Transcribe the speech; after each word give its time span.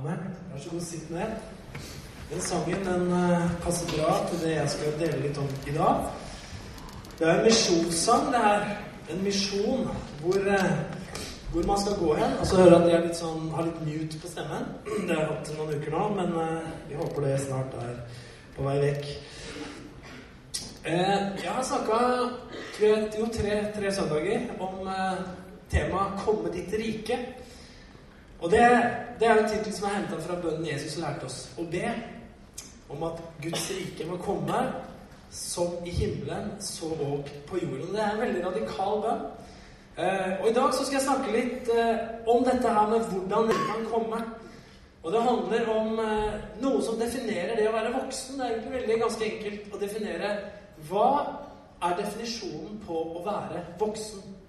Amen. 0.00 0.20
Vær 0.52 0.60
så 0.60 0.70
god, 0.70 0.80
sitt 0.80 1.10
ned. 1.10 1.32
Den 2.30 2.40
sangen 2.40 2.84
den 2.86 3.10
eh, 3.12 3.50
passer 3.60 3.88
bra 3.90 4.12
til 4.30 4.38
det 4.40 4.52
jeg 4.54 4.70
skal 4.72 4.94
dele 5.00 5.18
litt 5.20 5.38
om 5.38 5.48
i 5.68 5.74
dag. 5.74 6.06
Det 7.18 7.26
er 7.26 7.32
en 7.34 7.44
misjonssang, 7.44 8.30
det 8.32 8.44
er 8.52 8.70
En 9.10 9.24
misjon 9.24 9.88
hvor, 10.20 10.38
eh, 10.54 10.70
hvor 11.52 11.66
man 11.66 11.80
skal 11.82 11.98
gå 11.98 12.14
hen. 12.14 12.36
Og 12.40 12.46
så 12.46 12.56
hører 12.56 12.70
jeg 12.70 12.82
at 12.82 12.92
jeg 12.92 13.06
litt 13.08 13.18
sånn, 13.18 13.50
har 13.56 13.66
litt 13.66 13.82
mute 13.88 14.20
på 14.22 14.30
stemmen. 14.30 14.68
Det 15.06 15.16
har 15.16 15.20
jeg 15.20 15.32
hatt 15.32 15.50
noen 15.58 15.74
uker 15.74 15.96
nå, 15.96 16.04
men 16.20 16.32
eh, 16.44 16.70
vi 16.88 17.00
håper 17.00 17.26
det 17.26 17.34
snart 17.42 17.76
er 17.82 17.98
på 18.56 18.68
vei 18.68 18.76
vekk. 18.86 19.10
Jeg 20.86 21.50
har 21.50 21.64
snakka 21.66 21.98
tre, 22.78 22.94
tre, 23.36 23.58
tre 23.76 23.92
søndager 23.92 24.48
om 24.64 24.80
temaet 25.68 26.22
'Komme 26.22 26.54
ditt 26.54 26.72
rike'. 26.72 27.18
Og 28.40 28.50
det, 28.50 28.64
det 29.20 29.28
er 29.28 29.38
en 29.38 29.50
tittel 29.50 29.74
som 29.76 29.88
er 29.88 29.98
henta 29.98 30.20
fra 30.24 30.38
bønnen 30.40 30.68
Jesus 30.68 30.96
lærte 31.00 31.28
oss 31.28 31.42
å 31.60 31.66
be. 31.68 31.90
Om 32.90 33.04
at 33.06 33.20
Guds 33.42 33.66
rike 33.76 34.06
må 34.08 34.16
komme 34.24 34.62
som 35.30 35.76
i 35.86 35.92
himmelen, 35.94 36.56
så 36.60 36.88
òg 36.90 37.28
på 37.46 37.60
jorden. 37.60 37.92
Det 37.94 38.02
er 38.02 38.14
en 38.14 38.24
veldig 38.24 38.44
radikal 38.46 39.02
bønn. 39.04 39.22
Eh, 40.00 40.32
og 40.40 40.48
i 40.48 40.54
dag 40.56 40.72
så 40.74 40.84
skal 40.86 40.96
jeg 40.96 41.04
snakke 41.04 41.34
litt 41.34 41.70
eh, 41.74 42.00
om 42.30 42.44
dette 42.46 42.72
her 42.72 42.88
med 42.90 43.06
hvordan 43.12 43.50
det 43.50 43.58
kan 43.68 43.84
komme. 43.92 44.22
Og 45.02 45.12
det 45.12 45.22
handler 45.22 45.70
om 45.74 46.00
eh, 46.00 46.40
noe 46.62 46.82
som 46.84 46.98
definerer 47.00 47.54
det 47.58 47.68
å 47.68 47.76
være 47.76 47.92
voksen. 47.98 48.38
Det 48.38 48.46
er 48.46 48.54
egentlig 48.54 48.76
veldig 48.78 48.98
ganske 49.04 49.30
enkelt 49.30 49.74
å 49.74 49.80
definere 49.84 50.34
hva 50.88 51.08
er 51.84 51.96
definisjonen 52.00 52.80
på 52.86 53.04
å 53.20 53.24
være 53.24 53.64
voksen. 53.80 54.39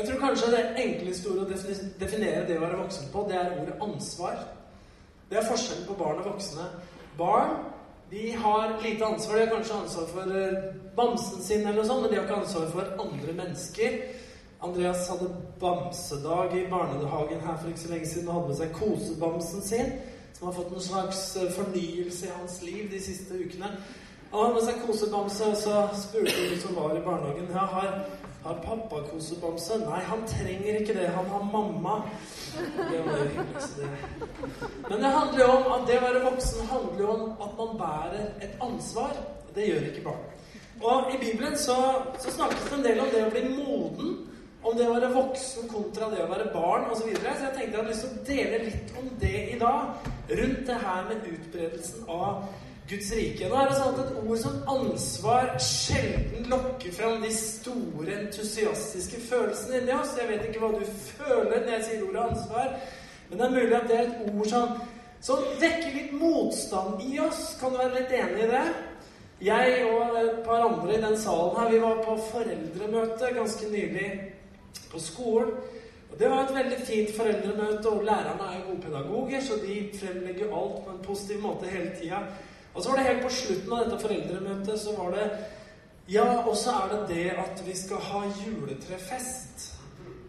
Jeg 0.00 0.08
tror 0.08 0.20
kanskje 0.20 0.52
det 0.54 0.60
enkleste 0.80 1.28
ordet 1.28 1.42
å 1.60 1.72
definere 2.00 2.46
det 2.48 2.54
å 2.56 2.62
være 2.62 2.78
voksen 2.78 3.10
på, 3.12 3.24
det 3.28 3.34
er 3.36 3.50
ordet 3.60 3.74
ansvar. 3.84 4.38
Det 5.28 5.36
er 5.36 5.44
forskjellen 5.44 5.84
på 5.90 5.96
barn 5.98 6.22
og 6.22 6.30
voksne. 6.30 6.68
Barn 7.18 7.50
de 8.10 8.30
har 8.32 8.78
lite 8.82 9.04
ansvar. 9.04 9.36
De 9.36 9.44
har 9.44 9.52
kanskje 9.52 9.74
ansvar 9.74 10.06
for 10.14 10.38
eh, 10.40 10.62
bamsen 10.96 11.42
sin, 11.42 11.66
eller 11.66 11.82
noe 11.82 11.90
sånt, 11.90 12.02
men 12.02 12.14
de 12.14 12.16
har 12.16 12.24
ikke 12.24 12.38
ansvar 12.38 12.70
for 12.72 13.04
andre 13.04 13.34
mennesker. 13.42 13.98
Andreas 14.64 15.04
hadde 15.12 15.28
bamsedag 15.60 16.56
i 16.56 16.64
barnehagen 16.72 17.44
her 17.44 17.60
for 17.60 17.68
ikke 17.68 17.84
så 17.84 17.92
lenge 17.92 18.08
siden 18.08 18.32
og 18.32 18.38
hadde 18.38 18.48
med 18.48 18.58
seg 18.62 18.72
kosebamsen 18.78 19.68
sin, 19.68 19.92
som 20.32 20.48
har 20.48 20.56
fått 20.62 20.72
en 20.72 20.86
slags 20.88 21.22
eh, 21.36 21.52
fornyelse 21.58 22.26
i 22.30 22.34
hans 22.38 22.56
liv 22.64 22.88
de 22.96 23.04
siste 23.04 23.36
ukene. 23.36 23.74
Han 24.32 24.40
hadde 24.46 24.56
med 24.56 24.66
seg 24.70 24.82
kosebamse, 24.88 25.52
og 25.52 25.60
så 25.60 25.86
spurte 26.06 26.40
hun 26.40 26.58
som 26.64 26.80
var 26.80 26.96
i 26.96 27.04
barnehagen 27.04 27.52
ja, 27.52 27.68
har 27.76 27.94
har 28.42 28.54
pappa 28.64 29.02
kosebamse? 29.10 29.78
Nei, 29.84 30.00
han 30.08 30.22
trenger 30.28 30.80
ikke 30.80 30.94
det. 30.96 31.08
Han 31.16 31.26
har 31.28 31.44
mamma. 31.52 32.02
Men 34.88 35.02
det 35.02 35.12
handler 35.16 35.44
jo 35.44 35.50
om 35.50 35.68
at 35.76 35.86
det 35.88 35.98
å 35.98 36.06
være 36.06 36.24
voksen 36.24 36.70
handler 36.70 37.04
jo 37.04 37.10
om 37.16 37.44
at 37.46 37.52
man 37.60 37.76
bærer 37.80 38.26
et 38.46 38.56
ansvar. 38.64 39.12
Det 39.54 39.68
gjør 39.68 39.90
ikke 39.90 40.06
barn. 40.08 40.24
Og 40.80 41.12
i 41.12 41.20
Bibelen 41.20 41.58
så, 41.58 41.76
så 42.18 42.32
snakkes 42.32 42.70
det 42.70 42.78
en 42.78 42.86
del 42.86 43.00
om 43.04 43.12
det 43.12 43.26
å 43.26 43.32
bli 43.34 43.44
moden. 43.52 44.16
Om 44.60 44.76
det 44.76 44.88
å 44.88 44.94
være 44.94 45.12
voksen 45.12 45.68
kontra 45.72 46.08
det 46.12 46.24
å 46.24 46.30
være 46.30 46.48
barn 46.54 46.88
osv. 46.88 47.02
Så, 47.02 47.10
videre. 47.10 47.36
så 47.36 47.48
jeg 47.48 47.54
tenkte 47.58 47.76
jeg 47.76 47.80
hadde 47.80 47.92
lyst 47.92 48.06
til 48.06 48.16
å 48.16 48.24
dele 48.32 48.64
litt 48.64 48.96
om 49.00 49.12
det 49.20 49.36
i 49.52 49.60
dag. 49.60 50.08
Rundt 50.40 50.66
det 50.68 50.80
her 50.86 51.06
med 51.10 51.30
utbredelsen 51.34 52.08
av 52.08 52.44
Guds 52.90 53.12
rike. 53.14 53.48
Nå 53.48 53.54
er 53.54 53.68
det 53.70 53.76
sånn 53.78 53.92
at 53.94 54.00
Et 54.02 54.16
ord 54.18 54.38
som 54.40 54.70
ansvar 54.72 55.50
sjelden 55.62 56.48
lokker 56.50 56.94
fram 56.94 57.22
de 57.22 57.30
store, 57.34 58.16
entusiastiske 58.16 59.20
følelsene 59.28 59.78
inni 59.78 59.94
oss. 59.94 60.16
Jeg 60.18 60.30
vet 60.32 60.48
ikke 60.48 60.64
hva 60.64 60.72
du 60.74 60.82
føler 60.88 61.60
når 61.60 61.76
jeg 61.76 61.84
sier 61.86 62.08
ordet 62.08 62.24
ansvar, 62.24 62.72
men 63.28 63.38
det 63.38 63.46
er 63.46 63.54
mulig 63.54 63.76
at 63.78 63.86
det 63.86 63.98
er 63.98 64.08
et 64.08 64.32
ord 64.32 64.50
som, 64.50 64.74
som 65.22 65.46
vekker 65.62 65.94
litt 65.94 66.16
motstand 66.18 67.06
i 67.06 67.20
oss. 67.22 67.44
Kan 67.62 67.76
du 67.76 67.78
være 67.78 68.00
litt 68.00 68.16
enig 68.24 68.42
i 68.48 68.50
det? 68.56 68.66
Jeg 69.40 69.86
og 69.86 70.18
et 70.20 70.42
par 70.44 70.66
andre 70.66 70.96
i 70.96 71.00
den 71.06 71.16
salen 71.16 71.56
her, 71.56 71.70
vi 71.70 71.78
var 71.86 72.02
på 72.04 72.18
foreldremøte 72.26 73.30
ganske 73.38 73.70
nylig 73.70 74.10
på 74.90 74.98
skolen. 75.00 75.54
Og 76.10 76.18
Det 76.18 76.28
var 76.30 76.42
et 76.42 76.56
veldig 76.58 76.84
fint 76.84 77.16
foreldremøte, 77.16 77.88
og 77.88 78.04
lærerne 78.04 78.50
er 78.50 78.58
jo 78.58 78.66
gode 78.72 78.82
pedagoger, 78.82 79.40
så 79.40 79.62
de 79.62 79.76
fremlegger 79.94 80.50
alt 80.50 80.80
på 80.84 80.90
en 80.90 81.04
positiv 81.06 81.38
måte 81.46 81.70
hele 81.70 81.92
tida. 82.00 82.26
Og 82.74 82.82
så 82.82 82.90
var 82.90 82.96
det 83.00 83.06
helt 83.06 83.24
på 83.24 83.32
slutten 83.34 83.72
av 83.72 83.84
dette 83.84 84.02
foreldremøtet 84.04 84.80
så 84.80 84.94
var 84.98 85.16
det 85.16 85.30
Ja, 86.10 86.42
og 86.42 86.56
så 86.58 86.72
er 86.74 86.92
det 86.92 87.00
det 87.08 87.26
at 87.38 87.62
vi 87.66 87.74
skal 87.78 87.96
ha 88.02 88.20
juletrefest. 88.40 89.66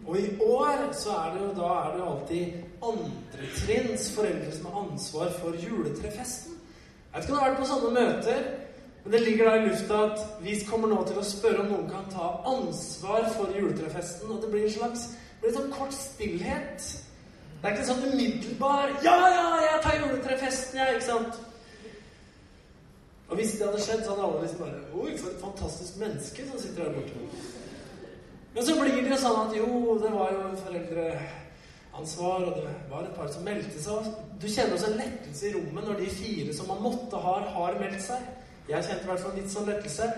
Og 0.06 0.18
i 0.18 0.28
år 0.42 0.92
så 0.94 1.10
er 1.10 1.32
det 1.34 1.40
jo 1.42 1.48
da 1.56 1.70
er 1.78 1.96
det 1.96 2.04
alltid 2.06 2.52
andretrinns 2.82 4.08
foreldre 4.14 4.52
som 4.52 4.66
har 4.66 4.80
ansvar 4.82 5.32
for 5.40 5.58
juletrefesten. 5.58 6.58
Jeg 7.12 7.14
vet 7.14 7.24
ikke 7.24 7.32
om 7.32 7.38
du 7.38 7.42
har 7.42 7.50
vært 7.50 7.60
på 7.60 7.68
sånne 7.70 7.90
møter, 7.96 8.44
men 9.04 9.12
det 9.12 9.20
ligger 9.20 9.48
da 9.50 9.56
i 9.56 9.66
lufta 9.66 10.00
at 10.06 10.20
vi 10.42 10.56
kommer 10.70 10.90
nå 10.90 11.02
til 11.06 11.18
å 11.18 11.26
spørre 11.26 11.64
om 11.64 11.70
noen 11.74 11.90
kan 11.90 12.10
ta 12.14 12.28
ansvar 12.46 13.26
for 13.36 13.50
juletrefesten. 13.58 14.30
Og 14.30 14.42
det 14.42 14.50
blir 14.50 14.68
en 14.68 14.76
slags 14.78 15.08
det 15.42 15.48
blir 15.48 15.56
sånn 15.58 15.72
kort 15.74 15.94
stillhet. 15.96 16.84
Det 17.62 17.66
er 17.66 17.74
ikke 17.74 17.86
sånn 17.88 18.04
umiddelbar 18.12 18.92
'Ja, 19.02 19.16
ja, 19.34 19.46
jeg 19.62 19.80
tar 19.82 19.96
juletrefesten', 19.98 20.78
jeg', 20.78 20.94
ikke 20.94 21.06
sant? 21.06 21.34
Og 23.32 23.38
hvis 23.40 23.54
det 23.56 23.64
hadde 23.64 23.78
skjedd, 23.80 24.02
så 24.04 24.12
hadde 24.12 24.24
alle 24.28 24.40
liksom 24.42 24.58
bare 24.60 24.80
Oi, 24.92 25.12
for 25.16 25.30
et 25.30 25.38
fantastisk 25.40 25.94
menneske 26.02 26.44
som 26.50 26.58
sitter 26.60 26.82
her 26.84 26.90
borte. 26.92 27.22
Men 28.52 28.66
så 28.66 28.74
blir 28.76 28.98
det 28.98 29.14
jo 29.14 29.20
sånn 29.22 29.38
at 29.40 29.54
jo, 29.56 29.68
det 30.02 30.10
var 30.12 30.34
jo 30.34 30.42
foreldreansvar, 30.66 32.44
og 32.44 32.58
det 32.58 32.74
var 32.90 33.06
et 33.06 33.14
par 33.16 33.30
som 33.32 33.46
meldte 33.48 33.80
seg. 33.80 34.10
Du 34.36 34.44
kjenner 34.44 34.76
også 34.76 34.90
en 34.90 35.00
lettelse 35.00 35.48
i 35.48 35.54
rommet 35.54 35.88
når 35.88 36.02
de 36.02 36.10
fire 36.12 36.58
som 36.58 36.68
man 36.74 36.84
måtte 36.84 37.22
ha, 37.24 37.34
har 37.54 37.80
meldt 37.80 38.04
seg. 38.04 38.28
Jeg 38.68 38.84
kjente 38.84 39.08
i 39.08 39.10
hvert 39.14 39.24
fall 39.24 39.40
litt 39.40 39.54
sånn 39.54 39.70
lettelse. 39.72 40.10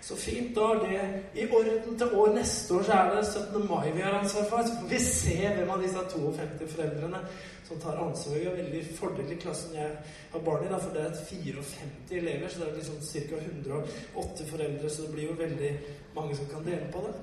Så 0.00 0.16
fint. 0.16 0.56
Da 0.56 0.60
er 0.60 0.82
det 0.84 1.42
i 1.42 1.46
orden 1.50 1.98
til 1.98 2.14
år 2.14 2.34
neste 2.34 2.74
år, 2.74 2.82
så 2.82 2.92
er 2.92 3.14
det 3.16 3.26
17. 3.26 3.66
mai 3.68 3.90
vi 3.92 4.00
har 4.00 4.18
ansvar 4.18 4.44
for. 4.50 4.66
Så 4.66 4.76
får 4.80 4.88
vi 4.88 4.98
se 4.98 5.36
hvem 5.56 5.70
av 5.70 5.82
disse 5.82 6.04
52 6.14 6.68
foreldrene 6.74 7.22
som 7.68 7.80
tar 7.80 8.00
ansvar. 8.06 8.38
Vi 8.38 8.44
har 8.44 8.56
veldig 8.56 8.84
fordel 8.96 9.32
i 9.32 9.40
klassen 9.42 9.74
jeg 9.76 9.90
har 10.32 10.44
barn 10.44 10.64
i, 10.64 10.70
da, 10.72 10.78
for 10.78 10.94
det 10.94 11.02
er 11.04 11.16
54 11.30 12.20
elever. 12.20 12.48
Så 12.48 12.60
det 12.60 12.68
er 12.68 12.76
liksom 12.76 13.00
ca. 13.12 13.36
108 13.36 14.46
foreldre, 14.52 14.90
så 14.90 15.02
det 15.02 15.12
blir 15.12 15.30
jo 15.30 15.40
veldig 15.42 15.72
mange 16.14 16.36
som 16.36 16.46
kan 16.54 16.64
dele 16.64 16.92
på 16.92 17.04
det. 17.06 17.14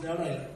Det 0.00 0.10
er 0.10 0.16
deilig. 0.24 0.46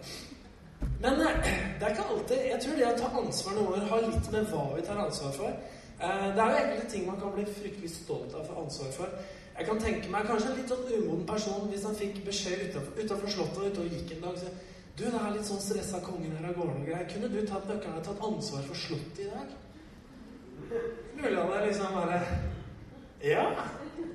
Men 1.00 1.12
eh, 1.12 1.46
det 1.78 1.86
er 1.86 1.90
ikke 1.90 2.10
alltid 2.10 2.36
Jeg 2.36 2.58
tror 2.62 2.76
det 2.76 2.86
å 2.88 2.98
ta 2.98 3.08
ansvar 3.20 3.54
noen 3.56 3.72
ganger 3.72 3.90
har 3.92 4.04
litt 4.04 4.28
med 4.32 4.52
hva 4.52 4.64
vi 4.74 4.84
tar 4.86 5.00
ansvar 5.04 5.32
for. 5.36 5.56
Eh, 6.00 6.26
det 6.36 6.42
er 6.42 6.50
jo 6.50 6.60
egentlig 6.60 6.90
ting 6.92 7.06
man 7.08 7.20
kan 7.20 7.34
bli 7.36 7.44
fryktelig 7.58 7.90
stolt 7.92 8.34
av 8.34 8.46
få 8.48 8.64
ansvar 8.64 8.92
for. 8.98 9.18
Jeg 9.54 9.66
kan 9.68 9.78
tenke 9.78 10.10
meg 10.10 10.26
kanskje 10.26 10.50
en 10.50 10.56
litt 10.58 10.70
sånn 10.72 10.86
umoden 10.88 11.26
person 11.28 11.68
hvis 11.70 11.84
han 11.86 11.94
fikk 11.98 12.24
beskjed 12.26 12.74
utafor 12.74 13.30
Slottet 13.30 13.60
og 13.60 13.68
ute 13.68 13.84
gikk 13.92 14.16
en 14.16 14.24
dag 14.26 14.40
så, 14.40 14.50
Du, 14.94 15.04
det 15.04 15.18
er 15.18 15.32
litt 15.34 15.46
sånn 15.46 15.62
stressa 15.62 15.98
kongen 16.02 16.34
her 16.38 16.46
av 16.46 16.54
gårde 16.54 16.74
og 16.78 16.84
greier. 16.86 17.06
Kunne 17.10 17.30
du 17.30 17.40
tatt 17.42 17.64
nøkkelen 17.66 17.96
og 17.98 18.04
tatt 18.06 18.20
ansvar 18.28 18.66
for 18.66 18.78
Slottet 18.78 19.24
i 19.24 19.30
dag? 19.30 19.54
Mulig 21.18 21.34
han 21.38 21.52
er 21.54 21.66
liksom 21.66 21.96
bare 21.98 22.20
Ja, 23.24 23.46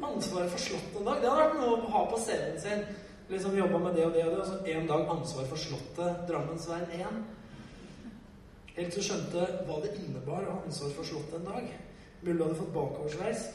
ansvaret 0.05 0.51
for 0.53 0.63
Slottet 0.63 0.99
en 1.01 1.09
dag. 1.09 1.19
Det 1.19 1.31
hadde 1.31 1.43
vært 1.43 1.59
noe 1.59 1.75
å 1.75 1.91
ha 1.95 2.03
på 2.11 2.21
CV-en 2.23 2.61
sin. 2.63 2.85
Liksom 3.29 3.57
jobba 3.59 3.81
med 3.83 3.99
det 3.99 4.05
og 4.07 4.15
det 4.15 4.23
og 4.25 4.31
det, 4.33 4.39
og 4.41 4.47
så 4.47 4.75
en 4.75 4.87
dag 4.89 5.11
ansvar 5.15 5.49
for 5.51 5.61
Slottet 5.61 6.23
Drammensveien 6.29 6.95
1. 6.99 7.19
Helt 8.79 8.95
du 8.95 9.03
skjønte 9.03 9.47
hva 9.67 9.81
det 9.83 9.95
innebar 9.99 10.47
å 10.47 10.55
ha 10.55 10.61
ansvar 10.63 10.95
for 10.95 11.07
Slottet 11.11 11.39
en 11.41 11.49
dag. 11.51 11.73
Mulig 12.23 12.39
du 12.39 12.45
hadde 12.45 12.59
fått 12.59 12.73
bakoversveis. 12.75 13.49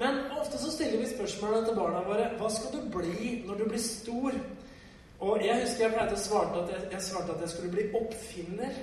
Men 0.00 0.18
ofte 0.36 0.58
så 0.60 0.70
stiller 0.72 1.00
vi 1.00 1.08
spørsmålet 1.08 1.68
til 1.68 1.78
barna 1.78 2.02
våre 2.04 2.28
hva 2.36 2.50
skal 2.52 2.74
du 2.74 2.82
bli 2.92 3.38
når 3.46 3.62
du 3.62 3.64
blir 3.70 3.80
stor? 3.80 4.36
Og 5.24 5.40
jeg 5.40 5.62
husker 5.62 5.86
jeg 5.86 5.94
pleide 5.94 6.18
å 6.18 6.20
svarte 6.20 6.60
at 6.60 6.74
jeg, 6.74 6.82
jeg 6.92 7.06
svarte 7.06 7.32
at 7.32 7.46
jeg 7.46 7.54
skulle 7.54 7.72
bli 7.72 7.86
oppfinner. 7.96 8.76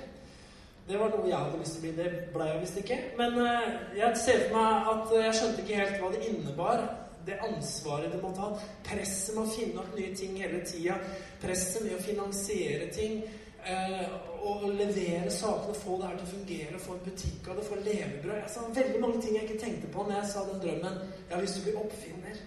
Det 0.88 0.98
var 1.00 1.14
noe 1.14 1.28
jeg 1.30 1.38
hadde 1.38 1.60
lyst 1.60 1.78
til 1.78 1.80
å 1.80 1.84
bli. 1.84 1.92
Det 2.00 2.32
ble 2.34 2.48
jeg 2.50 2.60
visst 2.64 2.80
ikke. 2.82 2.98
Men 3.20 3.38
uh, 3.38 3.70
jeg 3.96 4.20
ser 4.20 4.42
for 4.48 4.58
meg 4.58 4.90
at 4.92 5.14
jeg 5.20 5.38
skjønte 5.38 5.62
ikke 5.62 5.80
helt 5.80 6.02
hva 6.02 6.10
det 6.12 6.26
innebar. 6.28 6.84
Det 7.24 7.38
ansvaret 7.46 8.12
det 8.12 8.20
måtte 8.20 8.42
ha. 8.42 8.50
Presset 8.84 9.38
med 9.38 9.46
å 9.46 9.54
finne 9.54 9.80
opp 9.80 9.94
nye 9.96 10.10
ting 10.18 10.34
hele 10.42 10.60
tida. 10.66 10.98
Presset 11.40 11.86
med 11.86 11.94
å 11.96 12.02
finansiere 12.04 12.90
ting. 12.92 13.22
Eh, 13.64 14.02
å 14.44 14.70
levere 14.70 15.30
sakene, 15.32 15.76
få 15.80 15.98
det 16.00 16.08
her 16.08 16.18
til 16.18 16.26
å 16.26 16.32
fungere, 16.32 16.80
få 16.82 16.96
en 16.96 17.06
butikk 17.06 17.48
av 17.48 17.58
det, 17.58 17.66
få 17.68 17.78
levebrød. 17.80 18.34
Jeg 18.40 18.52
sa 18.54 18.66
veldig 18.80 19.00
mange 19.02 19.22
ting 19.22 19.38
jeg 19.38 19.48
ikke 19.48 19.62
tenkte 19.62 19.92
på 19.94 20.04
når 20.04 20.18
jeg 20.18 20.30
sa 20.32 20.44
den 20.48 20.60
drømmen. 20.64 20.98
Jeg 21.28 21.36
har 21.36 21.46
lyst 21.46 21.58
til 21.58 21.64
å 21.64 21.68
bli 21.68 21.76
oppfinner. 21.84 22.42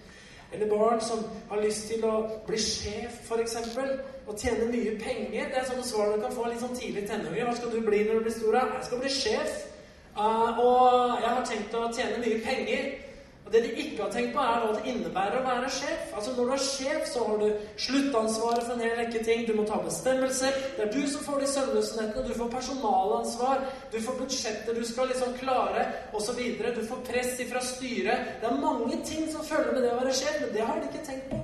Eller 0.52 0.70
barn 0.70 1.00
som 1.04 1.24
har 1.50 1.60
lyst 1.60 1.90
til 1.90 2.04
å 2.08 2.14
bli 2.46 2.60
sjef, 2.62 3.18
f.eks. 3.26 3.56
Og 4.28 4.36
tjene 4.36 4.68
mye 4.70 4.94
penger. 5.00 5.50
Det 5.50 5.60
er 5.60 5.66
sånne 5.68 5.84
svar 5.88 6.14
du 6.14 6.22
kan 6.22 6.32
få 6.36 6.46
litt 6.48 6.62
sånn 6.62 6.76
tidlig 6.76 7.04
tenåringer. 7.08 7.50
Hva 7.50 7.56
skal 7.58 7.74
du 7.74 7.82
bli 7.84 8.04
når 8.04 8.20
du 8.20 8.28
blir 8.28 8.36
stor? 8.36 8.56
Jeg 8.62 8.86
skal 8.88 9.02
bli 9.02 9.12
sjef. 9.12 9.58
Uh, 10.18 10.58
og 10.58 11.20
jeg 11.22 11.30
har 11.30 11.44
tenkt 11.46 11.76
å 11.78 11.84
tjene 11.94 12.22
mye 12.24 12.40
penger. 12.44 12.88
Og 13.48 13.54
det 13.54 13.62
de 13.64 13.68
ikke 13.80 14.02
har 14.02 14.10
tenkt 14.12 14.34
på, 14.36 14.42
er 14.44 14.58
hva 14.60 14.72
det 14.76 14.90
innebærer 14.90 15.38
å 15.38 15.44
være 15.46 15.68
sjef. 15.72 16.10
Altså 16.12 16.34
Når 16.36 16.50
du 16.50 16.52
er 16.52 16.64
sjef, 16.66 17.06
så 17.08 17.22
har 17.24 17.38
du 17.40 17.46
sluttansvaret 17.80 18.66
for 18.66 18.74
en 18.74 18.82
hel 18.84 18.98
rekke 18.98 19.22
ting. 19.24 19.46
Du 19.48 19.54
må 19.56 19.64
ta 19.64 19.78
bestemmelser. 19.80 20.58
Det 20.76 20.84
er 20.84 20.90
du 20.92 21.06
som 21.08 21.24
får 21.24 21.40
de 21.40 21.48
søvnløse 21.54 21.96
nettene. 21.96 22.26
Du 22.28 22.36
får 22.36 22.50
personalansvar. 22.52 23.64
Du 23.94 23.96
får 24.04 24.20
budsjetter 24.20 24.76
du 24.76 24.84
skal 24.84 25.08
liksom 25.08 25.32
klare, 25.40 25.86
osv. 26.12 26.42
Du 26.76 26.82
får 26.90 27.00
press 27.08 27.32
fra 27.48 27.64
styret. 27.64 28.28
Det 28.42 28.50
er 28.50 28.60
mange 28.68 29.00
ting 29.08 29.24
som 29.32 29.48
følger 29.48 29.72
med 29.72 29.86
det 29.86 29.94
å 29.94 30.00
være 30.02 30.16
sjef, 30.20 30.40
men 30.44 30.52
det 30.52 30.68
har 30.68 30.76
de 30.76 30.92
ikke 30.92 31.06
tenkt 31.08 31.32
på. 31.32 31.40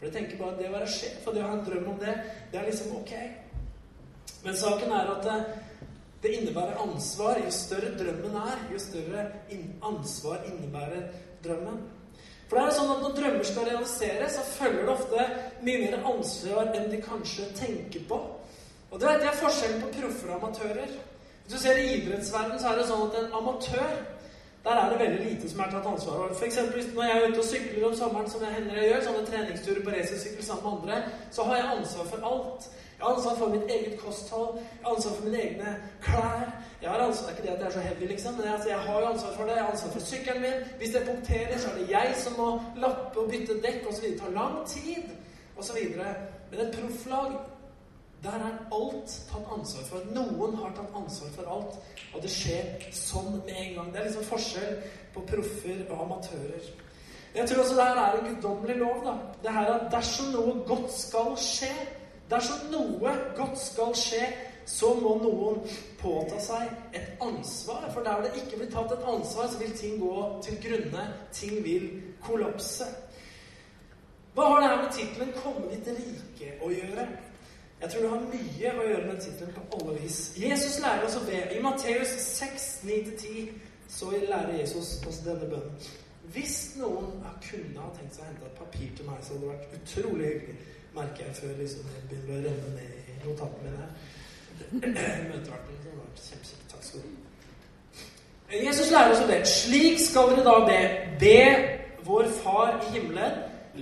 For 0.00 0.08
de 0.08 0.14
tenker 0.18 0.42
bare 0.42 0.56
at 0.56 0.58
det 0.58 0.70
å 0.72 0.78
være 0.80 0.90
sjef 0.90 1.30
og 1.30 1.38
det 1.38 1.46
å 1.46 1.52
ha 1.52 1.54
en 1.60 1.66
drøm 1.70 1.90
om 1.94 2.02
det, 2.02 2.16
det 2.50 2.58
er 2.58 2.66
liksom 2.66 2.96
ok. 2.98 3.12
Men 4.42 4.58
saken 4.58 4.98
er 4.98 5.14
at 5.14 5.30
eh, 5.30 5.52
det 6.22 6.34
innebærer 6.36 6.78
ansvar. 6.82 7.40
Jo 7.44 7.50
større 7.50 7.94
drømmen 7.98 8.36
er, 8.38 8.62
jo 8.72 8.78
større 8.78 9.26
ansvar 9.82 10.44
innebærer 10.46 11.08
drømmen. 11.44 11.82
For 12.48 12.58
det 12.60 12.66
er 12.68 12.74
sånn 12.76 12.90
at 12.92 13.02
Når 13.02 13.14
drømmer 13.16 13.46
skal 13.48 13.68
realiseres, 13.70 14.34
så 14.36 14.42
følger 14.58 14.82
det 14.84 14.92
ofte 14.92 15.26
mye 15.64 15.78
mer 15.86 15.94
ansvar 16.10 16.74
enn 16.76 16.90
de 16.92 17.00
kanskje 17.00 17.48
tenker 17.56 18.04
på. 18.08 18.18
Og 18.92 19.00
Det 19.00 19.08
er 19.08 19.40
forskjellen 19.40 19.80
på 19.82 19.94
proffer 20.00 20.34
og 20.34 20.42
amatører. 20.42 20.90
Hvis 21.44 21.54
du 21.54 21.58
ser 21.58 21.78
I 21.80 21.94
idrettsverdenen 21.96 22.60
så 22.60 22.68
er 22.68 22.78
det 22.78 22.88
sånn 22.90 23.06
at 23.08 23.16
en 23.18 23.32
amatør 23.40 23.94
der 24.64 24.70
er 24.70 24.90
det 24.90 24.98
veldig 24.98 25.24
lite 25.26 25.50
som 25.50 25.60
er 25.60 25.70
tatt 25.70 25.86
ansvar 25.86 26.18
for. 26.18 26.34
F.eks. 26.38 26.58
når 26.94 27.02
jeg 27.02 27.16
er 27.16 27.28
ute 27.28 27.38
og 27.38 27.44
sykler 27.44 27.86
om 27.88 27.94
sommeren, 27.96 28.30
som 28.30 28.42
jeg 28.44 28.54
hender 28.56 28.78
jeg 28.78 28.90
gjør, 28.90 29.00
sånne 29.06 29.26
treningsturer 29.26 29.82
på 29.84 29.94
racersykkel 29.94 30.44
sammen 30.44 30.64
med 30.64 30.72
andre, 30.76 30.98
så 31.30 31.46
har 31.48 31.56
jeg 31.56 31.72
ansvar 31.76 32.04
for 32.12 32.28
alt. 32.30 32.68
Jeg 32.98 33.06
har 33.06 33.16
ansvar 33.16 33.34
for 33.38 33.48
mitt 33.54 33.70
eget 33.76 33.96
kosthold. 34.00 34.58
Jeg 34.58 34.84
har 34.84 34.94
ansvar 34.94 35.14
for 35.16 35.24
mine 35.24 35.40
egne 35.46 35.70
klær. 36.04 36.44
Jeg 36.82 36.90
har 36.90 37.00
ansvar, 37.08 37.30
Ikke 37.30 37.42
det 37.42 37.48
at 37.54 37.60
jeg 37.60 37.66
er 37.66 37.70
så 37.70 37.80
heavy, 37.80 38.06
liksom, 38.12 38.34
men 38.34 38.48
altså, 38.48 38.68
jeg 38.68 38.78
har 38.78 39.00
jo 39.00 39.06
ansvar 39.06 39.32
for 39.36 39.44
det. 39.44 39.56
Jeg 39.56 39.64
har 39.64 39.72
ansvar 39.72 39.90
for 39.90 40.00
sykkelen 40.00 40.42
min. 40.42 40.58
Hvis 40.78 40.94
det 40.94 41.08
punkterer, 41.10 41.58
så 41.58 41.68
er 41.70 41.74
det 41.78 41.90
jeg 41.90 42.14
som 42.16 42.32
må 42.40 42.48
lappe 42.76 43.20
og 43.20 43.30
bytte 43.30 43.62
dekk 43.66 43.88
osv. 43.90 44.04
Det 44.10 44.20
tar 44.20 44.30
lang 44.40 44.66
tid 44.66 45.04
osv. 45.58 45.78
Men 46.50 46.60
et 46.66 46.76
profflag 46.78 47.30
der 48.22 48.44
er 48.48 48.58
alt 48.74 49.14
tatt 49.30 49.48
ansvar 49.56 49.88
for. 49.88 50.10
Noen 50.14 50.54
har 50.60 50.74
tatt 50.76 50.94
ansvar 50.94 51.32
for 51.36 51.54
alt. 51.56 51.78
Og 52.14 52.22
det 52.22 52.30
skjer 52.30 52.86
sånn 52.94 53.40
med 53.40 53.56
en 53.56 53.74
gang. 53.78 53.90
Det 53.92 54.00
er 54.00 54.08
liksom 54.10 54.28
forskjell 54.28 54.76
på 55.14 55.24
proffer 55.32 55.82
og 55.88 56.04
amatører. 56.06 56.70
Jeg 57.34 57.48
tror 57.48 57.62
også 57.62 57.74
det 57.78 57.88
her 57.88 57.98
er 58.02 58.18
en 58.18 58.28
guddommelig 58.28 58.76
lov. 58.76 59.02
da. 59.04 59.16
Det 59.42 59.56
her 59.56 59.74
at 59.74 59.90
dersom 59.92 60.30
noe 60.36 60.54
godt 60.68 60.92
skal 60.92 61.34
skje, 61.40 61.72
Dersom 62.32 62.70
noe 62.72 63.12
godt 63.36 63.58
skal 63.60 63.90
skje, 63.98 64.22
så 64.64 64.92
må 64.96 65.16
noen 65.20 65.58
påta 66.00 66.38
seg 66.40 66.70
et 66.96 67.20
ansvar. 67.20 67.88
For 67.92 68.04
der 68.06 68.22
det 68.24 68.30
ikke 68.40 68.62
blir 68.62 68.70
tatt 68.72 68.94
et 68.94 69.08
ansvar, 69.10 69.50
så 69.50 69.58
vil 69.60 69.74
ting 69.76 69.98
gå 70.00 70.14
til 70.46 70.60
grunne. 70.62 71.04
Ting 71.34 71.58
vil 71.64 71.88
kollapse. 72.24 72.86
Hva 74.32 74.46
har 74.48 74.62
det 74.62 74.68
her 74.70 74.82
med 74.82 74.92
tittelen 74.96 75.32
'Komme 75.36 75.68
ditt 75.74 75.88
rike' 75.98 76.56
å 76.64 76.70
gjøre? 76.72 77.08
Jeg 77.82 77.90
tror 77.90 78.02
det 78.02 78.10
har 78.10 78.26
mye 78.30 78.72
å 78.78 78.88
gjøre 78.88 79.06
med 79.08 79.20
tittelen 79.24 79.54
på 79.56 79.78
alle 79.78 79.96
vis. 79.98 80.18
Jesus 80.38 80.78
lærer 80.84 81.06
oss 81.08 81.16
å 81.18 81.24
be. 81.26 81.40
I 81.50 81.62
Matteus 81.64 82.12
6, 82.28 82.68
9-10 82.86 83.48
så 83.90 84.12
lærer 84.14 84.60
Jesus 84.60 84.94
oss 85.08 85.18
denne 85.26 85.48
bønnen. 85.50 85.88
Hvis 86.32 86.76
noen 86.78 87.24
kunne 87.42 87.82
ha 87.82 87.90
tenkt 87.96 88.14
seg 88.14 88.22
å 88.22 88.28
hente 88.28 88.46
et 88.46 88.60
papir 88.60 88.92
til 88.96 89.08
meg, 89.08 89.18
så 89.26 89.34
hadde 89.34 89.42
det 89.42 89.50
vært 89.50 89.74
utrolig 89.80 90.28
hyggelig 90.30 90.60
merker 90.94 91.26
jeg 91.26 91.36
før 91.36 91.52
liksom, 91.58 91.92
det 92.10 92.18
begynner 92.26 92.38
å 92.38 92.44
renne 92.46 92.72
ned 92.76 92.94
i 93.00 93.18
notatene 93.24 93.70
mine. 93.70 93.90
Møteverten 94.72 95.78
Det 95.82 95.90
hadde 95.90 95.98
vært 95.98 96.24
kjempekjekt. 96.26 96.64
Takk 96.72 96.86
skal 96.86 97.04
du 97.04 97.12
ha. 97.12 98.58
Jesus 98.62 98.90
lærer 98.92 99.14
oss 99.14 99.22
å 99.24 99.28
be. 99.30 99.38
Slik 99.48 100.00
skal 100.02 100.32
dere 100.32 100.44
da 100.46 100.56
be. 100.68 100.80
Be 101.22 101.38
vår 102.06 102.28
Far 102.42 102.74
i 102.76 102.90
himmelen. 102.96 103.38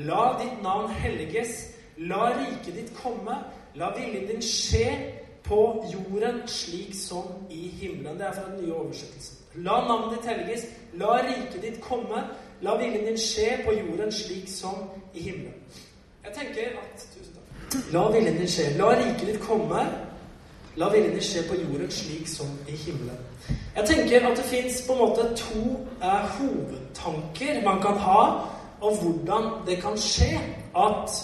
La 0.06 0.25
ditt 0.38 0.61
navn 0.62 0.93
helliges. 1.02 1.56
La 1.99 2.31
riket 2.37 2.76
ditt 2.79 2.93
komme. 3.02 3.41
La 3.75 3.93
viljen 3.96 4.26
din 4.26 4.43
skje 4.43 4.87
på 5.46 5.84
jorden 5.93 6.43
slik 6.46 6.94
som 6.94 7.22
i 7.50 7.69
himmelen. 7.69 8.19
Det 8.19 8.26
er 8.26 8.32
fra 8.32 8.50
den 8.50 8.64
nye 8.64 8.75
oversettelsen. 8.75 9.37
La 9.55 9.81
navnet 9.87 10.19
ditt 10.19 10.31
helliges. 10.31 10.67
La 10.94 11.17
riket 11.22 11.62
ditt 11.62 11.81
komme. 11.81 12.25
La 12.62 12.76
viljen 12.76 13.06
din 13.06 13.19
skje 13.19 13.62
på 13.64 13.72
jorden 13.72 14.12
slik 14.12 14.49
som 14.49 14.84
i 15.14 15.22
himmelen. 15.22 15.55
Jeg 16.25 16.32
tenker 16.38 16.78
at 16.82 17.06
Tusen 17.14 17.34
takk. 17.34 17.93
La 17.93 18.06
viljen 18.11 18.38
din 18.38 18.49
skje. 18.49 18.70
La 18.78 18.93
riket 18.99 19.26
ditt 19.26 19.40
komme. 19.40 19.87
La 20.76 20.88
viljen 20.88 21.14
din 21.14 21.23
skje 21.23 21.43
på 21.49 21.58
jorden 21.62 21.90
slik 21.90 22.28
som 22.28 22.46
i 22.69 22.76
himmelen. 22.76 23.26
Jeg 23.76 23.87
tenker 23.87 24.26
at 24.28 24.37
det 24.37 24.44
fins 24.44 24.82
på 24.87 24.93
en 24.93 24.99
måte 24.99 25.28
to 25.37 25.62
eh, 26.02 26.23
hovedtanker 26.37 27.62
man 27.64 27.82
kan 27.82 27.99
ha 27.99 28.23
om 28.81 28.96
hvordan 28.96 29.66
det 29.66 29.82
kan 29.82 29.99
skje 29.99 30.38
at 30.76 31.14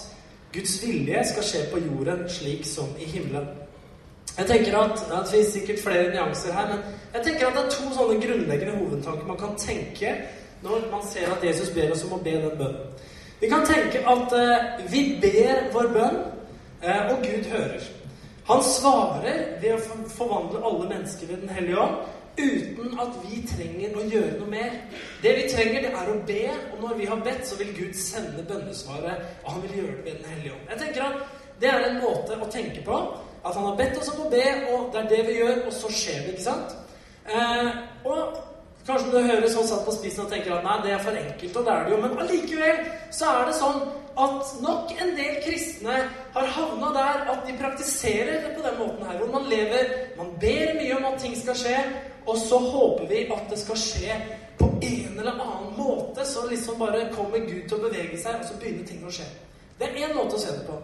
Guds 0.52 0.82
vilje 0.82 1.25
skal 1.25 1.44
skje 1.44 1.62
på 1.72 1.81
jorden 1.84 2.28
slik 2.28 2.66
som 2.66 2.93
i 2.98 3.04
himmelen. 3.04 3.48
Jeg 4.38 4.46
tenker 4.46 4.78
at, 4.78 5.00
Det 5.08 5.28
finnes 5.31 5.52
sikkert 5.52 5.82
flere 5.82 6.10
nyanser 6.12 6.52
her, 6.52 6.66
men 6.69 6.78
jeg 7.14 7.25
tenker 7.25 7.46
at 7.46 7.54
det 7.56 7.62
er 7.64 7.70
to 7.70 7.93
sånne 7.96 8.20
grunnleggende 8.20 8.78
hovedtanker 8.78 9.26
man 9.26 9.38
kan 9.40 9.54
tenke 9.58 10.12
når 10.62 10.88
man 10.90 11.04
ser 11.04 11.32
at 11.32 11.44
Jesus 11.44 11.70
ber 11.70 11.93
oss 11.93 12.04
om 12.04 12.16
å 12.16 12.22
be 12.25 12.34
den 12.40 12.58
bønnen. 12.58 12.96
Vi 13.40 13.48
kan 13.48 13.66
tenke 13.69 14.00
at 14.08 14.32
eh, 14.32 14.84
vi 14.93 15.02
ber 15.20 15.66
vår 15.72 15.88
bønn, 15.93 16.19
eh, 16.82 17.10
og 17.12 17.25
Gud 17.25 17.49
hører. 17.52 17.88
Han 18.46 18.62
svarer 18.64 19.42
ved 19.60 19.75
å 19.75 19.99
forvandle 20.08 20.62
alle 20.64 20.88
mennesker 20.88 21.28
ved 21.28 21.42
Den 21.42 21.52
hellige 21.52 21.81
ånd, 21.82 21.96
uten 22.38 22.99
at 23.03 23.19
vi 23.25 23.43
trenger 23.49 23.97
å 23.97 24.06
gjøre 24.11 24.38
noe 24.41 24.50
mer. 24.50 24.79
Det 25.23 25.35
vi 25.38 25.47
trenger, 25.53 25.87
det 25.87 25.93
er 25.93 26.11
å 26.12 26.17
be, 26.29 26.43
og 26.73 26.81
når 26.85 26.99
vi 27.00 27.11
har 27.11 27.23
bedt, 27.25 27.44
så 27.49 27.59
vil 27.61 27.75
Gud 27.77 27.94
sende 27.99 28.44
bønnesvaret, 28.49 29.29
og 29.44 29.53
han 29.53 29.62
vil 29.67 29.79
gjøre 29.81 29.97
det 29.97 30.05
ved 30.05 30.19
Den 30.21 30.33
hellige 30.35 30.56
ånd. 30.56 30.67
Jeg 30.71 30.83
tenker 30.85 31.09
at 31.11 31.43
Det 31.61 31.69
er 31.73 31.87
en 31.87 32.03
måte 32.03 32.37
å 32.37 32.50
tenke 32.53 32.83
på. 32.85 32.97
At 33.47 33.55
han 33.55 33.65
har 33.65 33.77
bedt 33.79 33.97
oss 33.97 34.11
om 34.12 34.27
å 34.27 34.31
be, 34.31 34.44
og 34.75 34.91
det 34.93 35.00
er 35.00 35.09
det 35.09 35.23
vi 35.29 35.38
gjør, 35.38 35.62
og 35.67 35.73
så 35.73 35.88
skjer 35.88 36.27
det. 36.27 36.35
ikke 36.35 36.44
sant? 36.44 36.75
Eh, 37.33 37.71
og 38.05 38.37
Kanskje 38.87 39.11
du 39.11 39.25
høres 39.27 39.50
sånn 39.50 39.67
satt 39.67 39.83
på 39.83 39.93
spissen 39.97 40.23
og 40.23 40.29
tenker 40.31 40.53
at 40.55 40.62
nei, 40.62 40.75
det 40.85 40.93
er 40.94 41.00
for 41.03 41.19
enkelt, 41.19 41.56
og 41.59 41.65
det 41.67 41.73
er 41.73 41.87
det 41.87 41.91
jo. 41.91 41.97
Men 42.05 42.21
allikevel 42.23 42.77
så 43.17 43.31
er 43.33 43.49
det 43.49 43.55
sånn 43.59 43.81
at 44.23 44.53
nok 44.62 44.93
en 45.03 45.11
del 45.19 45.41
kristne 45.43 45.97
har 46.37 46.53
havna 46.55 46.93
der 46.94 47.25
at 47.33 47.41
de 47.49 47.56
praktiserer 47.59 48.44
det 48.44 48.53
på 48.55 48.62
den 48.62 48.79
måten 48.79 49.09
her. 49.09 49.19
Hvor 49.19 49.33
man 49.35 49.49
lever 49.50 49.91
Man 50.17 50.31
ber 50.41 50.77
mye 50.79 51.00
om 51.00 51.09
at 51.11 51.19
ting 51.21 51.35
skal 51.37 51.59
skje, 51.59 51.75
og 52.26 52.37
så 52.38 52.58
håper 52.58 53.06
vi 53.11 53.25
at 53.32 53.50
det 53.50 53.58
skal 53.61 53.78
skje 53.78 54.19
på 54.58 54.69
en 54.82 55.19
eller 55.19 55.32
annen 55.32 55.73
måte. 55.78 56.26
Så 56.26 56.46
liksom 56.50 56.78
bare 56.78 57.08
kommer 57.14 57.38
Gud 57.38 57.69
til 57.69 57.78
å 57.78 57.84
bevege 57.87 58.19
seg, 58.19 58.40
og 58.40 58.49
så 58.49 58.58
begynner 58.61 58.87
ting 58.88 59.05
å 59.06 59.12
skje. 59.14 59.28
Det 59.78 59.88
er 59.88 60.06
én 60.06 60.17
måte 60.17 60.38
å 60.38 60.40
se 60.40 60.55
det 60.56 60.64
på. 60.67 60.78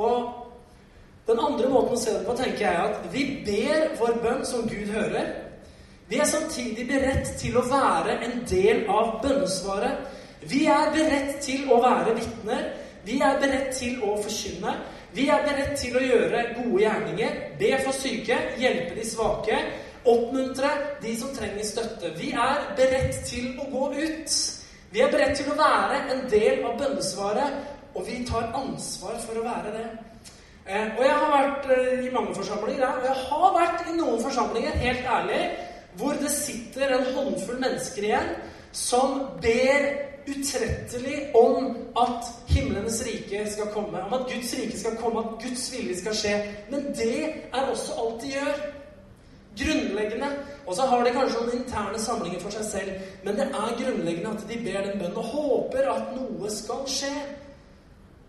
Og 0.00 1.28
den 1.28 1.38
andre 1.38 1.68
måten 1.68 1.94
å 1.94 2.00
se 2.00 2.14
det 2.16 2.24
på 2.26 2.34
tenker 2.38 2.64
jeg 2.64 2.74
er 2.74 2.88
at 2.88 3.08
vi 3.12 3.24
ber 3.46 3.90
vår 4.00 4.20
bønn 4.24 4.44
som 4.48 4.66
Gud 4.68 4.90
hører. 4.94 5.34
Vi 6.10 6.18
er 6.18 6.26
samtidig 6.26 6.88
beredt 6.88 7.36
til 7.38 7.58
å 7.60 7.66
være 7.70 8.16
en 8.26 8.40
del 8.50 8.86
av 8.90 9.20
bønnesvaret. 9.22 10.00
Vi 10.50 10.64
er 10.66 10.90
beredt 10.94 11.36
til 11.44 11.68
å 11.70 11.78
være 11.84 12.16
vitner. 12.16 12.64
Vi 13.06 13.20
er 13.22 13.38
beredt 13.38 13.76
til 13.78 14.00
å 14.02 14.16
forkynne. 14.24 14.74
Vi 15.14 15.28
er 15.30 15.44
beredt 15.46 15.78
til 15.78 15.94
å 15.96 16.02
gjøre 16.02 16.42
gode 16.56 16.82
gjerninger. 16.82 17.38
Be 17.60 17.70
for 17.84 17.94
syke, 17.94 18.36
hjelpe 18.58 18.96
de 18.98 19.06
svake, 19.06 19.60
oppmuntre 20.04 20.70
de 21.02 21.16
som 21.20 21.34
trenger 21.36 21.66
støtte. 21.66 22.12
Vi 22.18 22.30
er 22.32 22.70
beredt 22.76 23.22
til 23.28 23.52
å 23.60 23.68
gå 23.72 23.90
ut. 23.96 24.36
Vi 24.90 25.02
er 25.04 25.12
beredt 25.12 25.36
til 25.38 25.50
å 25.52 25.58
være 25.58 26.04
en 26.14 26.22
del 26.30 26.64
av 26.66 26.78
bønnesvaret, 26.80 27.58
og 27.94 28.06
vi 28.06 28.20
tar 28.26 28.52
ansvar 28.58 29.18
for 29.22 29.40
å 29.40 29.46
være 29.46 29.74
det. 29.74 29.88
Eh, 30.66 30.92
og 30.98 31.02
jeg 31.04 31.16
har 31.16 31.32
vært 31.34 31.70
eh, 31.74 32.04
i 32.06 32.12
mange 32.14 32.34
forsamlinger, 32.34 32.86
og 32.86 33.06
jeg 33.08 33.18
har 33.30 33.56
vært 33.56 33.88
i 33.90 33.96
noen 33.98 34.22
forsamlinger, 34.22 34.78
helt 34.84 35.10
ærlig, 35.18 35.40
hvor 35.98 36.18
det 36.20 36.30
sitter 36.30 36.94
en 36.94 37.08
håndfull 37.14 37.58
mennesker 37.58 38.06
igjen 38.06 38.30
som 38.72 39.16
ber 39.42 39.88
utrettelig 40.30 41.30
om 41.34 41.72
at 41.98 42.28
himlenes 42.46 43.00
rike 43.06 43.42
skal 43.50 43.72
komme, 43.74 44.02
om 44.06 44.12
at 44.14 44.28
Guds 44.30 44.54
rike 44.54 44.78
skal 44.78 44.98
komme, 45.00 45.24
at 45.24 45.42
Guds 45.42 45.64
vilje 45.74 45.96
skal 46.02 46.14
skje. 46.14 46.34
Men 46.70 46.92
det 46.94 47.16
er 47.52 47.64
også 47.72 47.96
alt 47.98 48.22
de 48.22 48.34
gjør. 48.36 48.60
Grunnleggende. 49.58 50.30
Og 50.66 50.76
så 50.76 50.86
har 50.86 51.04
de 51.04 51.12
kanskje 51.14 51.40
noen 51.40 51.58
interne 51.58 51.98
samlinger 51.98 52.40
for 52.40 52.54
seg 52.54 52.66
selv, 52.68 53.12
men 53.24 53.38
det 53.38 53.48
er 53.48 53.76
grunnleggende 53.82 54.34
at 54.36 54.48
de 54.48 54.58
ber 54.64 54.86
den 54.86 54.98
bønnen 55.00 55.18
og 55.18 55.30
håper 55.34 55.90
at 55.90 56.12
noe 56.14 56.50
skal 56.54 56.84
skje. 56.86 57.14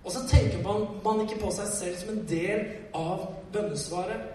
Og 0.03 0.11
så 0.11 0.23
tenker 0.27 0.63
man, 0.65 0.87
man 1.05 1.21
ikke 1.21 1.41
på 1.43 1.51
seg 1.53 1.67
selv 1.69 1.97
som 1.99 2.13
en 2.15 2.23
del 2.29 2.63
av 2.97 3.27
bønnesvaret. 3.53 4.29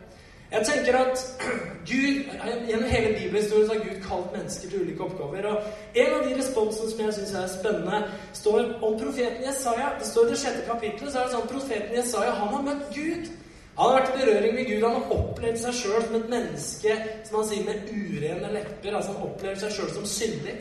Jeg 0.50 0.66
tenker 0.66 0.96
at 0.98 1.22
Gud, 1.90 2.28
Gjennom 2.68 2.90
hele 2.90 3.18
bibelhistorien 3.18 3.68
har 3.68 3.80
Gud 3.82 4.02
kalt 4.08 4.32
mennesker 4.32 4.70
til 4.70 4.82
ulike 4.82 5.02
oppgaver. 5.02 5.46
og 5.46 5.62
En 5.94 6.12
av 6.14 6.28
de 6.28 6.36
responsene 6.38 6.90
som 6.90 7.00
jeg 7.00 7.14
syns 7.14 7.32
er 7.34 7.48
spennende, 7.50 8.02
står 8.32 8.60
om 8.82 8.94
profeten 9.00 9.42
Jesaja. 9.46 9.88
Det 9.98 10.06
står 10.06 10.26
i 10.26 10.30
det 10.30 10.38
sjette 10.38 10.62
kapittelet 10.70 11.12
så 11.12 11.18
er 11.18 11.26
det 11.26 11.34
sånn 11.34 11.50
profeten 11.50 11.98
Jesaja 11.98 12.38
han 12.38 12.54
har 12.54 12.64
møtt 12.68 12.86
Gud. 12.94 13.32
Han 13.76 13.90
har 13.90 13.98
vært 13.98 14.14
i 14.14 14.20
berøring 14.24 14.54
med 14.54 14.68
Gud. 14.70 14.84
Han 14.84 14.94
har 14.96 15.16
opplevd 15.16 15.58
seg 15.60 15.74
sjøl 15.76 16.04
som 16.06 16.14
et 16.16 16.30
menneske 16.32 16.94
som 17.28 17.38
han 17.40 17.48
sier 17.48 17.66
med 17.66 17.90
urene 17.92 18.52
lepper. 18.54 18.94
altså 18.96 19.16
Han 19.16 19.26
opplever 19.28 19.58
seg 19.60 19.74
sjøl 19.76 19.90
som 19.92 20.06
syndig. 20.08 20.54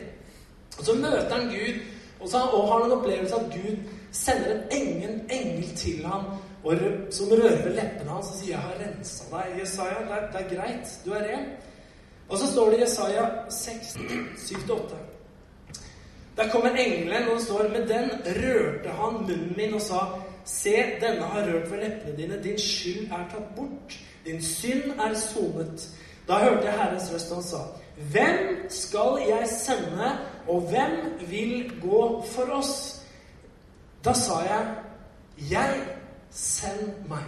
Og 0.76 0.82
så 0.84 0.96
møter 1.00 1.32
han 1.32 1.48
Gud, 1.48 1.78
og, 2.20 2.28
så, 2.28 2.38
har 2.38 2.72
han 2.72 2.84
en 2.84 2.98
opplevelse 2.98 3.36
at 3.36 3.54
Gud 3.54 3.88
sender 4.12 4.50
en 4.52 4.62
engel, 4.72 5.16
engel 5.30 5.72
til 5.76 6.04
ham 6.04 6.28
og, 6.64 6.84
som 7.14 7.30
rører 7.30 7.62
ved 7.64 7.74
leppene 7.76 8.10
hans 8.10 8.30
og 8.32 8.38
sier 8.38 8.52
'Jeg 8.52 8.58
har 8.58 8.78
rensa 8.80 9.24
deg'. 9.32 9.58
Jesaja, 9.60 9.98
det 10.08 10.16
er, 10.16 10.30
det 10.32 10.40
er 10.40 10.54
greit. 10.54 11.00
Du 11.04 11.10
er 11.12 11.22
ren. 11.28 11.44
Og 12.28 12.38
så 12.38 12.52
står 12.52 12.70
det 12.70 12.78
i 12.78 12.80
Jesaja 12.80 13.26
6, 13.50 13.96
7-8. 14.36 14.96
Der 16.36 16.48
kommer 16.48 16.70
engelen, 16.70 17.28
og 17.28 17.34
det 17.34 17.44
står 17.44 17.68
Med 17.68 17.88
den 17.88 18.10
rørte 18.26 18.88
han 18.88 19.12
munnen 19.12 19.54
min 19.56 19.74
og 19.74 19.80
sa 19.80 20.00
Se, 20.46 20.74
denne 21.00 21.26
har 21.26 21.48
rørt 21.48 21.70
ved 21.70 21.82
leppene 21.82 22.16
dine. 22.16 22.42
Din 22.42 22.58
skyld 22.58 23.10
er 23.10 23.24
tatt 23.32 23.54
bort. 23.56 23.96
Din 24.26 24.42
synd 24.42 24.94
er 25.00 25.14
sonet. 25.18 25.88
Da 26.28 26.38
hørte 26.42 26.66
jeg 26.66 26.78
Herrens 26.78 27.10
røst, 27.14 27.34
han 27.34 27.42
sa 27.42 27.56
Hvem 28.12 28.66
skal 28.68 29.22
jeg 29.28 29.48
sende, 29.48 30.10
og 30.48 30.60
hvem 30.70 30.96
vil 31.30 31.72
gå 31.82 32.22
for 32.32 32.50
oss? 32.58 33.02
Da 34.04 34.12
sa 34.12 34.40
jeg 34.46 34.74
Jeg, 35.50 35.82
send 36.30 37.08
meg. 37.08 37.24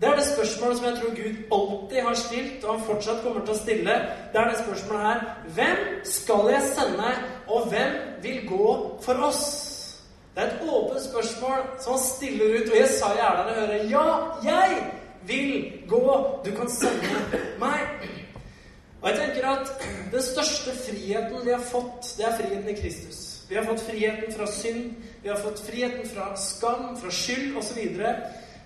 Det 0.00 0.08
er 0.08 0.16
det 0.16 0.24
spørsmålet 0.24 0.76
som 0.76 0.86
jeg 0.86 0.96
tror 0.96 1.10
Gud 1.10 1.36
alltid 1.52 2.00
har 2.00 2.14
stilt, 2.14 2.64
og 2.64 2.74
han 2.74 2.86
fortsatt 2.86 3.22
kommer 3.22 3.44
til 3.44 3.54
å 3.54 3.58
stille. 3.58 3.94
Det 4.32 4.40
er 4.40 4.50
det 4.50 4.58
spørsmålet 4.60 5.06
her. 5.06 5.22
Hvem 5.56 5.84
skal 6.04 6.50
jeg 6.52 6.62
sende, 6.74 7.12
og 7.48 7.68
hvem 7.68 7.94
vil 8.22 8.42
gå 8.48 8.72
for 9.02 9.26
oss? 9.28 9.44
Det 10.36 10.44
er 10.44 10.46
et 10.46 10.68
åpent 10.68 11.04
spørsmål 11.04 11.60
som 11.80 11.92
han 11.92 12.02
stiller 12.02 12.44
ut, 12.44 12.70
og 12.70 12.76
Jesaja 12.76 13.24
er 13.24 13.36
der 13.36 13.44
og 13.44 13.54
hører. 13.54 13.84
Ja, 13.88 14.06
jeg 14.44 14.92
vil 15.26 15.72
gå. 15.88 16.40
Du 16.44 16.50
kan 16.50 16.70
sende 16.70 17.40
meg. 17.58 17.80
Og 19.02 19.10
jeg 19.10 19.18
tenker 19.18 19.48
at 19.48 19.72
Den 20.12 20.22
største 20.22 20.70
friheten 20.86 21.44
vi 21.44 21.50
har 21.50 21.62
fått, 21.70 22.14
det 22.18 22.26
er 22.26 22.36
friheten 22.36 22.68
i 22.68 22.80
Kristus. 22.80 23.22
Vi 23.48 23.54
har 23.54 23.64
fått 23.64 23.80
friheten 23.80 24.34
fra 24.36 24.46
synd, 24.52 24.92
vi 25.22 25.28
har 25.28 25.40
fått 25.40 25.62
friheten 25.70 26.08
fra 26.14 26.36
skam, 26.36 26.96
fra 27.00 27.10
skyld 27.10 27.56
osv. 27.56 27.80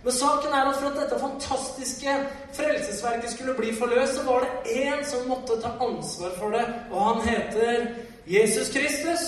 Men 0.04 0.12
saken 0.12 0.52
er 0.52 0.72
at 0.72 0.76
for 0.80 0.90
at 0.90 0.98
dette 1.02 1.20
fantastiske 1.20 2.16
frelsesverket 2.52 3.30
skulle 3.30 3.54
bli 3.54 3.74
forløst, 3.78 4.14
så 4.14 4.22
var 4.26 4.40
det 4.40 4.74
én 4.74 5.04
som 5.10 5.28
måtte 5.28 5.60
ta 5.62 5.70
ansvar 5.86 6.34
for 6.38 6.50
det, 6.50 6.66
og 6.90 7.06
han 7.06 7.28
heter 7.28 7.86
Jesus 8.26 8.74
Kristus. 8.74 9.22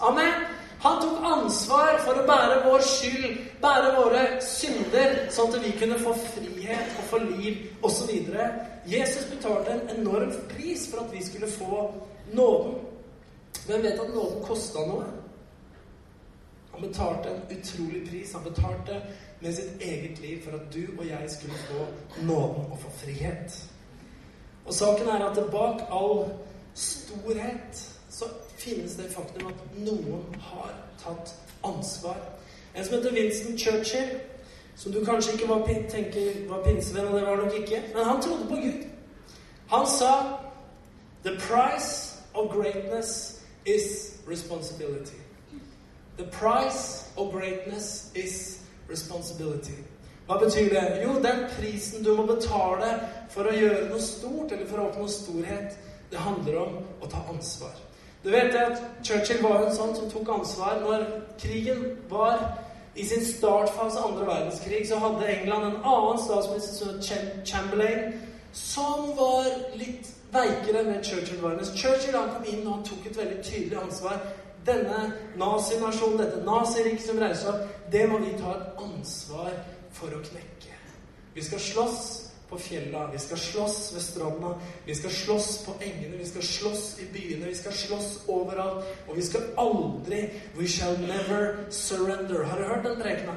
Amen. 0.00 0.55
Han 0.84 0.98
tok 1.02 1.24
ansvar 1.24 1.98
for 2.04 2.20
å 2.20 2.24
bære 2.28 2.56
vår 2.66 2.82
skyld, 2.84 3.38
bære 3.62 3.92
våre 3.96 4.24
synder, 4.44 5.14
sånn 5.32 5.54
at 5.56 5.64
vi 5.64 5.72
kunne 5.80 5.98
få 6.02 6.12
frihet 6.34 6.98
og 7.00 7.06
få 7.10 7.20
liv 7.24 7.86
osv. 7.86 8.12
Jesus 8.86 9.30
betalte 9.30 9.72
en 9.72 9.94
enorm 9.96 10.34
pris 10.52 10.84
for 10.90 11.06
at 11.06 11.14
vi 11.14 11.24
skulle 11.24 11.48
få 11.50 11.86
nåden. 12.36 12.76
Men 13.66 13.82
vet 13.82 14.00
at 14.00 14.12
nåden 14.14 14.44
kosta 14.46 14.84
noe? 14.86 15.06
Han 16.76 16.84
betalte 16.84 17.32
en 17.32 17.58
utrolig 17.58 18.02
pris. 18.10 18.34
Han 18.36 18.44
betalte 18.44 19.00
med 19.40 19.54
sitt 19.56 19.80
eget 19.80 20.20
liv 20.20 20.44
for 20.44 20.58
at 20.58 20.68
du 20.74 20.84
og 20.98 21.06
jeg 21.08 21.30
skulle 21.30 21.56
få 21.70 21.86
nåden 22.20 22.68
og 22.70 22.78
få 22.82 22.92
frihet. 23.00 23.56
Og 24.66 24.74
saken 24.74 25.08
er 25.08 25.24
at 25.24 25.40
bak 25.50 25.86
all 25.90 26.26
storhet 26.74 27.80
så 28.10 28.28
finnes 28.58 28.96
det 28.96 29.10
faktum 29.12 29.46
at 29.50 29.76
noen 29.78 30.40
har 30.40 30.72
tatt 31.02 31.34
ansvar. 31.64 32.16
En 32.74 32.84
som 32.84 32.96
heter 32.96 33.14
Winston 33.14 33.58
Churchill, 33.58 34.18
som 34.76 34.92
du 34.92 35.04
kanskje 35.04 35.32
ikke 35.32 35.48
var, 35.48 35.64
tenker 35.90 36.48
var 36.48 36.64
pinsevenn, 36.64 37.08
og 37.08 37.20
det 37.20 37.26
var 37.26 37.36
nok 37.36 37.54
ikke, 37.54 37.82
men 37.94 38.04
han 38.04 38.22
trodde 38.22 38.48
på 38.48 38.54
Gud. 38.54 38.84
Han 39.68 39.86
sa 39.86 40.12
The 41.24 41.36
price 41.48 42.22
of 42.34 42.52
greatness 42.52 43.40
is 43.64 44.18
responsibility. 44.28 45.18
The 46.16 46.24
price 46.24 47.04
of 47.16 47.32
greatness 47.32 48.10
is 48.14 48.60
responsibility. 48.88 49.82
Hva 50.26 50.38
betyr 50.38 50.68
det? 50.68 51.02
Jo, 51.02 51.14
den 51.22 51.44
prisen 51.58 52.04
du 52.04 52.14
må 52.14 52.26
betale 52.26 52.88
for 53.30 53.46
å 53.46 53.54
gjøre 53.54 53.88
noe 53.90 54.02
stort, 54.02 54.52
eller 54.52 54.66
for 54.66 54.82
å 54.82 54.88
oppnå 54.88 55.08
storhet, 55.10 55.76
det 56.10 56.18
handler 56.22 56.56
om 56.62 56.78
å 57.02 57.10
ta 57.10 57.20
ansvar. 57.30 57.74
Du 58.26 58.30
vet 58.32 58.54
at 58.58 58.80
Churchill 59.06 59.38
var 59.42 59.60
en 59.62 59.74
sånn 59.74 59.92
som 59.94 60.08
tok 60.10 60.32
ansvar. 60.34 60.80
Når 60.82 61.04
krigen 61.38 61.84
var 62.10 62.40
i 62.98 63.04
sin 63.06 63.22
startfase, 63.22 64.00
andre 64.02 64.26
verdenskrig, 64.26 64.80
så 64.88 64.98
hadde 64.98 65.28
England 65.30 65.68
en 65.68 65.76
annen 65.86 66.18
statsminister 66.18 66.80
som 66.80 67.44
Chamberlain, 67.46 68.16
som 68.50 69.12
var 69.14 69.46
litt 69.78 70.10
veikere 70.34 70.82
enn 70.82 71.04
Churchill 71.06 71.38
var. 71.38 71.54
Mens 71.54 71.70
Churchill 71.78 72.18
han 72.18 72.34
kom 72.34 72.50
inn 72.50 72.66
og 72.66 72.72
han 72.72 72.84
tok 72.90 73.06
et 73.06 73.22
veldig 73.22 73.38
tydelig 73.46 73.78
ansvar 73.84 74.18
denne 74.66 75.04
nazinasjonen, 75.38 76.18
dette 76.18 76.42
naziriket 76.42 77.06
som 77.06 77.22
reiser 77.22 77.52
opp, 77.52 77.74
det 77.94 78.08
må 78.10 78.18
vi 78.26 78.34
ta 78.40 78.56
et 78.56 78.82
ansvar 78.88 79.52
for 79.94 80.10
å 80.10 80.22
knekke. 80.26 80.74
Vi 81.38 81.46
skal 81.46 81.62
slåss 81.62 82.00
på 82.50 82.58
fjella, 82.58 83.06
vi 83.12 83.18
skal 83.18 83.38
slåss 83.38 83.92
ved 83.94 84.02
stranda, 84.02 84.54
vi 84.84 84.94
skal 84.94 85.10
slåss 85.10 85.64
på 85.66 85.74
engene, 85.80 86.16
vi 86.16 86.26
skal 86.26 86.42
slåss 86.42 86.84
i 87.02 87.06
byene, 87.12 87.46
vi 87.46 87.54
skal 87.54 87.72
slåss 87.72 88.10
overalt. 88.28 88.84
Og 89.08 89.16
vi 89.16 89.22
skal 89.22 89.50
aldri 89.58 90.30
We 90.56 90.68
shall 90.68 90.98
never 91.00 91.70
surrender. 91.70 92.44
Har 92.44 92.58
du 92.58 92.64
hørt 92.64 92.84
den 92.84 93.02
prekena? 93.02 93.34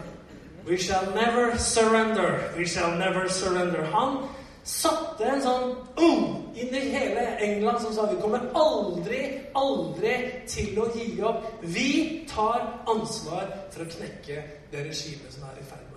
We 0.68 0.78
shall 0.78 1.06
never 1.16 1.58
surrender. 1.58 2.54
We 2.58 2.68
shall 2.68 2.98
never 2.98 3.28
surrender. 3.30 3.84
Han 3.94 4.18
satte 4.64 5.26
en 5.26 5.42
sånn 5.42 5.72
uh, 5.98 6.26
inn 6.54 6.76
i 6.76 6.86
hele 6.94 7.26
England 7.42 7.82
som 7.82 7.96
sa 7.96 8.06
vi 8.12 8.20
kommer 8.22 8.46
aldri, 8.54 9.24
aldri 9.58 10.16
til 10.50 10.78
å 10.78 10.90
gi 10.94 11.12
opp. 11.26 11.48
Vi 11.66 11.92
tar 12.30 12.68
ansvar 12.86 13.50
for 13.74 13.86
å 13.86 13.92
knekke 13.98 14.44
det 14.70 14.90
regimet 14.92 15.34
som 15.34 15.50
er 15.50 15.62
i 15.62 15.66
ferd. 15.66 15.89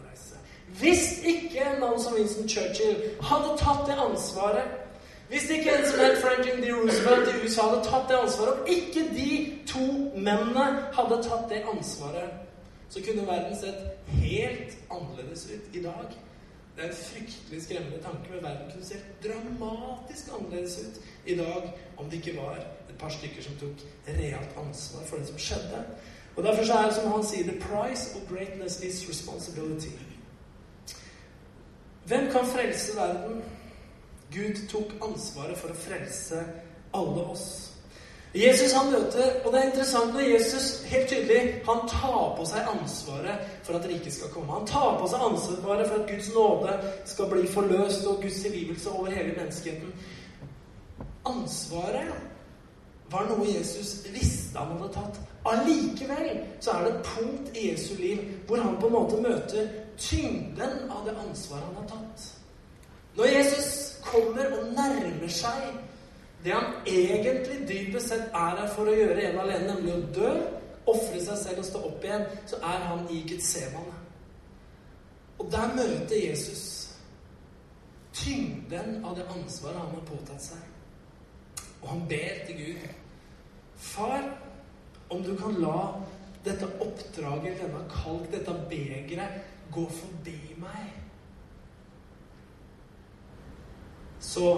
Hvis 0.80 1.20
ikke 1.24 1.60
en 1.60 1.80
mann 1.80 1.98
som 2.00 2.14
Winston 2.14 2.48
Churchill 2.48 2.96
hadde 3.22 3.56
tatt 3.60 3.84
det 3.86 3.98
ansvaret 4.00 4.78
hvis 5.32 5.50
ikke 5.50 5.70
en 5.72 5.86
som 5.88 6.00
het 6.00 6.18
Franklin 6.20 6.60
D. 6.60 6.72
Roosevelt 6.76 7.28
i 7.28 7.38
USA 7.40 7.62
hadde 7.62 7.84
tatt 7.86 8.10
det 8.10 8.16
ansvaret, 8.20 8.58
og 8.60 8.68
ikke 8.68 9.04
de 9.16 9.28
to 9.66 9.86
mennene 10.12 10.66
hadde 10.92 11.18
tatt 11.24 11.46
det 11.48 11.62
ansvaret, 11.72 12.34
så 12.92 13.00
kunne 13.06 13.24
verden 13.26 13.56
sett 13.56 14.10
helt 14.12 14.76
annerledes 14.92 15.46
ut 15.54 15.78
i 15.78 15.82
dag. 15.86 16.12
Det 16.76 16.84
er 16.84 16.88
en 16.90 17.00
fryktelig 17.00 17.62
skremmende 17.62 18.02
tanke, 18.04 18.28
men 18.30 18.44
verden 18.44 18.70
kunne 18.74 18.90
sett 18.90 19.24
dramatisk 19.24 20.28
annerledes 20.36 20.78
ut 20.84 21.00
i 21.24 21.36
dag 21.40 21.72
om 21.96 22.10
det 22.10 22.20
ikke 22.20 22.36
var 22.36 22.60
et 22.60 22.96
par 23.00 23.16
stykker 23.16 23.42
som 23.48 23.56
tok 23.60 23.86
realt 24.08 24.56
ansvar 24.66 25.08
for 25.08 25.16
det 25.16 25.32
som 25.32 25.38
skjedde. 25.48 25.84
Og 26.36 26.44
Derfor 26.44 26.64
så 26.64 26.74
er 26.74 26.86
det 26.90 26.94
som 26.94 27.12
han 27.12 27.24
sier 27.24 27.48
The 27.48 27.60
price 27.60 28.16
of 28.16 28.28
greatness 28.28 28.82
is 28.84 29.08
responsibility. 29.08 29.96
Hvem 32.06 32.30
kan 32.32 32.46
frelse 32.46 32.96
verden? 32.96 33.42
Gud 34.32 34.68
tok 34.68 34.94
ansvaret 35.04 35.58
for 35.58 35.72
å 35.72 35.76
frelse 35.76 36.40
alle 36.96 37.26
oss. 37.34 37.72
Jesus 38.34 38.72
han 38.72 38.88
møter 38.88 39.42
Og 39.44 39.52
det 39.52 39.58
er 39.60 39.66
interessant 39.68 40.14
når 40.14 40.22
Jesus 40.24 40.68
helt 40.88 41.10
tydelig 41.10 41.40
han 41.66 41.82
tar 41.88 42.30
på 42.38 42.46
seg 42.48 42.68
ansvaret 42.70 43.50
for 43.66 43.76
at 43.76 43.88
riket 43.90 44.14
skal 44.14 44.32
komme. 44.32 44.54
Han 44.56 44.66
tar 44.66 44.96
på 45.00 45.08
seg 45.12 45.24
ansvaret 45.26 45.88
for 45.90 45.98
at 45.98 46.08
Guds 46.08 46.30
nåde 46.34 46.78
skal 47.12 47.28
bli 47.28 47.46
forløst, 47.46 48.06
og 48.08 48.22
Guds 48.24 48.40
tilgivelse 48.42 48.90
over 48.90 49.12
hele 49.12 49.36
menneskeheten. 49.36 49.92
Ansvaret 51.28 52.08
var 53.12 53.28
noe 53.28 53.44
Jesus 53.46 53.98
visste 54.14 54.58
han 54.58 54.72
hadde 54.78 54.92
tatt. 54.96 55.20
Allikevel 55.52 56.40
så 56.62 56.72
er 56.72 56.86
det 56.86 56.94
et 56.94 57.08
punkt 57.12 57.56
i 57.58 57.68
Jesu 57.68 57.94
liv 58.00 58.24
hvor 58.48 58.62
han 58.64 58.78
på 58.80 58.88
en 58.88 58.96
måte 58.96 59.20
møter 59.20 59.68
tyngden 60.02 60.90
av 60.90 61.06
det 61.06 61.14
ansvaret 61.18 61.64
han 61.64 61.80
har 61.80 61.88
tatt. 61.90 62.28
Når 63.16 63.28
Jesus 63.28 63.70
kommer 64.04 64.54
og 64.58 64.70
nærmer 64.74 65.30
seg 65.30 65.72
det 66.44 66.54
han 66.56 66.72
egentlig 66.88 67.68
dypest 67.68 68.10
sett 68.10 68.34
er 68.34 68.56
her 68.58 68.70
for 68.74 68.90
å 68.90 68.94
gjøre 68.96 69.28
en 69.28 69.40
alene, 69.44 69.74
nemlig 69.74 69.92
å 69.94 70.06
dø, 70.16 70.30
ofre 70.90 71.20
seg 71.22 71.38
selv 71.38 71.62
og 71.62 71.68
stå 71.68 71.82
opp 71.86 72.06
igjen, 72.06 72.24
så 72.50 72.58
er 72.66 72.86
han 72.88 73.04
i 73.14 73.20
Getsemane. 73.30 73.98
Og 75.38 75.50
der 75.52 75.74
møter 75.76 76.18
Jesus 76.18 76.64
tyngden 78.12 79.04
av 79.04 79.16
det 79.16 79.28
ansvaret 79.30 79.78
han 79.78 79.94
har 79.94 80.04
påtatt 80.08 80.42
seg. 80.50 80.66
Og 81.82 81.88
han 81.88 82.02
ber 82.10 82.42
til 82.46 82.58
Gud. 82.58 82.82
Far, 83.76 84.26
om 85.10 85.22
du 85.22 85.32
kan 85.38 85.56
la 85.62 85.78
dette 86.44 86.66
oppdraget, 86.80 87.60
denne 87.60 87.84
kalk, 87.92 88.26
dette 88.32 88.54
begeret, 88.70 89.40
gå 89.72 89.86
forbi 89.88 90.38
meg. 90.60 90.90
Så 94.22 94.54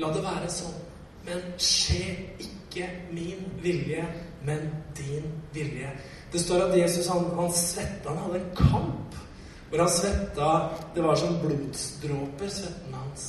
la 0.00 0.12
det 0.14 0.22
være 0.24 0.52
sånn. 0.52 0.78
Men 1.26 1.42
skje 1.60 2.14
ikke 2.40 2.86
min 3.12 3.42
vilje, 3.60 4.04
men 4.44 4.70
din 4.96 5.26
vilje. 5.52 5.90
Det 6.32 6.40
står 6.40 6.68
at 6.68 6.78
Jesus 6.78 7.10
han, 7.12 7.26
han 7.36 7.52
svetta. 7.52 8.14
Han 8.14 8.22
hadde 8.24 8.40
en 8.40 8.54
kamp 8.56 9.18
hvor 9.70 9.78
han 9.84 9.90
svetta 9.92 10.46
Det 10.94 11.02
var 11.04 11.16
som 11.16 11.36
blodsdråper, 11.42 12.48
svetten 12.48 12.94
hans. 12.94 13.26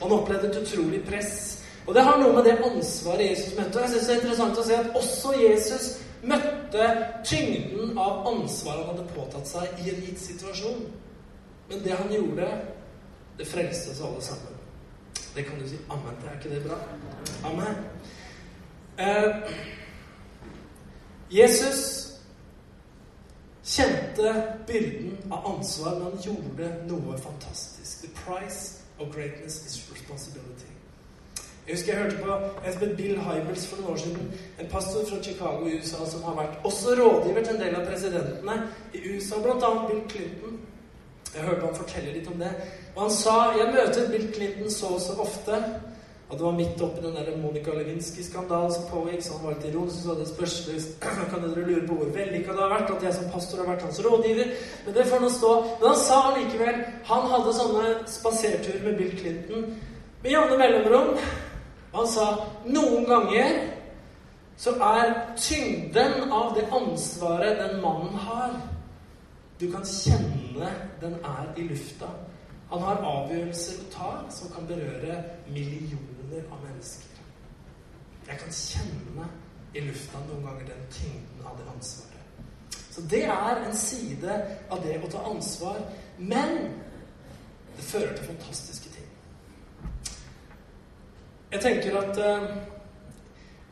Han 0.00 0.12
opplevde 0.12 0.50
et 0.50 0.58
utrolig 0.62 1.00
press. 1.06 1.62
Og 1.86 1.94
det 1.94 2.04
har 2.04 2.18
noe 2.20 2.34
med 2.36 2.44
det 2.44 2.58
ansvaret 2.60 3.30
Jesus 3.30 3.54
møtte. 3.56 3.78
Og 3.78 3.86
jeg 3.86 3.90
synes 3.94 4.06
det 4.06 4.14
er 4.14 4.20
interessant 4.20 4.60
å 4.60 4.66
se 4.66 4.76
at 4.76 4.98
også 5.00 5.32
Jesus 5.40 5.86
møtte 6.22 6.86
tyngden 7.24 7.98
av 7.98 8.26
ansvaret 8.28 8.86
han 8.86 8.96
hadde 8.96 9.12
påtatt 9.14 9.50
seg 9.50 9.82
i 9.84 9.92
en 9.92 10.02
gitt 10.06 10.20
situasjon. 10.22 10.86
Men 11.68 11.82
det 11.84 11.96
han 11.98 12.12
gjorde, 12.12 12.48
det 13.38 13.46
frelste 13.46 13.92
oss 13.92 14.02
alle 14.04 14.22
sammen. 14.24 14.54
Det 15.34 15.44
kan 15.46 15.58
du 15.60 15.68
si 15.68 15.78
amen 15.90 16.16
til. 16.20 16.28
Er 16.28 16.38
ikke 16.38 16.54
det 16.54 16.64
bra? 16.64 16.78
Amen. 17.44 17.76
Eh, 18.98 19.52
Jesus 21.30 22.08
kjente 23.64 24.56
byrden 24.66 25.32
av 25.32 25.46
ansvar, 25.54 25.94
men 25.94 26.02
han 26.02 26.22
gjorde 26.24 26.72
noe 26.88 27.18
fantastisk. 27.18 28.00
The 28.02 28.10
price 28.24 28.80
of 28.98 29.12
greatness 29.14 29.66
is 29.66 29.76
responsibility. 29.92 30.67
Jeg 31.68 31.76
husker 31.76 31.92
jeg 31.92 32.02
hørte 32.02 32.16
på 32.24 32.34
som 32.72 32.92
Bill 32.96 33.18
Hybels 33.20 33.66
for 33.68 33.76
noen 33.76 33.92
år 33.92 33.98
siden. 34.00 34.28
En 34.60 34.68
pastor 34.72 35.02
fra 35.04 35.18
Chicago 35.22 35.66
i 35.68 35.74
USA 35.76 36.06
som 36.08 36.22
har 36.24 36.36
vært 36.38 36.62
også 36.64 36.94
rådgiver 36.96 37.42
til 37.44 37.56
en 37.56 37.60
del 37.60 37.74
av 37.76 37.82
presidentene 37.84 38.54
i 38.96 39.02
USA, 39.04 39.40
bl.a. 39.44 39.72
Bill 39.90 39.98
Clinton. 40.08 40.54
Jeg 41.34 41.44
hørte 41.44 41.66
han 41.66 41.74
fortelle 41.76 42.14
litt 42.14 42.30
om 42.32 42.38
det. 42.40 42.54
Og 42.94 43.02
han 43.02 43.12
sa 43.12 43.34
jeg 43.58 43.74
møter 43.74 44.08
Bill 44.14 44.24
Clinton 44.32 44.72
så 44.72 44.94
og 44.96 45.02
så 45.04 45.16
ofte. 45.20 45.58
Og 46.30 46.38
det 46.38 46.46
var 46.46 46.56
midt 46.56 46.80
oppi 46.86 47.02
den 47.04 47.18
der 47.18 47.36
Monica 47.42 47.74
Lewinsky-skandalen 47.76 48.72
som 48.72 48.86
pågikk. 48.88 49.26
Så 49.26 49.36
han 49.36 49.44
var 49.44 49.58
litt 49.58 49.66
ironisk 49.68 50.06
så 50.06 50.16
det 50.16 50.28
spørsmålet 50.30 50.88
kan 51.34 51.44
dere 51.44 51.66
lure 51.66 51.82
på 51.90 51.98
hvor 51.98 52.14
vellykka 52.16 52.54
det 52.56 52.64
har 52.64 52.72
vært 52.72 52.94
at 52.94 53.04
jeg 53.08 53.18
som 53.18 53.28
pastor 53.34 53.60
har 53.60 53.68
vært 53.74 53.84
hans 53.84 54.00
rådgiver. 54.06 54.56
Men 54.86 54.96
det 54.96 55.04
får 55.12 55.20
nå 55.20 55.28
stå. 55.36 55.52
Men 55.82 55.90
han 55.90 56.00
sa 56.06 56.22
allikevel 56.30 56.80
Han 57.12 57.28
hadde 57.34 57.54
sånne 57.60 57.92
spaserturer 58.14 58.88
med 58.88 58.98
Bill 59.02 59.12
Clinton 59.20 59.68
med 60.24 60.32
jevne 60.32 60.58
mellomrom. 60.64 61.12
Han 61.92 62.08
sa 62.08 62.26
noen 62.68 63.06
ganger 63.08 63.58
så 64.58 64.74
er 64.82 65.12
tyngden 65.38 66.32
av 66.34 66.54
det 66.56 66.66
ansvaret 66.74 67.60
den 67.60 67.80
mannen 67.82 68.16
har 68.26 68.56
Du 69.60 69.66
kan 69.72 69.82
kjenne 69.86 70.68
den 71.00 71.14
er 71.26 71.46
i 71.56 71.64
lufta. 71.66 72.06
Han 72.70 72.82
har 72.82 73.00
avgjørelser 73.02 73.80
å 73.80 73.86
ta 73.90 74.10
som 74.30 74.52
kan 74.54 74.68
berøre 74.68 75.16
millioner 75.48 76.44
av 76.52 76.60
mennesker. 76.62 77.18
Jeg 78.28 78.38
kan 78.38 78.54
kjenne 78.54 79.26
i 79.74 79.82
lufta 79.82 80.20
noen 80.28 80.46
ganger 80.46 80.70
den 80.70 80.86
tyngden 80.94 81.42
av 81.42 81.58
det 81.58 81.66
ansvaret. 81.72 82.18
Så 82.90 83.02
det 83.10 83.24
er 83.24 83.64
en 83.64 83.76
side 83.76 84.38
av 84.70 84.82
det 84.86 85.00
å 85.02 85.10
ta 85.10 85.24
ansvar. 85.30 85.82
Men 86.18 86.54
det 87.76 87.84
fører 87.84 88.14
til 88.14 88.26
fantastiske 88.26 88.77
ting. 88.77 88.77
Jeg 91.52 91.60
tenker 91.60 92.00
at 92.00 92.18
uh, 92.18 92.42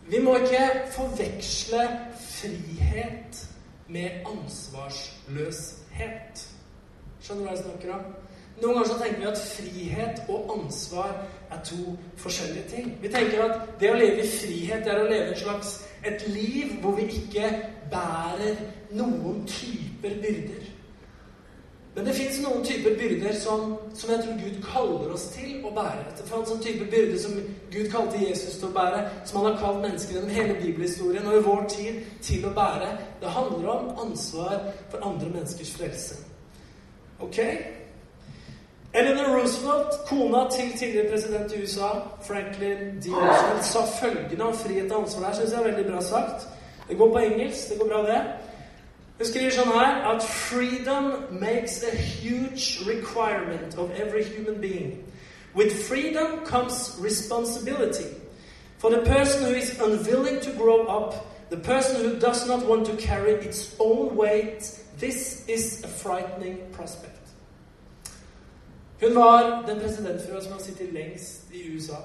vi 0.08 0.18
må 0.22 0.36
ikke 0.36 0.70
forveksle 0.94 1.88
frihet 2.20 3.48
med 3.88 4.10
ansvarsløshet. 4.26 6.48
Skjønner 7.20 7.42
du 7.42 7.48
hva 7.48 7.56
jeg 7.56 7.64
snakker 7.64 7.94
om? 7.94 8.00
Noen 8.62 8.74
ganger 8.78 8.88
så 8.88 8.98
tenker 9.02 9.20
vi 9.20 9.26
at 9.28 9.48
frihet 9.50 10.16
og 10.32 10.40
ansvar 10.54 11.10
er 11.50 11.60
to 11.68 11.80
forskjellige 12.16 12.68
ting. 12.70 12.86
Vi 13.02 13.08
tenker 13.12 13.38
at 13.44 13.54
det 13.80 13.90
å 13.92 13.98
leve 13.98 14.18
i 14.24 14.34
frihet 14.38 14.82
er 14.88 14.98
å 15.02 15.10
leve 15.10 15.28
et 15.34 15.42
slags 15.42 15.68
et 16.06 16.20
liv 16.30 16.66
hvor 16.80 16.92
vi 16.96 17.04
ikke 17.18 17.46
bærer 17.92 18.56
noen 18.96 19.38
typer 19.50 20.12
byrder. 20.22 20.75
Men 21.96 22.04
det 22.04 22.12
fins 22.12 22.42
noen 22.44 22.64
typer 22.64 22.98
byrder 23.00 23.32
som, 23.40 23.70
som, 23.94 24.10
jeg 24.12 24.24
tror 24.24 24.40
Gud 24.42 24.56
kaller 24.66 25.12
oss 25.14 25.30
til 25.32 25.62
å 25.64 25.70
bære. 25.72 26.10
Det 26.18 26.26
fantes 26.28 26.52
en 26.52 26.60
type 26.60 26.84
byrde 26.92 27.16
som 27.22 27.38
Gud 27.72 27.88
kalte 27.88 28.20
Jesus 28.20 28.58
til 28.60 28.68
å 28.68 28.74
bære, 28.74 28.98
som 29.24 29.38
han 29.40 29.48
har 29.48 29.62
kalt 29.62 29.80
mennesker 29.80 30.18
gjennom 30.18 30.34
hele 30.36 30.58
bibelhistorien 30.60 31.24
og 31.24 31.38
i 31.38 31.46
vår 31.46 31.62
tid 31.72 32.02
til 32.26 32.44
å 32.44 32.52
bære. 32.58 32.90
Det 33.22 33.32
handler 33.32 33.72
om 33.72 33.88
ansvar 34.04 34.58
for 34.92 35.08
andre 35.08 35.30
menneskers 35.38 35.72
frelse. 35.78 36.20
Ok? 37.24 37.40
Eleanor 38.92 39.32
Roosevelt, 39.38 39.96
kona 40.10 40.46
til 40.52 40.76
tidligere 40.76 41.10
president 41.14 41.52
i 41.52 41.62
USA, 41.62 41.94
Franklin 42.28 43.00
D. 43.00 43.14
Roosevelt, 43.14 43.64
sa 43.64 43.88
følgende 44.00 44.50
om 44.50 44.56
frihet 44.56 44.92
og 44.92 45.06
ansvar. 45.06 45.30
Det 45.30 45.40
syns 45.40 45.56
jeg 45.56 45.64
er 45.64 45.70
veldig 45.70 45.88
bra 45.94 46.04
sagt. 46.04 46.44
Det 46.88 47.00
går 47.00 47.12
på 47.12 47.24
engelsk. 47.24 47.70
Det 47.72 47.80
går 47.80 47.88
bra, 47.88 48.02
det. 48.12 48.20
Hun 49.16 49.26
skriver 49.26 49.54
sånn 49.56 49.72
her 49.72 50.02
at 50.12 50.22
freedom 50.22 51.06
makes 51.40 51.82
a 51.82 51.90
huge 51.90 52.82
requirement 52.84 53.78
of 53.80 53.90
every 53.96 54.24
human 54.24 54.60
being. 54.60 55.04
With 55.54 55.72
freedom 55.88 56.44
comes 56.44 56.96
responsibility. 57.00 58.12
For 58.78 58.90
the 58.90 59.00
person 59.08 59.46
who 59.46 59.54
is 59.56 59.80
unwilling 59.80 60.40
to 60.40 60.52
grow 60.52 60.84
up, 60.84 61.14
the 61.48 61.56
person 61.56 62.04
who 62.04 62.18
does 62.18 62.46
not 62.46 62.66
want 62.66 62.84
to 62.86 62.96
carry 62.96 63.32
its 63.32 63.74
own 63.78 64.16
weight, 64.16 64.68
this 64.98 65.48
is 65.48 65.82
a 65.84 65.88
frightening 65.88 66.58
prospect. 66.72 67.16
Hun 69.00 69.14
var 69.14 69.64
den 69.66 69.80
presidentfrua 69.80 70.40
som 70.40 70.52
har 70.52 70.60
sittet 70.60 70.92
lengst 70.92 71.48
i 71.52 71.72
USA. 71.72 72.00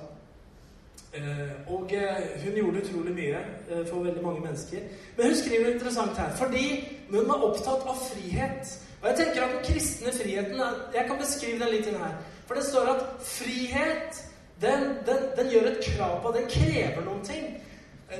Eh, 1.13 1.73
og 1.73 1.91
eh, 1.93 2.43
hun 2.43 2.53
gjorde 2.55 2.81
utrolig 2.81 3.13
mye 3.15 3.39
eh, 3.69 3.87
for 3.87 4.03
veldig 4.03 4.23
mange 4.23 4.41
mennesker. 4.41 4.79
Men 5.17 5.25
hun 5.25 5.35
skriver 5.35 5.73
interessant 5.73 6.17
her. 6.17 6.35
Fordi 6.35 6.65
hun 7.09 7.27
var 7.27 7.43
opptatt 7.43 7.83
av 7.83 7.97
frihet. 7.99 8.79
Og 9.01 9.09
jeg 9.09 9.17
tenker 9.17 9.43
at 9.43 9.55
den 9.55 9.65
kristne 9.73 10.13
friheten 10.13 10.61
Jeg 10.93 11.05
kan 11.07 11.17
beskrive 11.19 11.59
den 11.59 11.73
litt 11.73 11.89
inn 11.89 11.99
her. 11.99 12.15
For 12.47 12.55
det 12.55 12.63
står 12.63 12.93
at 12.93 13.03
frihet, 13.25 14.21
den, 14.61 14.87
den, 15.07 15.27
den 15.37 15.51
gjør 15.51 15.67
et 15.71 15.83
krav 15.83 16.21
på 16.21 16.31
Den 16.37 16.47
krever 16.47 17.03
noen 17.05 17.25
ting. 17.27 17.59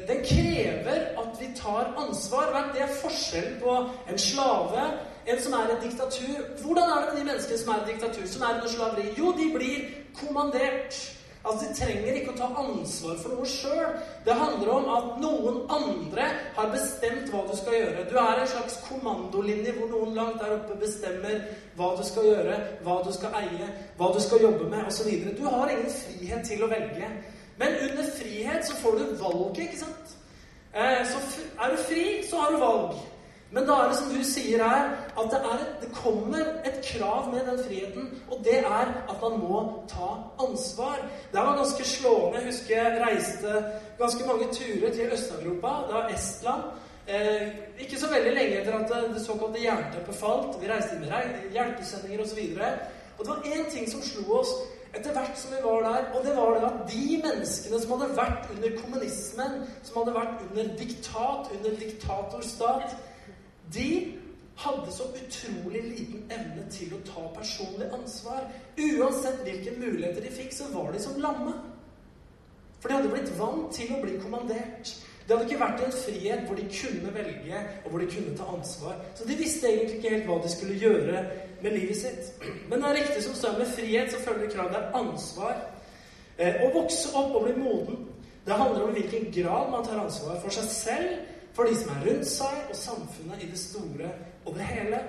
Den 0.08 0.19
krever 0.25 0.99
at 1.23 1.39
vi 1.39 1.47
tar 1.56 1.93
ansvar. 1.97 2.71
Det 2.75 2.84
er 2.84 2.99
forskjellen 2.99 3.58
på 3.63 3.77
en 4.12 4.19
slave, 4.19 4.84
en 5.27 5.41
som 5.41 5.54
er 5.54 5.71
et 5.77 5.84
diktatur. 5.88 6.43
Hvordan 6.63 6.91
er 6.91 7.01
det 7.01 7.10
med 7.13 7.19
de 7.21 7.25
menneskene 7.32 7.63
som 7.63 7.73
er 7.73 7.82
et 7.82 7.89
diktatur, 7.93 8.27
som 8.27 8.41
er 8.41 8.54
under 8.60 8.67
slaveri? 8.75 9.10
Jo, 9.17 9.32
de 9.39 9.51
blir 9.56 9.89
kommandert. 10.19 11.20
Altså, 11.43 11.65
De 11.67 11.75
trenger 11.75 12.17
ikke 12.19 12.34
å 12.36 12.38
ta 12.38 12.47
ansvar 12.62 13.17
for 13.17 13.34
noe 13.34 13.47
sjøl. 13.49 13.95
Det 14.25 14.36
handler 14.38 14.69
om 14.75 14.89
at 14.93 15.10
noen 15.23 15.58
andre 15.73 16.27
har 16.58 16.69
bestemt 16.73 17.32
hva 17.34 17.41
du 17.47 17.56
skal 17.58 17.77
gjøre. 17.80 18.06
Du 18.12 18.15
er 18.21 18.41
en 18.43 18.51
slags 18.51 18.77
kommandolinje 18.86 19.73
hvor 19.77 19.89
noen 19.89 20.13
langt 20.17 20.41
der 20.41 20.54
oppe 20.60 20.77
bestemmer 20.84 21.41
hva 21.80 21.91
du 21.97 22.04
skal 22.06 22.30
gjøre, 22.30 22.60
hva 22.86 22.99
du 23.06 23.12
skal 23.15 23.38
eie, 23.41 23.69
hva 23.97 24.12
du 24.13 24.21
skal 24.21 24.45
jobbe 24.45 24.69
med 24.69 24.86
osv. 24.91 25.10
Du 25.38 25.45
har 25.49 25.73
ingen 25.73 25.93
frihet 25.97 26.45
til 26.45 26.62
å 26.62 26.69
velge. 26.71 27.10
Men 27.62 27.80
under 27.89 28.13
frihet 28.17 28.67
så 28.67 28.77
får 28.84 28.99
du 28.99 29.15
valget, 29.21 29.65
ikke 29.65 29.82
sant? 29.82 30.17
Eh, 30.73 31.01
så 31.10 31.19
er 31.58 31.73
du 31.73 31.82
fri, 31.84 32.06
så 32.30 32.38
har 32.38 32.54
du 32.54 32.62
valg. 32.62 33.01
Men 33.51 33.65
da 33.67 33.77
er 33.81 33.89
det 33.91 33.97
som 33.99 34.11
du 34.15 34.21
sier 34.23 34.61
her, 34.63 34.91
at 35.19 35.33
det, 35.33 35.39
et, 35.53 35.71
det, 35.81 35.89
kommer 35.95 36.45
et 36.67 36.77
krav 36.87 37.27
med 37.33 37.43
den 37.49 37.59
friheten. 37.65 38.07
Og 38.31 38.39
det 38.45 38.59
er 38.59 38.93
at 39.11 39.17
man 39.21 39.39
må 39.41 39.63
ta 39.91 40.11
ansvar. 40.39 41.01
Det 41.33 41.39
var 41.39 41.59
ganske 41.59 41.87
slående. 41.87 42.39
Jeg 42.39 42.47
husker 42.47 42.77
jeg 42.77 43.01
reiste 43.03 43.57
ganske 43.99 44.27
mange 44.27 44.47
turer 44.55 44.95
til 44.95 45.11
Øst-Europa. 45.17 45.73
Var 45.91 46.13
Estland. 46.15 46.63
Eh, 47.07 47.47
ikke 47.83 47.99
så 47.99 48.07
veldig 48.07 48.33
lenge 48.33 48.61
etter 48.61 48.77
at 48.77 49.15
det 49.15 49.25
såkalte 49.25 49.63
jernteppet 49.63 50.15
falt. 50.15 50.55
Vi 50.61 50.71
reiste 50.71 50.99
med 51.01 51.51
hjelpesendinger 51.51 52.23
osv. 52.23 52.39
Og, 52.55 52.69
og 53.17 53.25
det 53.25 53.33
var 53.33 53.51
én 53.57 53.67
ting 53.73 53.91
som 53.91 54.01
slo 54.01 54.39
oss 54.39 54.55
etter 54.91 55.13
hvert 55.15 55.37
som 55.39 55.53
vi 55.55 55.59
var 55.63 55.85
der, 55.85 56.07
og 56.17 56.25
det 56.25 56.33
var 56.35 56.49
det 56.53 56.63
at 56.67 56.79
de 56.91 57.21
menneskene 57.23 57.77
som 57.79 57.93
hadde 57.93 58.17
vært 58.17 58.49
under 58.51 58.73
kommunismen, 58.81 59.53
som 59.87 60.01
hadde 60.01 60.15
vært 60.17 60.41
under 60.49 60.73
diktat, 60.81 61.47
under 61.55 61.77
diktatorstat 61.79 62.97
de 63.73 63.89
hadde 64.62 64.91
så 64.93 65.03
utrolig 65.03 65.84
liten 65.84 66.25
evne 66.31 66.65
til 66.71 66.93
å 66.93 67.03
ta 67.07 67.23
personlig 67.36 67.88
ansvar. 67.95 68.49
Uansett 68.77 69.43
hvilke 69.45 69.73
muligheter 69.79 70.25
de 70.25 70.34
fikk, 70.34 70.51
så 70.53 70.69
var 70.73 70.91
de 70.93 71.01
som 71.01 71.21
lamme. 71.21 71.55
For 72.81 72.89
de 72.89 72.97
hadde 72.97 73.13
blitt 73.13 73.34
vant 73.39 73.71
til 73.73 73.93
å 73.95 74.01
bli 74.01 74.17
kommandert. 74.21 74.93
Det 75.25 75.36
hadde 75.36 75.47
ikke 75.47 75.62
vært 75.62 75.84
en 75.86 75.95
frihet 75.95 76.47
hvor 76.47 76.57
de 76.57 76.67
kunne 76.73 77.13
velge, 77.15 77.60
og 77.86 77.91
hvor 77.91 78.01
de 78.01 78.10
kunne 78.12 78.38
ta 78.38 78.47
ansvar. 78.51 78.97
Så 79.15 79.27
de 79.29 79.38
visste 79.39 79.69
egentlig 79.69 79.99
ikke 79.99 80.13
helt 80.15 80.29
hva 80.29 80.39
de 80.43 80.53
skulle 80.53 80.79
gjøre 80.81 81.25
med 81.62 81.75
livet 81.77 81.99
sitt. 82.01 82.31
Men 82.69 82.81
det 82.81 82.89
er 82.89 82.97
riktig 82.99 83.25
som 83.25 83.38
står 83.38 83.60
med 83.62 83.75
frihet, 83.75 84.12
så 84.12 84.23
følger 84.25 84.55
det 84.57 84.81
er 84.81 84.97
ansvar. 84.97 85.62
Eh, 86.38 86.63
å 86.65 86.71
vokse 86.73 87.13
opp 87.17 87.36
og 87.38 87.45
bli 87.45 87.53
moden, 87.62 88.07
det 88.45 88.57
handler 88.57 88.88
om 88.88 88.95
i 88.95 89.03
hvilken 89.03 89.27
grad 89.36 89.69
man 89.69 89.86
tar 89.86 90.01
ansvar 90.01 90.39
for 90.41 90.53
seg 90.53 90.69
selv 90.73 91.31
for 91.53 91.63
de 91.63 91.75
som 91.75 91.89
er 91.95 92.05
rundt 92.07 92.27
seg, 92.27 92.61
og 92.69 92.75
samfunnet 92.75 93.43
i 93.43 93.49
det 93.51 93.59
store 93.59 94.11
og 94.45 94.55
det 94.55 94.63
hele. 94.63 95.01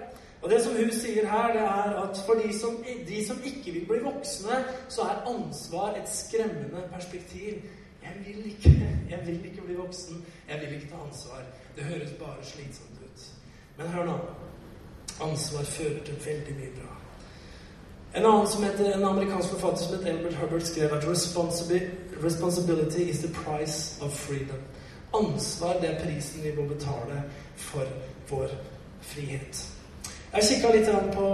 Og 0.43 0.51
det 0.51 0.63
som 0.63 0.75
hun 0.77 0.91
sier 0.91 1.29
her, 1.31 1.53
det 1.55 1.63
er 1.63 1.99
at 2.03 2.23
for 2.27 2.35
de 2.35 2.51
som, 2.59 2.79
de 3.09 3.27
som 3.27 3.39
ikke 3.45 3.73
vil 3.73 3.87
bli 3.87 3.99
voksne, 4.03 4.65
så 4.89 5.07
er 5.07 5.23
ansvar 5.31 5.95
et 5.95 6.11
skremmende 6.11 6.83
perspektiv. 6.93 7.63
Jeg 8.03 8.15
vil 8.27 8.47
ikke, 8.47 8.73
jeg 9.11 9.21
vil 9.27 9.45
ikke 9.45 9.63
bli 9.63 9.75
voksen. 9.75 10.25
Jeg 10.49 10.61
vil 10.61 10.75
ikke 10.75 10.89
ta 10.91 11.05
ansvar. 11.07 11.45
Det 11.77 11.85
høres 11.85 12.11
bare 12.19 12.43
slitsomt 12.43 12.99
ut. 13.05 13.29
Men 13.79 13.87
hør 13.87 14.05
nå. 14.05 14.19
Ansvar 15.23 15.63
fører 15.63 16.05
til 16.05 16.19
veldig 16.27 16.57
mye 16.59 16.75
bra. 16.81 16.91
En 18.17 18.27
annen 18.27 18.49
som 18.49 18.63
heter, 18.63 18.95
en 18.95 19.05
amerikansk 19.05 19.49
forfatter 19.49 19.85
som 19.85 19.95
heter 19.95 20.11
Albert 20.13 20.35
Hubbard, 20.35 20.61
skrev 20.61 20.93
at 20.93 21.09
responsibility 22.25 23.11
is 23.11 23.19
the 23.19 23.35
price 23.35 24.05
of 24.05 24.13
freedom. 24.13 24.59
Ansvar 25.15 25.81
det 25.81 25.97
prisen 26.05 26.45
vi 26.45 26.55
må 26.57 26.69
betale 26.69 27.23
for 27.57 27.87
vår 28.31 28.49
frihet. 29.03 29.67
Jeg 30.33 30.45
kikka 30.49 30.71
litt 30.73 30.89
på 31.13 31.27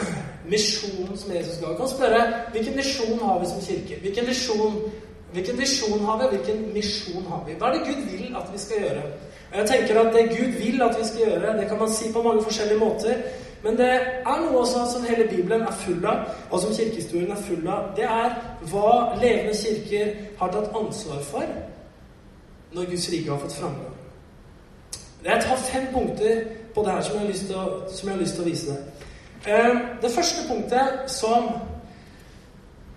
misjonen 0.52 1.16
som 1.18 1.32
Jesus 1.34 1.58
ga. 1.60 1.72
Jeg 1.72 1.80
kan 1.80 1.90
spørre 1.90 2.20
hvilken 2.54 2.76
misjon 2.78 3.18
har 3.18 3.40
vi 3.42 3.48
som 3.50 3.64
kirke? 3.64 3.98
Hvilken 4.04 4.28
visjon, 4.30 4.76
hvilken 5.32 5.58
visjon 5.58 6.04
har 6.06 6.20
vi, 6.20 6.28
hvilken 6.36 6.62
misjon 6.74 7.26
har 7.30 7.42
vi? 7.46 7.56
Hva 7.58 7.72
er 7.72 7.78
det 7.78 7.88
Gud 7.88 8.04
vil 8.12 8.38
at 8.38 8.52
vi 8.52 8.62
skal 8.62 8.84
gjøre? 8.84 9.02
Og 9.50 9.58
jeg 9.58 9.68
tenker 9.72 10.00
at 10.00 10.14
Det 10.14 10.28
Gud 10.38 10.54
vil 10.62 10.82
at 10.82 10.96
vi 10.98 11.04
skal 11.08 11.26
gjøre, 11.26 11.58
det 11.58 11.68
kan 11.68 11.78
man 11.78 11.90
si 11.90 12.12
på 12.12 12.22
mange 12.22 12.42
forskjellige 12.42 12.78
måter. 12.78 13.14
Men 13.62 13.78
det 13.78 13.90
er 13.90 14.40
noe 14.40 14.58
også 14.62 14.86
som 14.92 15.06
hele 15.08 15.28
Bibelen 15.28 15.62
er 15.62 15.78
full 15.82 16.04
av, 16.06 16.28
og 16.50 16.60
som 16.60 16.74
kirkehistorien 16.74 17.30
er 17.30 17.46
full 17.48 17.66
av. 17.66 17.88
Det 17.96 18.04
er 18.04 18.36
hva 18.70 18.90
levende 19.22 19.56
kirker 19.58 20.12
har 20.38 20.52
tatt 20.52 20.76
ansvar 20.76 21.22
for 21.26 21.56
når 22.72 22.90
Guds 22.90 23.10
rike 23.12 23.30
har 23.30 23.38
fått 23.38 23.58
framgang. 23.60 23.94
Jeg 25.24 25.42
tar 25.42 25.56
fem 25.56 25.86
punkter 25.92 26.44
på 26.74 26.82
det 26.84 26.92
her 26.92 27.02
som 27.02 27.14
jeg 27.16 27.20
har 27.20 27.30
lyst 27.32 27.46
til 27.46 27.56
å, 27.56 28.10
har 28.10 28.20
lyst 28.20 28.36
til 28.36 28.44
å 28.44 28.48
vise 28.50 28.74
deg. 28.74 29.06
Eh, 29.46 29.78
det 30.02 30.10
første 30.14 30.44
punktet 30.48 31.10
som 31.10 31.48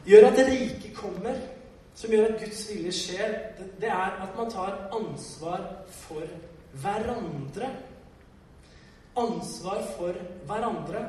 gjør 0.09 0.27
at 0.29 0.41
riket 0.49 0.93
kommer, 0.97 1.37
som 1.95 2.13
gjør 2.13 2.29
at 2.29 2.43
Guds 2.43 2.61
vilje 2.69 2.93
skjer, 2.95 3.33
det 3.81 3.89
er 3.89 4.19
at 4.23 4.37
man 4.37 4.51
tar 4.51 4.75
ansvar 4.95 5.65
for 6.03 6.25
hverandre. 6.83 7.71
Ansvar 9.17 9.81
for 9.97 10.21
hverandre. 10.47 11.03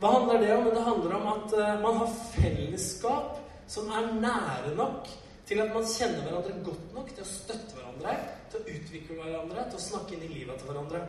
Hva 0.00 0.12
handler 0.18 0.42
det 0.44 0.52
om? 0.56 0.68
Det 0.74 0.84
handler 0.84 1.16
om 1.16 1.28
at 1.32 1.54
eh, 1.56 1.76
man 1.82 2.02
har 2.02 2.16
fellesskap 2.34 3.38
som 3.66 3.88
er 3.90 4.12
nære 4.20 4.74
nok 4.76 5.08
til 5.46 5.62
at 5.62 5.74
man 5.74 5.86
kjenner 5.86 6.24
hverandre 6.26 6.54
godt 6.66 6.94
nok 6.94 7.12
til 7.14 7.22
å 7.22 7.28
støtte 7.30 7.76
hverandre, 7.76 8.14
til 8.50 8.60
å 8.60 8.76
utvikle 8.76 9.18
hverandre, 9.20 9.66
til 9.70 9.78
å 9.78 9.84
snakke 9.84 10.16
inn 10.16 10.24
i 10.26 10.32
livet 10.32 10.58
til 10.58 10.70
hverandre. 10.70 11.02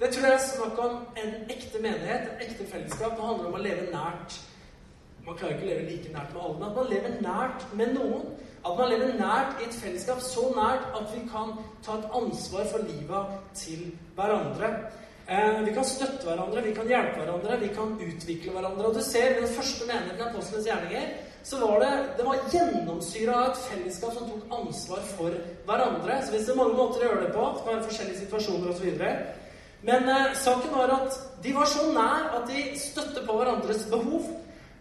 Det 0.00 0.08
tror 0.10 0.26
jeg 0.26 0.34
er 0.34 0.48
snakk 0.48 0.80
om 0.82 0.96
en 1.22 1.36
ekte 1.54 1.82
menighet, 1.82 2.32
en 2.32 2.42
ekte 2.42 2.66
fellesskap. 2.72 3.14
Det 3.14 3.28
handler 3.28 3.50
om 3.50 3.58
å 3.58 3.62
leve 3.62 3.84
nært. 3.92 4.40
Man 5.24 5.38
klarer 5.38 5.54
ikke 5.54 5.68
å 5.68 5.70
leve 5.70 5.84
like 5.92 6.10
nært 6.12 6.34
med 6.34 6.42
alle, 6.42 6.56
men 6.58 6.66
at 6.68 6.80
man 6.80 6.90
lever 6.90 7.14
nært 7.24 7.68
med 7.78 7.94
noen. 7.94 8.26
At 8.64 8.80
man 8.80 8.90
lever 8.90 9.14
nært 9.20 9.60
i 9.60 9.68
et 9.68 9.78
fellesskap, 9.78 10.20
så 10.24 10.48
nært 10.56 10.90
at 10.98 11.14
vi 11.14 11.22
kan 11.30 11.54
ta 11.84 11.98
et 12.00 12.18
ansvar 12.18 12.66
for 12.72 12.86
livet 12.88 13.38
til 13.60 13.86
hverandre. 14.16 14.72
Eh, 15.28 15.60
vi 15.64 15.72
kan 15.76 15.86
støtte 15.88 16.26
hverandre, 16.26 16.64
vi 16.66 16.74
kan 16.76 16.90
hjelpe 16.90 17.22
hverandre, 17.22 17.60
vi 17.62 17.70
kan 17.76 17.94
utvikle 18.08 18.56
hverandre. 18.56 18.90
Og 18.90 18.98
du 18.98 19.04
ser 19.04 19.38
den 19.38 19.54
første 19.54 19.86
menigheten 19.88 20.20
i 20.20 20.26
Apostlenes 20.26 20.66
gjerninger 20.68 21.14
så 21.44 21.58
var 21.60 21.80
det, 21.80 21.92
det 22.16 22.24
var 22.24 22.44
gjennomsyra 22.52 23.34
av 23.36 23.50
et 23.50 23.64
fellesskap 23.68 24.14
som 24.16 24.28
tok 24.30 24.52
ansvar 24.58 25.02
for 25.12 25.34
hverandre. 25.68 26.20
Så 26.24 26.32
hvis 26.32 26.46
det 26.46 26.54
er 26.54 26.60
mange 26.62 26.78
måter 26.78 27.02
å 27.02 27.08
gjøre 27.08 27.24
det 27.26 27.32
på, 27.34 27.42
det 27.44 27.64
kan 27.64 27.74
være 27.74 27.88
forskjellige 27.88 28.20
situasjoner 28.22 28.70
osv. 28.72 29.02
Men 29.84 30.08
eh, 30.08 30.36
saken 30.40 30.72
var 30.72 30.92
at 30.94 31.18
de 31.44 31.52
var 31.52 31.68
så 31.68 31.90
nær 31.92 32.30
at 32.38 32.46
de 32.48 32.62
støtte 32.80 33.26
på 33.26 33.36
hverandres 33.36 33.84
behov. 33.90 34.30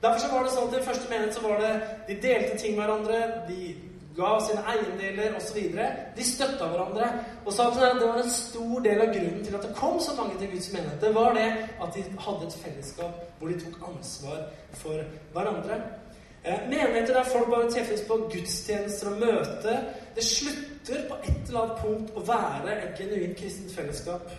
Derfor 0.03 0.19
så 0.23 0.29
var 0.31 0.45
det 0.45 0.53
sånn 0.53 0.69
at 0.69 0.77
i 0.77 0.85
første 0.85 1.09
menighet 1.09 1.35
så 1.35 1.43
var 1.43 1.59
det 1.63 1.73
De 2.07 2.15
delte 2.23 2.55
ting 2.61 2.77
med 2.77 2.85
hverandre. 2.85 3.19
De 3.49 3.73
ga 4.15 4.29
sine 4.45 4.63
eiendeler 4.69 5.35
osv. 5.35 5.59
De 6.15 6.27
støtta 6.27 6.69
hverandre. 6.71 7.09
Og 7.43 7.51
saken 7.57 7.83
er 7.83 7.89
at 7.89 7.99
det 7.99 8.07
var 8.07 8.21
en 8.21 8.31
stor 8.37 8.85
del 8.87 9.03
av 9.03 9.11
grunnen 9.17 9.43
til 9.43 9.59
at 9.59 9.67
det 9.67 9.75
kom 9.81 9.99
så 9.99 10.15
mange 10.15 10.39
til 10.39 10.53
Guds 10.53 10.71
menighet. 10.71 11.01
Det 11.03 11.11
var 11.15 11.35
det 11.35 11.49
at 11.83 11.97
de 11.97 12.05
hadde 12.27 12.47
et 12.47 12.57
fellesskap 12.63 13.19
hvor 13.39 13.51
de 13.51 13.59
tok 13.65 13.83
ansvar 13.91 14.47
for 14.79 15.03
hverandre. 15.35 15.81
Eh, 16.43 16.59
menigheter 16.69 17.13
der 17.13 17.23
folk 17.23 17.47
bare 17.49 17.71
treffes 17.71 18.01
på 18.07 18.17
gudstjenester 18.31 19.13
og 19.13 19.19
møter, 19.19 19.77
det 20.15 20.23
slutter 20.23 21.05
på 21.09 21.15
et 21.23 21.47
eller 21.47 21.61
annet 21.61 21.77
punkt 21.79 22.17
å 22.19 22.23
være 22.27 22.73
et 22.81 22.97
genuint 22.99 23.37
kristent 23.39 23.71
fellesskap. 23.71 24.33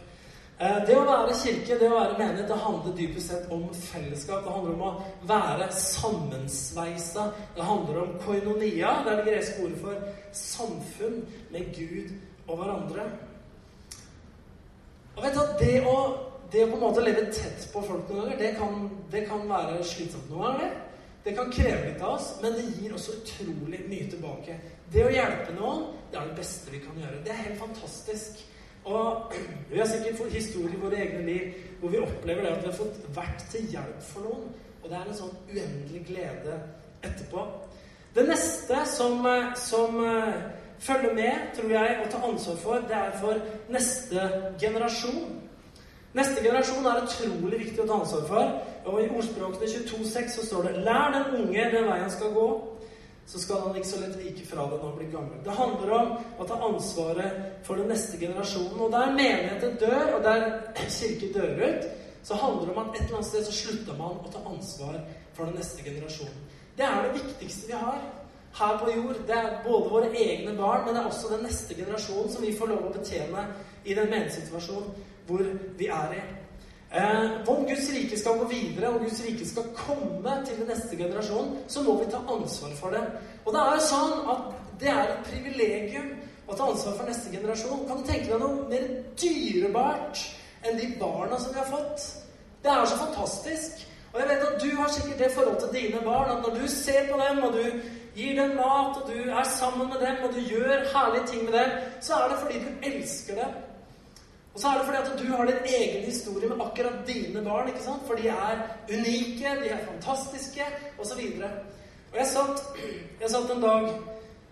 Eh, 0.60 0.76
det 0.86 0.98
å 1.00 1.06
være 1.08 1.38
kirke, 1.40 1.78
det 1.80 1.88
å 1.88 1.96
være 1.96 2.18
menighet, 2.18 2.50
det 2.50 2.60
handler 2.66 2.94
dypest 2.98 3.32
sett 3.32 3.48
om 3.56 3.64
fellesskap. 3.74 4.44
Det 4.44 4.52
handler 4.52 4.76
om 4.76 4.84
å 4.84 4.92
være 5.32 5.70
sammensveisa. 5.80 7.26
Det 7.56 7.64
handler 7.72 8.02
om 8.04 8.14
koinonia. 8.26 8.92
Det 9.04 9.12
er 9.12 9.22
det 9.22 9.32
greske 9.32 9.64
ordet 9.64 9.80
for 9.80 10.06
samfunn 10.44 11.20
med 11.56 11.74
Gud 11.74 12.12
og 12.46 12.60
hverandre. 12.60 13.10
Og 15.16 15.24
vet 15.24 15.34
du 15.34 15.42
at 15.42 15.60
det 15.62 15.76
å, 15.88 15.98
det 16.52 16.66
å 16.66 16.68
på 16.68 16.76
en 16.76 16.84
måte 16.84 17.02
leve 17.02 17.30
tett 17.32 17.70
på 17.72 17.82
folk 17.82 18.10
noen 18.10 18.26
ganger, 18.26 18.42
det 18.44 18.56
kan, 18.60 18.90
det 19.10 19.24
kan 19.30 19.48
være 19.48 19.80
slitsomt 19.88 20.28
noen 20.28 20.52
ganger. 20.52 20.82
Det 21.24 21.32
kan 21.32 21.52
kreve 21.52 21.86
litt 21.86 22.02
av 22.02 22.18
oss, 22.18 22.34
men 22.42 22.52
det 22.52 22.64
gir 22.76 22.92
også 22.92 23.14
utrolig 23.16 23.80
mye 23.88 24.08
tilbake. 24.12 24.58
Det 24.92 25.06
å 25.06 25.12
hjelpe 25.12 25.54
noen, 25.56 25.86
det 26.12 26.18
er 26.20 26.26
det 26.28 26.36
beste 26.36 26.72
vi 26.74 26.82
kan 26.84 26.98
gjøre. 27.00 27.22
Det 27.24 27.32
er 27.32 27.46
helt 27.46 27.62
fantastisk. 27.62 28.42
Og 28.84 29.32
vi 29.70 29.80
har 29.80 29.88
sikkert 29.88 30.18
fått 30.20 30.36
historier 30.36 30.76
i 30.76 30.82
våre 30.82 31.00
egne 31.00 31.22
liv 31.24 31.70
hvor 31.80 31.94
vi 31.94 32.02
opplever 32.04 32.44
det 32.44 32.52
at 32.52 32.60
vi 32.60 32.68
har 32.68 32.76
fått 32.76 33.00
vært 33.16 33.46
til 33.52 33.70
hjelp 33.72 34.04
for 34.10 34.28
noen. 34.28 34.50
Og 34.82 34.90
det 34.90 34.98
er 34.98 35.08
en 35.08 35.16
sånn 35.16 35.38
uendelig 35.48 36.02
glede 36.10 36.58
etterpå. 37.04 37.46
Det 38.14 38.26
neste 38.28 38.84
som, 38.86 39.24
eh, 39.26 39.54
som 39.58 39.96
uh, 39.96 40.36
følger 40.78 41.16
med, 41.16 41.48
tror 41.56 41.72
jeg, 41.72 41.96
å 42.04 42.10
ta 42.12 42.20
ansvar 42.28 42.60
for, 42.60 42.84
det 42.88 42.98
er 42.98 43.16
for 43.18 43.40
neste 43.72 44.28
generasjon. 44.60 45.40
Neste 46.14 46.44
generasjon 46.44 46.86
er 46.86 47.02
utrolig 47.02 47.58
viktig 47.64 47.82
å 47.82 47.88
ta 47.88 47.96
ansvar 48.00 48.28
for. 48.28 48.52
Og 48.84 49.00
i 49.02 49.08
ordspråkene 49.10 49.66
22,6 49.66 50.36
så 50.36 50.46
står 50.46 50.68
det 50.68 50.84
Lær 50.86 51.14
den 51.16 51.40
unge 51.40 51.66
den 51.72 51.88
veien 51.90 52.12
skal 52.12 52.34
gå 52.36 52.48
så 53.26 53.40
skal 53.40 53.60
han 53.60 53.76
ikke 53.76 53.88
så 53.88 54.00
lett 54.02 54.16
vike 54.20 54.46
fra 54.46 54.66
det 54.68 54.78
når 54.78 54.88
han 54.88 54.96
blir 54.98 55.12
gammel. 55.12 55.36
Det 55.44 55.56
handler 55.56 55.92
om 55.96 56.10
å 56.38 56.46
ta 56.48 56.58
ansvaret 56.66 57.38
for 57.64 57.80
den 57.80 57.88
neste 57.92 58.18
generasjonen. 58.20 58.80
Og 58.84 58.90
der 58.92 59.14
menigheten 59.16 59.78
dør, 59.80 60.18
og 60.18 60.26
der 60.26 60.44
kirke 60.98 61.30
dør 61.32 61.62
ut, 61.62 61.86
så 62.24 62.36
handler 62.40 62.66
det 62.66 62.74
om 62.74 62.82
at 62.82 62.98
et 62.98 63.06
eller 63.06 63.20
annet 63.20 63.30
sted 63.30 63.46
så 63.48 63.56
slutter 63.56 63.96
man 64.00 64.20
å 64.20 64.32
ta 64.32 64.44
ansvar 64.48 65.00
for 65.36 65.48
den 65.48 65.56
neste 65.60 65.84
generasjonen. 65.84 66.44
Det 66.76 66.84
er 66.84 67.00
det 67.06 67.16
viktigste 67.22 67.70
vi 67.70 67.80
har 67.80 68.04
her 68.58 68.78
på 68.80 68.92
jord. 68.92 69.18
Det 69.26 69.40
er 69.40 69.58
både 69.64 69.90
våre 69.92 70.12
egne 70.12 70.54
barn, 70.58 70.84
men 70.84 70.94
det 70.94 71.02
er 71.02 71.08
også 71.08 71.32
den 71.32 71.44
neste 71.48 71.76
generasjonen 71.78 72.32
som 72.32 72.44
vi 72.44 72.54
får 72.56 72.72
lov 72.74 72.88
å 72.88 72.94
betjene 72.98 73.48
i 73.84 73.96
den 73.96 74.10
menighetssituasjonen 74.12 75.12
hvor 75.26 75.44
vi 75.78 75.86
er 75.86 76.16
i. 76.16 76.24
Eh, 76.94 77.48
om 77.48 77.64
Guds 77.66 77.88
rike 77.94 78.18
skal 78.18 78.38
gå 78.38 78.48
videre, 78.48 78.88
og 78.88 79.00
Guds 79.00 79.22
rike 79.26 79.48
skal 79.48 79.70
komme 79.76 80.34
til 80.46 80.60
den 80.60 80.68
neste 80.70 80.96
generasjon, 80.96 81.56
så 81.68 81.82
må 81.82 81.96
vi 81.98 82.10
ta 82.10 82.20
ansvar 82.36 82.76
for 82.78 82.94
det. 82.94 83.02
Og 83.44 83.56
det 83.56 83.62
er 83.62 83.82
sånn 83.82 84.28
at 84.34 84.52
det 84.80 84.92
er 84.92 85.02
et 85.08 85.26
privilegium 85.30 86.12
å 86.46 86.54
ta 86.54 86.68
ansvar 86.70 86.94
for 87.00 87.08
neste 87.08 87.32
generasjon. 87.32 87.82
Kan 87.88 87.98
du 87.98 88.06
tenke 88.06 88.30
deg 88.30 88.44
noe 88.44 88.68
mer 88.70 88.86
dyrebart 89.18 90.22
enn 90.62 90.78
de 90.78 90.92
barna 91.00 91.40
som 91.40 91.56
vi 91.56 91.62
har 91.64 91.72
fått? 91.72 92.06
Det 92.62 92.70
er 92.70 92.86
så 92.86 93.02
fantastisk. 93.02 93.84
Og 94.14 94.20
jeg 94.20 94.30
vet 94.30 94.46
at 94.46 94.62
du 94.62 94.70
har 94.78 94.94
sikkert 94.94 95.18
det 95.18 95.34
forholdet 95.34 95.62
til 95.64 95.76
dine 95.80 96.06
barn 96.06 96.30
at 96.30 96.46
når 96.46 96.60
du 96.60 96.66
ser 96.70 97.08
på 97.10 97.18
dem, 97.18 97.42
og 97.42 97.58
du 97.58 97.64
gir 98.14 98.36
dem 98.38 98.54
mat, 98.56 99.02
og 99.02 99.10
du 99.10 99.30
er 99.30 99.46
sammen 99.58 99.90
med 99.90 99.98
dem, 100.06 100.22
og 100.22 100.34
du 100.34 100.40
gjør 100.46 100.86
herlige 100.94 101.26
ting 101.26 101.44
med 101.44 101.58
dem, 101.58 101.78
så 102.00 102.20
er 102.22 102.28
det 102.30 102.42
fordi 102.44 102.58
du 102.62 102.90
elsker 102.92 103.40
dem. 103.42 103.56
Og 104.54 104.60
så 104.60 104.68
er 104.68 104.78
det 104.78 104.86
fordi 104.86 104.98
at 105.02 105.18
du 105.18 105.36
har 105.36 105.44
din 105.46 105.64
egen 105.66 106.04
historie 106.04 106.48
med 106.48 106.60
akkurat 106.66 107.06
dine 107.06 107.44
barn. 107.44 107.68
ikke 107.68 107.82
sant? 107.82 108.02
For 108.06 108.14
de 108.14 108.28
er 108.28 108.58
unike, 108.88 109.48
de 109.62 109.68
er 109.68 109.86
fantastiske, 109.86 110.64
osv. 110.98 111.22
Og, 111.42 111.50
og 112.12 112.18
jeg 112.18 112.26
satt, 112.26 112.62
jeg 113.20 113.30
satt 113.30 113.50
en 113.56 113.62
dag 113.62 113.88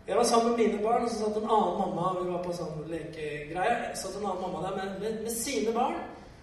Jeg 0.06 0.16
var 0.16 0.24
sammen 0.24 0.50
med 0.50 0.58
mine 0.58 0.82
barn, 0.82 1.04
og 1.04 1.10
så 1.10 1.18
satt 1.18 1.36
en 1.36 1.50
annen 1.56 1.76
mamma 1.78 2.08
Vi 2.22 2.30
var 2.32 2.42
på 2.42 2.52
sånn 2.52 2.80
lekegreie. 2.90 3.76
satt 3.94 4.16
en 4.18 4.26
annen 4.26 4.42
mamma 4.42 4.64
der 4.66 4.74
med, 4.76 4.96
med, 5.00 5.20
med, 5.22 5.30
sine 5.30 5.72
barn. 5.72 6.00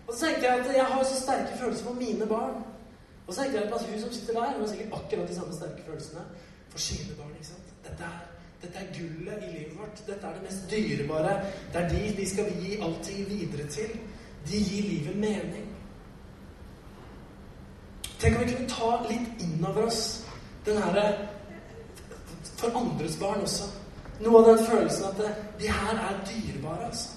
Og 0.08 0.14
så 0.14 0.26
tenkte 0.26 0.48
jeg 0.48 0.60
at 0.60 0.76
jeg 0.76 0.86
har 0.86 1.04
så 1.04 1.22
sterke 1.22 1.58
følelser 1.60 1.86
for 1.90 2.00
mine 2.00 2.26
barn. 2.26 2.64
Og 3.28 3.34
så 3.34 3.42
tenkte 3.42 3.60
jeg 3.60 3.74
at 3.74 3.90
hun 3.92 4.02
som 4.02 4.14
sitter 4.16 4.34
der, 4.40 4.54
hun 4.54 4.64
har 4.64 4.72
sikkert 4.72 5.00
akkurat 5.02 5.30
de 5.30 5.36
samme 5.36 5.54
sterke 5.54 5.84
følelsene 5.90 6.24
for 6.70 6.80
sine 6.80 7.16
barn. 7.20 7.36
ikke 7.36 7.52
sant? 7.52 7.76
Dette 7.84 8.04
er 8.04 8.39
dette 8.62 8.78
er 8.78 8.94
gullet 8.94 9.44
i 9.44 9.52
livet 9.58 9.76
vårt. 9.80 10.02
Dette 10.08 10.28
er 10.28 10.34
det 10.34 10.44
mest 10.44 10.72
dyrebare. 10.72 11.42
Det 11.74 11.82
er 11.82 11.90
de 11.90 12.14
vi 12.18 12.26
skal 12.28 12.54
gi 12.62 12.80
allting 12.82 13.30
videre 13.30 13.68
til. 13.68 14.00
De 14.52 14.58
gir 14.58 14.84
livet 14.84 15.16
mening. 15.16 15.68
Tenk 18.20 18.36
om 18.36 18.44
vi 18.44 18.54
kunne 18.54 18.70
ta 18.70 18.90
litt 19.10 19.44
inn 19.44 19.66
over 19.66 19.86
oss 19.88 20.26
den 20.66 20.82
herre 20.84 21.06
For 22.60 22.76
andres 22.76 23.16
barn 23.16 23.42
også. 23.42 23.70
Noe 24.20 24.42
av 24.42 24.50
den 24.50 24.66
følelsen 24.66 25.06
at 25.08 25.18
det, 25.18 25.30
de 25.62 25.70
her 25.72 25.96
er 25.96 26.18
dyrebare, 26.28 26.90
altså. 26.90 27.10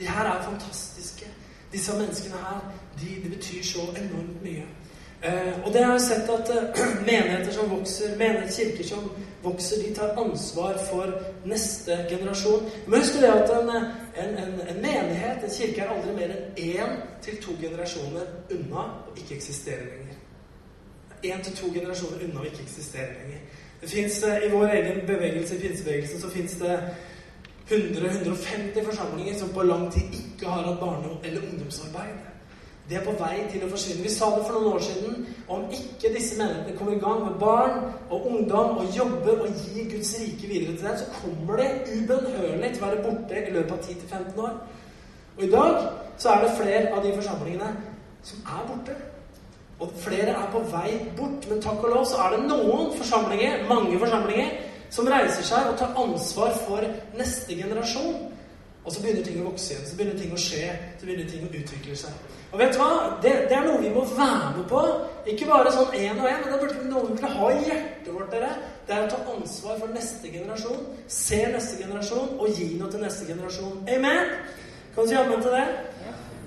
De 0.00 0.08
her 0.08 0.26
er 0.26 0.42
fantastiske. 0.42 1.28
Disse 1.72 1.94
menneskene 1.94 2.40
her, 2.42 2.60
de, 3.00 3.12
de 3.22 3.30
betyr 3.30 3.62
så 3.62 3.84
enormt 3.94 4.42
mye. 4.42 4.66
Eh, 5.22 5.54
og 5.66 5.72
det 5.72 5.84
har 5.84 5.92
jeg 5.92 6.00
sett 6.00 6.30
at 6.30 6.50
eh, 6.56 6.90
menigheter 7.10 7.52
som 7.52 7.70
vokser, 7.70 8.16
menigheter, 8.18 8.54
kirker 8.56 8.84
som 8.84 9.10
vokser, 9.42 9.82
de 9.82 9.94
tar 9.94 10.16
ansvar 10.18 10.78
for 10.90 11.12
neste 11.44 11.96
generasjon. 12.10 12.70
Men 12.86 13.00
husk 13.00 13.20
det 13.20 13.30
at 13.30 13.50
en, 13.54 13.70
en, 13.70 14.38
en, 14.38 14.60
en, 14.68 14.80
menighet, 14.82 15.44
en 15.44 15.54
kirke, 15.58 15.80
er 15.80 15.92
aldri 15.94 16.14
mer 16.16 16.34
enn 16.34 16.56
én 16.56 16.96
til 17.22 17.38
to 17.42 17.54
generasjoner 17.60 18.26
unna 18.54 18.86
å 19.08 19.14
ikke 19.16 19.36
eksistere 19.38 19.84
lenger. 19.86 20.16
én 21.22 21.42
til 21.42 21.56
to 21.56 21.72
generasjoner 21.74 22.24
unna 22.24 22.40
å 22.40 22.46
ikke 22.46 22.62
eksistere 22.62 23.14
lenger. 23.20 23.40
Det 23.80 23.90
finnes, 23.90 24.22
eh, 24.22 24.46
I 24.46 24.50
vår 24.50 24.68
egen 24.68 25.06
bevegelse, 25.06 25.56
i 25.56 25.60
pinsebevegelsen, 25.60 26.20
så 26.20 26.30
fins 26.30 26.52
det 26.52 26.80
100-150 27.70 28.84
forsamlinger 28.84 29.34
som 29.38 29.48
på 29.48 29.62
lang 29.62 29.92
tid 29.92 30.02
ikke 30.12 30.46
har 30.46 30.62
hatt 30.62 30.80
barne- 30.80 31.18
eller 31.24 31.40
ungdomsarbeid. 31.40 32.37
Det 32.88 32.96
er 32.96 33.04
på 33.04 33.12
vei 33.20 33.42
til 33.52 33.64
å 33.66 33.68
forsvinne. 33.68 34.04
Vi 34.06 34.10
sa 34.12 34.30
det 34.32 34.46
for 34.46 34.56
noen 34.56 34.78
år 34.78 34.84
siden. 34.86 35.26
Om 35.52 35.66
ikke 35.76 36.12
disse 36.14 36.38
menighetene 36.38 36.76
kommer 36.78 36.94
i 36.96 37.02
gang 37.02 37.20
med 37.26 37.34
barn 37.40 37.74
og 38.08 38.28
ungdom 38.30 38.80
og 38.80 38.96
jobber 38.96 39.42
og 39.44 39.60
gir 39.60 39.90
Guds 39.90 40.14
rike 40.16 40.48
videre 40.48 40.76
til 40.76 40.86
dem, 40.86 40.96
så 40.96 41.10
kommer 41.18 41.60
det 41.60 41.68
ubønnhørlig 41.92 42.70
til 42.72 42.80
å 42.80 42.86
være 42.86 43.02
borte 43.04 43.42
i 43.42 43.52
løpet 43.58 43.74
av 43.76 43.90
10-15 43.92 44.40
år. 44.46 44.56
Og 45.36 45.44
i 45.44 45.50
dag 45.52 45.76
så 46.16 46.32
er 46.32 46.42
det 46.44 46.56
flere 46.56 46.94
av 46.94 47.04
de 47.04 47.12
forsamlingene 47.18 47.68
som 48.30 48.48
er 48.56 48.64
borte. 48.70 48.96
Og 49.78 49.92
flere 50.00 50.32
er 50.32 50.48
på 50.52 50.64
vei 50.72 50.96
bort. 51.20 51.44
Men 51.50 51.62
takk 51.62 51.84
og 51.84 51.92
lov 51.92 52.08
så 52.08 52.24
er 52.24 52.34
det 52.34 52.48
noen 52.48 52.96
forsamlinger, 52.96 53.68
mange 53.68 54.00
forsamlinger, 54.00 54.56
som 54.90 55.12
reiser 55.12 55.44
seg 55.44 55.68
og 55.68 55.76
tar 55.76 55.92
ansvar 56.00 56.56
for 56.64 56.88
neste 57.20 57.52
generasjon. 57.60 58.16
Og 58.88 58.92
så 58.94 59.02
begynner 59.04 59.24
ting 59.26 59.40
å 59.42 59.50
vokse 59.50 59.74
igjen. 59.74 59.84
Så 59.84 59.96
begynner 59.98 60.16
ting 60.16 60.30
å 60.32 60.40
skje. 60.40 60.66
Så 60.96 61.04
begynner 61.04 61.26
ting 61.28 61.42
å 61.44 61.48
utvikle 61.52 61.96
seg. 62.00 62.36
Og 62.48 62.60
vet 62.62 62.70
du 62.72 62.78
hva? 62.80 62.92
Det, 63.20 63.32
det 63.50 63.56
er 63.58 63.66
noe 63.66 63.80
vi 63.82 63.90
må 63.92 64.04
være 64.08 64.52
med 64.54 64.62
på. 64.70 64.78
Ikke 65.28 65.48
bare 65.50 65.72
sånn 65.74 65.90
én 65.92 66.16
og 66.16 66.28
én, 66.30 66.38
men 66.40 66.54
det 66.54 66.68
er 66.70 66.86
noe 66.88 67.02
vi 67.04 67.16
vil 67.18 67.34
ha 67.34 67.50
i 67.52 67.66
hjertet 67.66 68.08
vårt. 68.14 68.30
dere. 68.32 68.48
Det 68.88 68.94
er 68.96 69.02
å 69.04 69.10
ta 69.12 69.18
ansvar 69.34 69.76
for 69.82 69.92
neste 69.92 70.30
generasjon. 70.32 70.86
Se 71.12 71.42
neste 71.52 71.82
generasjon 71.82 72.30
og 72.38 72.56
gi 72.56 72.70
noe 72.78 72.88
til 72.94 73.04
neste 73.04 73.28
generasjon. 73.28 73.82
Amen? 73.92 74.32
Kan 74.94 75.04
du 75.04 75.12
si 75.12 75.18
amen 75.20 75.44
til 75.44 75.52
det? 75.52 75.66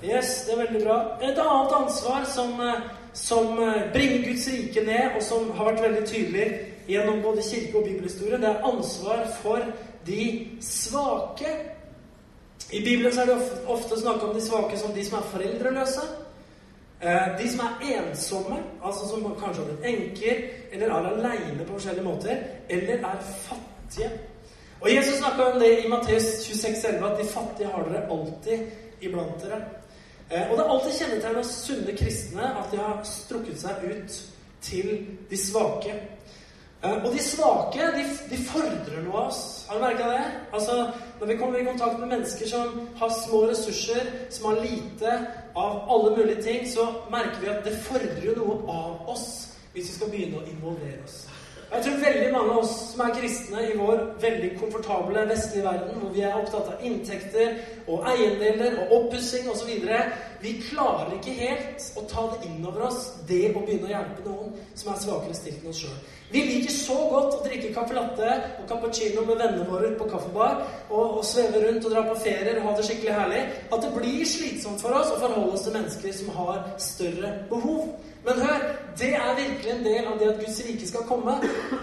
Yes, 0.02 0.32
det 0.48 0.56
er 0.56 0.64
veldig 0.64 0.82
bra. 0.82 0.96
Et 1.22 1.38
annet 1.38 1.76
ansvar 1.76 2.26
som, 2.26 2.58
eh, 2.60 2.80
som 3.14 3.62
eh, 3.62 3.84
bringer 3.94 4.26
Guds 4.26 4.48
rike 4.50 4.82
ned, 4.88 5.14
og 5.14 5.22
som 5.22 5.52
har 5.54 5.70
vært 5.70 5.84
veldig 5.84 6.02
tydelig 6.10 6.48
gjennom 6.88 7.22
både 7.22 7.46
kirke- 7.46 7.78
og 7.78 7.86
bibelhistorie, 7.86 8.42
det 8.42 8.50
er 8.50 8.66
ansvar 8.66 9.22
for 9.42 9.62
de 10.06 10.24
svake. 10.58 11.54
I 12.72 12.80
Bibelen 12.80 13.12
så 13.12 13.20
er 13.20 13.26
det 13.26 13.34
ofte, 13.34 13.56
ofte 13.66 14.00
snakk 14.00 14.22
om 14.24 14.34
de 14.34 14.42
svake 14.42 14.78
som 14.80 14.94
de 14.96 15.04
som 15.04 15.18
er 15.18 15.30
foreldreløse. 15.32 16.04
Eh, 17.02 17.28
de 17.38 17.48
som 17.50 17.66
er 17.66 17.96
ensomme, 17.98 18.58
altså 18.84 19.08
som 19.08 19.24
kanskje 19.40 19.64
har 19.64 19.70
blitt 19.70 19.88
enker, 19.90 20.42
eller 20.72 20.86
er 20.86 21.08
aleine 21.10 21.66
på 21.66 21.72
forskjellige 21.72 22.04
måter, 22.04 22.36
eller 22.68 22.94
er 22.94 23.18
fattige. 23.48 24.10
Og 24.80 24.94
Jesus 24.94 25.18
snakka 25.18 25.42
om 25.42 25.60
det 25.60 25.84
i 25.84 25.88
Matteus 25.88 26.22
26,11, 26.22 27.04
at 27.10 27.20
de 27.20 27.28
fattige 27.28 27.68
har 27.68 27.84
dere 27.88 28.10
alltid 28.10 28.58
iblant 29.00 29.44
dere. 29.44 29.60
Eh, 30.30 30.50
og 30.50 30.56
det 30.56 30.64
er 30.64 30.70
alltid 30.70 30.98
kjennetegn 30.98 31.36
hos 31.36 31.52
sunne 31.66 31.96
kristne 31.96 32.48
at 32.56 32.72
de 32.72 32.80
har 32.80 33.00
strukket 33.04 33.60
seg 33.60 33.84
ut 33.90 34.22
til 34.62 35.06
de 35.30 35.36
svake. 35.36 35.98
Eh, 36.84 37.04
og 37.04 37.12
de 37.14 37.22
svake, 37.22 37.90
de, 37.94 38.04
de 38.30 38.38
fordrer 38.42 39.04
noe 39.04 39.20
av 39.20 39.28
oss. 39.30 39.42
Har 39.68 39.78
du 39.78 39.84
merka 39.84 40.08
det? 40.10 40.24
Altså, 40.52 40.90
Når 41.20 41.26
vi 41.26 41.36
kommer 41.38 41.58
i 41.58 41.64
kontakt 41.64 41.98
med 42.00 42.08
mennesker 42.08 42.48
som 42.48 42.88
har 42.98 43.12
små 43.14 43.44
ressurser, 43.46 44.08
som 44.30 44.48
har 44.50 44.64
lite 44.64 45.12
av 45.54 45.86
alle 45.94 46.16
mulige 46.16 46.42
ting, 46.42 46.66
så 46.66 46.88
merker 47.10 47.40
vi 47.40 47.52
at 47.52 47.64
det 47.64 47.78
fordrer 47.86 48.26
jo 48.26 48.34
noe 48.40 48.58
av 48.66 49.12
oss 49.14 49.28
hvis 49.72 49.86
vi 49.88 49.94
skal 49.94 50.10
begynne 50.10 50.42
å 50.42 50.48
involvere 50.50 50.98
oss. 51.06 51.22
Jeg 51.72 51.84
tror 51.86 52.02
veldig 52.02 52.32
mange 52.34 52.52
av 52.52 52.58
oss 52.60 52.72
som 52.90 53.00
er 53.00 53.14
kristne 53.16 53.62
i 53.64 53.76
vår 53.78 54.00
veldig 54.20 54.50
komfortable 54.60 55.22
vestlige 55.30 55.64
verden, 55.64 56.02
hvor 56.02 56.10
vi 56.12 56.24
er 56.28 56.34
opptatt 56.36 56.68
av 56.68 56.82
inntekter 56.84 57.54
og 57.86 58.04
eiendeler 58.12 58.76
og 58.82 58.92
oppussing 58.98 59.48
osv., 59.48 59.70
vi 60.42 60.56
klarer 60.58 61.14
ikke 61.14 61.32
helt 61.38 61.84
å 61.96 62.02
ta 62.10 62.26
det 62.32 62.48
inn 62.50 62.64
over 62.66 62.88
oss, 62.88 63.04
det 63.28 63.52
å 63.52 63.62
begynne 63.62 63.86
å 63.86 63.92
hjelpe 63.92 64.24
noen 64.26 64.52
som 64.74 64.90
er 64.90 65.00
svakere 65.00 65.36
stilt 65.38 65.62
enn 65.62 65.70
oss 65.70 65.84
sjøl. 65.84 65.96
Vi 66.32 66.42
liker 66.48 66.74
så 66.74 66.96
godt 67.12 67.36
å 67.36 67.42
drikke 67.44 67.72
caffè 67.76 67.96
latte 67.96 68.30
og 68.58 68.66
cappuccino 68.68 69.22
med 69.28 69.38
vennene 69.38 69.68
våre 69.68 69.92
på 69.96 70.08
kaffebar 70.10 70.64
og, 70.88 71.20
og 71.20 71.24
sveve 71.28 71.60
rundt 71.62 71.86
og 71.86 71.94
dra 71.94 72.02
på 72.08 72.18
ferier 72.24 72.58
og 72.58 72.68
ha 72.68 72.76
det 72.78 72.88
skikkelig 72.88 73.16
herlig 73.16 73.42
at 73.68 73.84
det 73.84 73.92
blir 73.94 74.24
slitsomt 74.28 74.82
for 74.82 74.98
oss 74.98 75.12
å 75.14 75.20
forholde 75.22 75.54
oss 75.54 75.66
til 75.68 75.76
mennesker 75.78 76.16
som 76.18 76.32
har 76.40 76.64
større 76.90 77.36
behov. 77.52 77.92
Men 78.24 78.38
hør, 78.38 78.58
det 78.98 79.08
er 79.18 79.36
virkelig 79.36 79.70
en 79.72 79.84
del 79.84 80.04
av 80.06 80.18
det 80.20 80.28
at 80.30 80.40
Guds 80.44 80.58
rike 80.66 80.88
skal 80.88 81.06
komme. 81.08 81.32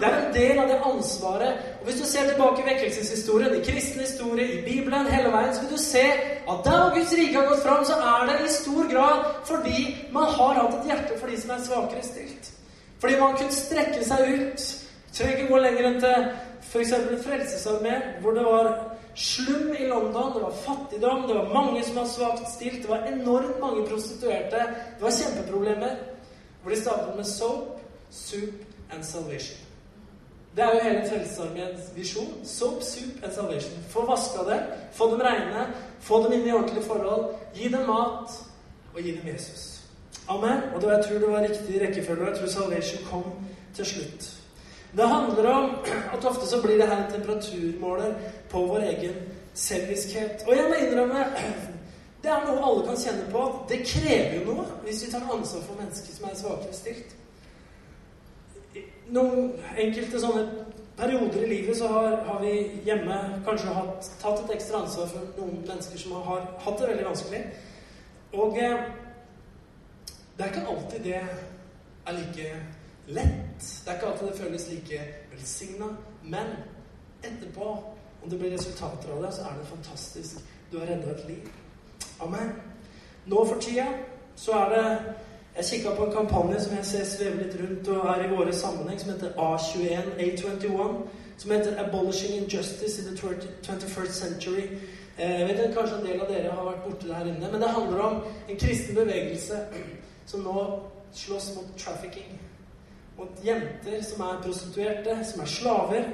Det 0.00 0.06
er 0.08 0.14
en 0.18 0.34
del 0.34 0.60
av 0.62 0.68
det 0.70 0.78
ansvaret. 0.90 1.64
Og 1.80 1.88
Hvis 1.88 1.98
du 2.00 2.06
ser 2.08 2.28
tilbake 2.28 2.62
i 2.62 2.68
vekkelseshistorien, 2.68 3.56
i 3.56 3.64
kristen 3.64 4.00
historie, 4.00 4.46
i 4.52 4.62
Bibelen, 4.64 5.10
hele 5.12 5.32
veien, 5.34 5.54
så 5.54 5.60
vil 5.60 5.74
du 5.74 5.82
se 5.82 6.06
at 6.52 6.62
der 6.64 6.78
hvor 6.80 6.94
Guds 6.96 7.12
rike 7.18 7.34
har 7.36 7.48
gått 7.48 7.62
fram, 7.66 7.84
så 7.84 7.98
er 8.12 8.30
det 8.30 8.38
i 8.44 8.52
stor 8.52 8.88
grad 8.92 9.24
fordi 9.44 9.82
man 10.12 10.24
har 10.36 10.62
hatt 10.62 10.78
et 10.78 10.92
hjerte 10.92 11.18
for 11.20 11.26
de 11.32 11.40
som 11.40 11.50
er 11.50 11.66
svakere 11.66 12.02
stilt. 12.02 12.52
Fordi 13.00 13.18
man 13.20 13.36
kunne 13.36 13.52
strekke 13.52 14.04
seg 14.04 14.32
ut. 14.38 14.64
Trenger 15.12 15.36
ikke 15.36 15.52
gå 15.52 15.58
lenger 15.58 15.90
enn 15.90 16.00
til 16.00 16.30
f.eks. 16.70 16.94
Frelsesarmé, 17.26 17.98
hvor 18.22 18.36
det 18.36 18.44
var 18.46 18.70
slum 19.14 19.74
i 19.78 19.88
London, 19.90 20.32
det 20.34 20.42
var 20.42 20.56
fattigdom, 20.64 21.28
det 21.28 21.36
var 21.36 21.52
mange 21.54 21.82
som 21.84 21.96
var 21.96 22.08
svakt 22.08 22.48
stilt, 22.54 22.82
det 22.82 22.90
var 22.90 23.08
enormt 23.12 23.60
mange 23.60 23.86
prostituerte, 23.88 24.62
det 24.96 25.04
var 25.04 25.16
kjempeproblemer. 25.18 25.96
Hvor 26.62 26.70
de 26.70 26.80
startet 26.80 27.16
med 27.16 27.24
soap, 27.24 27.80
soup 28.10 28.54
and 28.92 29.04
salvation. 29.04 29.58
Det 30.56 30.64
er 30.64 30.70
jo 30.74 30.80
hele 30.82 31.08
Frelsesarmeens 31.08 31.80
visjon. 31.96 32.32
Soap, 32.44 32.82
soup 32.82 33.24
and 33.24 33.32
salvation. 33.32 33.84
Få 33.88 34.06
vaska 34.06 34.38
dem, 34.50 34.60
få 34.92 35.10
dem 35.10 35.20
reine, 35.20 35.66
få 36.00 36.22
dem 36.24 36.32
inn 36.32 36.48
i 36.48 36.52
ordentlige 36.52 36.84
forhold, 36.84 37.34
gi 37.54 37.68
dem 37.68 37.86
mat, 37.86 38.30
og 38.94 39.00
gi 39.02 39.16
dem 39.16 39.32
Jesus. 39.32 39.80
Amen. 40.28 40.62
Og 40.74 40.82
det, 40.82 40.88
jeg 40.88 41.04
tror 41.04 41.18
det 41.18 41.30
var 41.30 41.42
riktig 41.42 41.80
rekkefølge. 41.80 42.26
Jeg 42.26 42.38
tror 42.38 42.46
salvation 42.46 43.04
kom 43.10 43.24
til 43.74 43.86
slutt. 43.86 44.36
Det 44.96 45.08
handler 45.08 45.50
om 45.50 45.70
at 46.14 46.24
ofte 46.24 46.46
så 46.46 46.62
blir 46.62 46.76
det 46.76 46.88
her 46.88 47.04
en 47.04 47.12
temperaturmåler 47.12 48.14
på 48.50 48.66
vår 48.66 48.78
egen 48.78 49.14
selviskhet. 49.54 50.42
Og 50.46 50.56
jeg 50.56 50.64
må 50.68 50.74
innrømme 50.74 51.24
det 52.22 52.30
er 52.30 52.44
noe 52.44 52.64
alle 52.64 52.84
kan 52.84 52.98
kjenne 53.00 53.28
på. 53.32 53.44
Det 53.68 53.80
krever 53.86 54.34
jo 54.40 54.52
noe 54.52 54.66
hvis 54.84 55.06
vi 55.06 55.12
tar 55.12 55.24
ansvar 55.24 55.64
for 55.64 55.80
mennesker 55.80 56.16
som 56.16 56.28
er 56.28 56.36
svakere 56.36 56.76
stilt. 56.76 57.16
Noen 59.10 59.54
enkelte 59.80 60.20
sånne 60.22 60.44
perioder 61.00 61.44
i 61.46 61.48
livet 61.48 61.78
så 61.78 61.88
har, 61.88 62.18
har 62.26 62.42
vi 62.42 62.52
hjemme 62.84 63.16
kanskje 63.46 63.72
hatt, 63.74 64.10
tatt 64.20 64.42
et 64.44 64.52
ekstra 64.58 64.82
ansvar 64.84 65.08
for 65.10 65.30
noen 65.38 65.62
mennesker 65.64 66.02
som 66.02 66.18
har 66.28 66.44
hatt 66.66 66.82
det 66.82 66.90
veldig 66.92 67.06
vanskelig. 67.08 67.40
Og 68.36 68.60
eh, 68.60 68.84
det 70.36 70.44
er 70.44 70.52
ikke 70.52 70.74
alltid 70.74 71.08
det 71.08 71.16
er 71.22 72.18
like 72.18 72.52
lett. 73.16 73.64
Det 73.64 73.90
er 73.90 73.96
ikke 73.96 74.12
alltid 74.12 74.28
det 74.28 74.36
føles 74.42 74.68
like 74.74 75.00
velsigna. 75.32 75.90
Men 76.22 76.52
etterpå, 77.24 77.72
om 78.22 78.30
det 78.30 78.38
blir 78.38 78.54
resultater 78.54 79.16
av 79.16 79.24
det, 79.24 79.34
så 79.34 79.48
er 79.48 79.58
det 79.58 79.72
fantastisk. 79.72 80.44
Du 80.70 80.78
har 80.78 80.86
redda 80.92 81.16
et 81.16 81.26
liv. 81.32 81.50
Amen. 82.22 82.52
Nå 83.26 83.44
for 83.44 83.60
tida 83.60 83.86
så 84.36 84.52
er 84.52 84.68
det 84.68 84.98
Jeg 85.56 85.64
kikka 85.64 85.94
på 85.96 86.04
en 86.04 86.12
kampanje 86.12 86.60
som 86.60 86.76
jeg 86.76 86.84
ser 86.86 87.04
svever 87.04 87.36
litt 87.42 87.56
rundt 87.60 87.88
og 87.88 88.06
er 88.08 88.24
i 88.24 88.28
våre 88.30 88.52
sammenheng, 88.54 89.00
som 89.00 89.10
heter 89.10 89.32
A21, 89.34 90.12
A21, 90.18 90.94
som 91.36 91.50
heter 91.50 91.78
'Abolishing 91.78 92.42
Injustice 92.42 93.02
in 93.02 93.08
the 93.08 93.16
21st 93.62 94.12
Century'. 94.22 94.68
Eh, 95.18 95.40
jeg 95.40 95.48
vet 95.48 95.58
at 95.60 95.74
Kanskje 95.74 95.96
en 95.98 96.06
del 96.06 96.20
av 96.20 96.28
dere 96.28 96.50
har 96.50 96.64
vært 96.64 96.84
borte 96.84 97.08
der 97.08 97.20
inne, 97.20 97.48
men 97.52 97.60
det 97.60 97.68
handler 97.68 97.98
om 97.98 98.22
en 98.48 98.56
kristen 98.56 98.94
bevegelse 98.94 99.54
som 100.26 100.40
nå 100.40 100.80
slåss 101.12 101.52
mot 101.56 101.78
trafficking. 101.78 102.40
Mot 103.18 103.44
jenter 103.44 104.02
som 104.02 104.20
er 104.20 104.42
prostituerte, 104.42 105.18
som 105.32 105.40
er 105.40 105.46
slaver. 105.46 106.04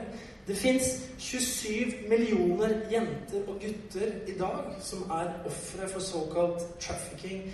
Det 0.47 0.55
fins 0.55 0.85
27 1.19 2.09
millioner 2.09 2.77
jenter 2.91 3.49
og 3.51 3.57
gutter 3.59 4.13
i 4.31 4.37
dag 4.39 4.77
som 4.81 5.09
er 5.11 5.33
ofre 5.49 5.89
for 5.91 6.05
såkalt 6.07 6.63
trafficking, 6.79 7.49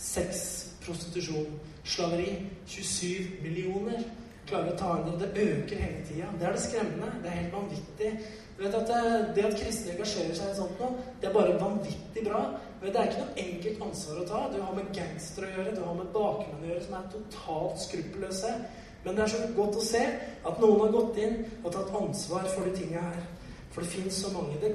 sex, 0.00 0.38
prostitusjon, 0.80 1.58
slaveri. 1.84 2.38
27 2.66 3.42
millioner 3.42 4.00
klarer 4.48 4.72
å 4.72 4.78
ta 4.80 4.94
inn 5.02 5.20
det. 5.20 5.28
Det 5.36 5.44
øker 5.58 5.84
hele 5.84 6.00
tida. 6.08 6.30
Det 6.40 6.48
er 6.48 6.56
det 6.56 6.64
skremmende. 6.64 7.12
Det 7.20 7.28
er 7.28 7.36
helt 7.36 7.52
vanvittig. 7.58 8.14
Du 8.56 8.64
vet 8.64 8.80
at 8.80 8.88
det, 8.94 9.04
det 9.36 9.46
at 9.50 9.60
kristne 9.60 9.92
engasjerer 9.98 10.40
seg 10.40 10.54
i 10.54 10.58
sånt 10.62 10.80
noe, 10.80 11.06
det 11.20 11.28
er 11.28 11.36
bare 11.36 11.60
vanvittig 11.60 12.24
bra. 12.30 12.42
Men 12.80 12.94
det 12.94 13.02
er 13.02 13.12
ikke 13.12 13.26
noe 13.26 13.44
enkelt 13.44 13.88
ansvar 13.90 14.22
å 14.22 14.28
ta. 14.32 14.44
Du 14.54 14.60
har 14.64 14.72
med 14.80 14.88
gangstere 14.96 15.52
å 15.52 15.56
gjøre, 15.58 15.76
du 15.76 15.84
har 15.84 16.00
med 16.00 16.12
bakmenn 16.16 16.64
å 16.64 16.72
gjøre 16.72 16.88
som 16.88 16.96
er 16.96 17.10
totalt 17.12 17.84
skruppelløse. 17.84 18.56
Men 19.04 19.16
det 19.16 19.24
er 19.24 19.32
så 19.32 19.48
godt 19.56 19.78
å 19.78 19.84
se 19.84 20.04
at 20.48 20.60
noen 20.62 20.80
har 20.84 20.94
gått 20.94 21.18
inn 21.22 21.36
og 21.62 21.72
tatt 21.72 21.94
ansvar 22.00 22.48
for 22.52 22.68
de 22.68 22.74
tinga 22.76 23.02
her. 23.02 23.26
For 23.72 23.84
det 23.84 23.92
fins 23.92 24.22
så 24.24 24.32
mange. 24.34 24.58
Det 24.62 24.72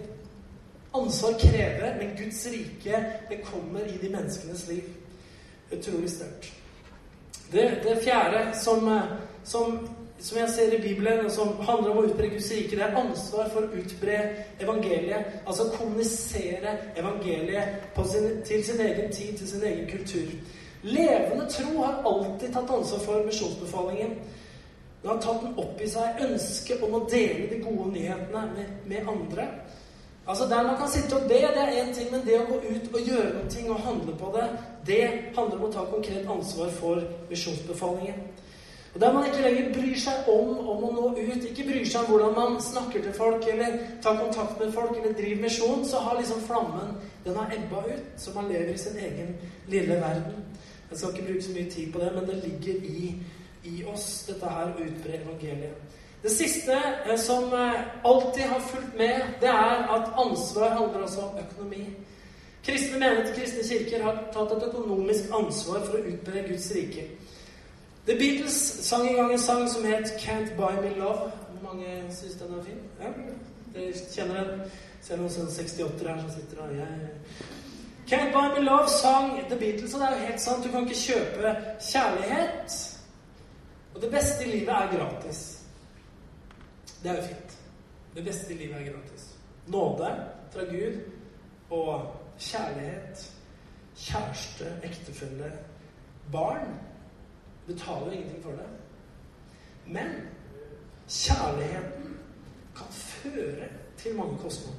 ansvar 0.94 1.40
krever, 1.42 1.98
men 2.00 2.16
Guds 2.18 2.46
rike, 2.54 3.02
det 3.30 3.42
kommer 3.48 3.88
i 3.90 3.98
de 4.02 4.12
menneskenes 4.14 4.68
liv. 4.70 4.88
Utrolig 5.74 6.12
sterkt. 6.14 6.52
Det, 7.54 7.68
det 7.84 8.00
fjerde 8.02 8.48
som, 8.58 8.88
som 9.46 9.78
som 10.24 10.38
jeg 10.38 10.50
ser 10.50 10.74
i 10.74 10.82
Bibelen, 10.82 11.26
og 11.26 11.32
som 11.32 11.50
handler 11.68 11.92
om 11.92 11.98
å 12.00 12.06
utbre 12.08 12.30
Guds 12.32 12.48
rike, 12.56 12.78
det 12.80 12.86
er 12.86 12.96
ansvar 12.96 13.50
for 13.52 13.66
å 13.66 13.80
utbre 13.82 14.20
evangeliet. 14.64 15.34
Altså 15.44 15.66
kommunisere 15.74 16.78
evangeliet 16.96 17.90
sin, 18.08 18.30
til 18.48 18.64
sin 18.64 18.80
egen 18.86 19.12
tid, 19.12 19.34
til 19.38 19.50
sin 19.50 19.66
egen 19.68 19.90
kultur. 19.90 20.32
Levende 20.84 21.46
tro 21.48 21.78
har 21.84 22.02
alltid 22.04 22.54
tatt 22.54 22.70
ansvar 22.70 23.00
for 23.00 23.26
misjonsbefalingen. 23.26 24.18
Den 25.02 25.12
har 25.12 25.22
tatt 25.22 25.42
den 25.42 25.56
opp 25.60 25.82
i 25.82 25.88
seg 25.88 26.20
ønsket 26.26 26.84
om 26.84 26.98
å 26.98 27.06
dele 27.12 27.48
de 27.52 27.62
gode 27.64 27.90
nyhetene 27.92 28.44
med, 28.56 28.76
med 28.88 29.08
andre. 29.08 29.48
Altså 30.26 30.46
Der 30.46 30.64
man 30.64 30.78
kan 30.78 30.92
sitte 30.92 31.16
og 31.16 31.28
be, 31.28 31.40
det 31.40 31.64
er 31.64 31.84
én 31.84 31.94
ting, 31.96 32.12
men 32.12 32.24
det 32.28 32.38
å 32.40 32.46
gå 32.48 32.60
ut 32.68 32.94
og 32.94 33.10
gjøre 33.10 33.34
noe 33.34 33.50
ting 33.52 33.72
og 33.72 33.82
handle 33.84 34.16
på 34.20 34.32
det, 34.36 34.46
det 34.88 35.02
handler 35.36 35.58
om 35.58 35.66
å 35.68 35.74
ta 35.74 35.84
konkret 35.92 36.30
ansvar 36.30 36.72
for 36.80 37.04
misjonsbefalingen. 37.30 38.22
Og 38.94 39.02
Der 39.02 39.14
man 39.14 39.26
ikke 39.26 39.42
lenger 39.42 39.74
bryr 39.74 40.00
seg 40.00 40.28
om, 40.32 40.52
om 40.70 40.84
å 40.84 40.92
nå 40.94 41.08
ut, 41.18 41.48
ikke 41.50 41.66
bryr 41.68 41.88
seg 41.88 42.04
om 42.04 42.12
hvordan 42.12 42.36
man 42.38 42.60
snakker 42.62 43.04
til 43.04 43.16
folk 43.18 43.48
eller 43.52 43.80
tar 44.04 44.20
kontakt 44.20 44.60
med 44.60 44.74
folk 44.76 44.96
eller 45.00 45.16
driver 45.18 45.42
misjon, 45.48 45.86
så 45.88 46.04
har 46.06 46.20
liksom 46.20 46.44
flammen 46.48 46.94
den 47.26 47.36
har 47.40 47.56
ebba 47.56 47.84
ut, 47.88 48.06
så 48.18 48.36
man 48.36 48.52
lever 48.52 48.74
i 48.74 48.78
sin 48.78 49.00
egen 49.00 49.36
lille 49.68 50.00
verden. 50.00 50.44
Jeg 50.94 51.00
skal 51.00 51.10
ikke 51.10 51.28
bruke 51.28 51.42
så 51.42 51.52
mye 51.52 51.70
tid 51.72 51.94
på 51.94 52.00
det, 52.00 52.12
men 52.14 52.26
det 52.30 52.36
ligger 52.44 52.74
i, 52.86 53.16
i 53.64 53.86
oss, 53.90 54.26
dette 54.28 54.50
her 54.56 54.68
å 54.70 54.84
utbre 54.86 55.16
evangeliet. 55.18 55.96
Det 56.22 56.32
siste 56.32 56.76
eh, 56.78 57.18
som 57.18 57.48
eh, 57.58 57.80
alltid 58.06 58.44
har 58.52 58.60
fulgt 58.68 58.94
med, 58.98 59.24
det 59.42 59.50
er 59.50 59.88
at 59.96 60.12
ansvar 60.22 60.76
handler 60.78 61.08
også 61.08 61.22
om 61.22 61.40
økonomi. 61.42 61.88
Kristne 62.64 63.00
menigheter, 63.00 63.34
kristne 63.40 63.66
kirker 63.66 64.06
har 64.06 64.22
tatt 64.36 64.54
et 64.54 64.68
økonomisk 64.70 65.34
ansvar 65.34 65.82
for 65.88 65.98
å 65.98 66.14
utbre 66.14 66.46
Guds 66.52 66.70
rike. 66.78 67.08
The 68.06 68.20
Beatles 68.22 68.60
sang 68.86 69.08
en 69.08 69.18
gang 69.18 69.34
en 69.34 69.46
sang 69.48 69.66
som 69.70 69.90
het 69.90 70.14
'Can't 70.22 70.54
Buy 70.62 70.78
Me 70.84 70.94
Love'. 71.02 71.32
Mange 71.64 72.04
syns 72.12 72.36
den 72.36 72.54
er 72.60 72.64
fin? 72.64 72.80
Ja, 73.02 73.10
Dere 73.74 73.94
kjenner 74.14 74.44
den? 74.44 74.62
Ser 75.02 75.18
noen 75.18 75.30
sånn 75.30 75.52
68 75.52 76.08
her 76.08 76.22
som 76.22 76.32
sitter 76.32 76.62
og 76.62 76.76
Ja, 76.78 76.86
Can't 78.08 78.34
Buy 78.34 78.60
Me 78.60 78.66
Love 78.66 78.90
sang 78.90 79.50
The 79.50 79.60
Beatles, 79.60 79.94
og 79.94 80.00
det 80.00 80.08
er 80.08 80.20
jo 80.20 80.26
helt 80.26 80.42
sant. 80.42 80.66
Du 80.66 80.72
kan 80.72 80.88
ikke 80.88 81.00
kjøpe 81.00 81.56
kjærlighet. 81.92 83.00
Og 83.96 84.02
det 84.02 84.12
beste 84.12 84.46
i 84.46 84.52
livet 84.52 84.70
er 84.70 84.98
gratis. 84.98 85.62
Det 87.04 87.12
er 87.12 87.16
jo 87.16 87.28
fint. 87.28 87.58
Det 88.16 88.26
beste 88.26 88.54
i 88.54 88.58
livet 88.58 88.76
er 88.82 88.92
gratis. 88.92 89.36
Nåde 89.68 90.26
fra 90.52 90.64
Gud 90.64 91.00
og 91.70 92.16
kjærlighet, 92.40 93.32
kjæreste, 93.98 94.80
ektefelle, 94.84 95.52
barn 96.32 96.80
betaler 97.68 98.06
jo 98.06 98.12
ingenting 98.12 98.44
for 98.44 98.52
det. 98.52 98.68
Men 99.86 100.10
kjærligheten 101.10 102.18
kan 102.76 102.88
føre 102.90 103.68
til 103.98 104.16
mange 104.16 104.38
kostnader. 104.38 104.78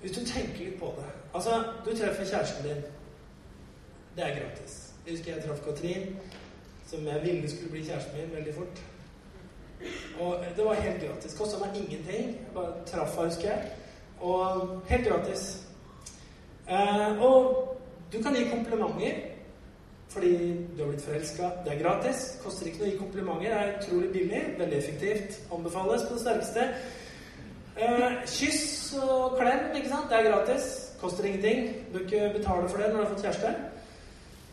Hvis 0.00 0.18
du 0.18 0.24
tenker 0.24 0.64
litt 0.64 0.78
på 0.78 0.94
det 0.96 1.10
Altså, 1.36 1.62
du 1.84 1.96
treffer 1.96 2.24
kjæresten 2.24 2.62
din. 2.64 2.82
Det 4.16 4.24
er 4.24 4.38
gratis. 4.38 4.92
Jeg 5.06 5.12
husker 5.16 5.34
jeg 5.34 5.44
traff 5.44 5.60
Katrin, 5.64 6.16
som 6.86 7.06
jeg 7.06 7.22
ville 7.22 7.50
skulle 7.50 7.70
bli 7.70 7.82
kjæresten 7.84 8.20
min 8.20 8.36
veldig 8.36 8.54
fort. 8.54 8.82
Og 10.20 10.36
det 10.56 10.64
var 10.64 10.74
helt 10.74 11.02
gratis. 11.02 11.38
Kosta 11.38 11.58
meg 11.58 11.76
ingenting. 11.76 12.26
Jeg 12.26 12.54
bare 12.54 12.72
traff 12.86 13.14
henne, 13.14 13.28
husker 13.28 13.48
jeg. 13.50 13.72
Og 14.20 14.80
helt 14.88 15.08
gratis. 15.08 15.66
Eh, 16.70 17.22
og 17.22 17.76
du 18.12 18.22
kan 18.22 18.34
gi 18.34 18.48
komplimenter 18.50 19.12
fordi 20.08 20.32
du 20.76 20.82
har 20.82 20.88
blitt 20.88 21.04
forelska. 21.04 21.50
Det 21.64 21.72
er 21.72 21.82
gratis. 21.82 22.40
Koster 22.44 22.66
ikke 22.66 22.78
noe 22.78 22.88
å 22.88 22.90
gi 22.90 22.98
komplimenter. 22.98 23.44
Det 23.44 23.52
er 23.52 23.76
utrolig 23.82 24.10
billig. 24.12 24.42
Veldig 24.58 24.78
effektivt. 24.78 25.40
Anbefales 25.52 26.08
på 26.08 26.14
det 26.14 26.24
sterkeste. 26.24 26.66
Eh, 27.76 28.10
kyss 28.26 28.94
og 29.02 29.36
klem, 29.36 29.76
ikke 29.76 29.92
sant? 29.92 30.08
Det 30.10 30.18
er 30.22 30.30
gratis. 30.30 30.85
Koster 31.00 31.24
ingenting. 31.24 31.74
Du 31.92 31.98
ikke 31.98 32.32
betale 32.38 32.68
for 32.68 32.76
det 32.78 32.88
når 32.88 33.00
du 33.00 33.04
har 33.04 33.12
fått 33.14 33.22
kjæreste. 33.22 33.54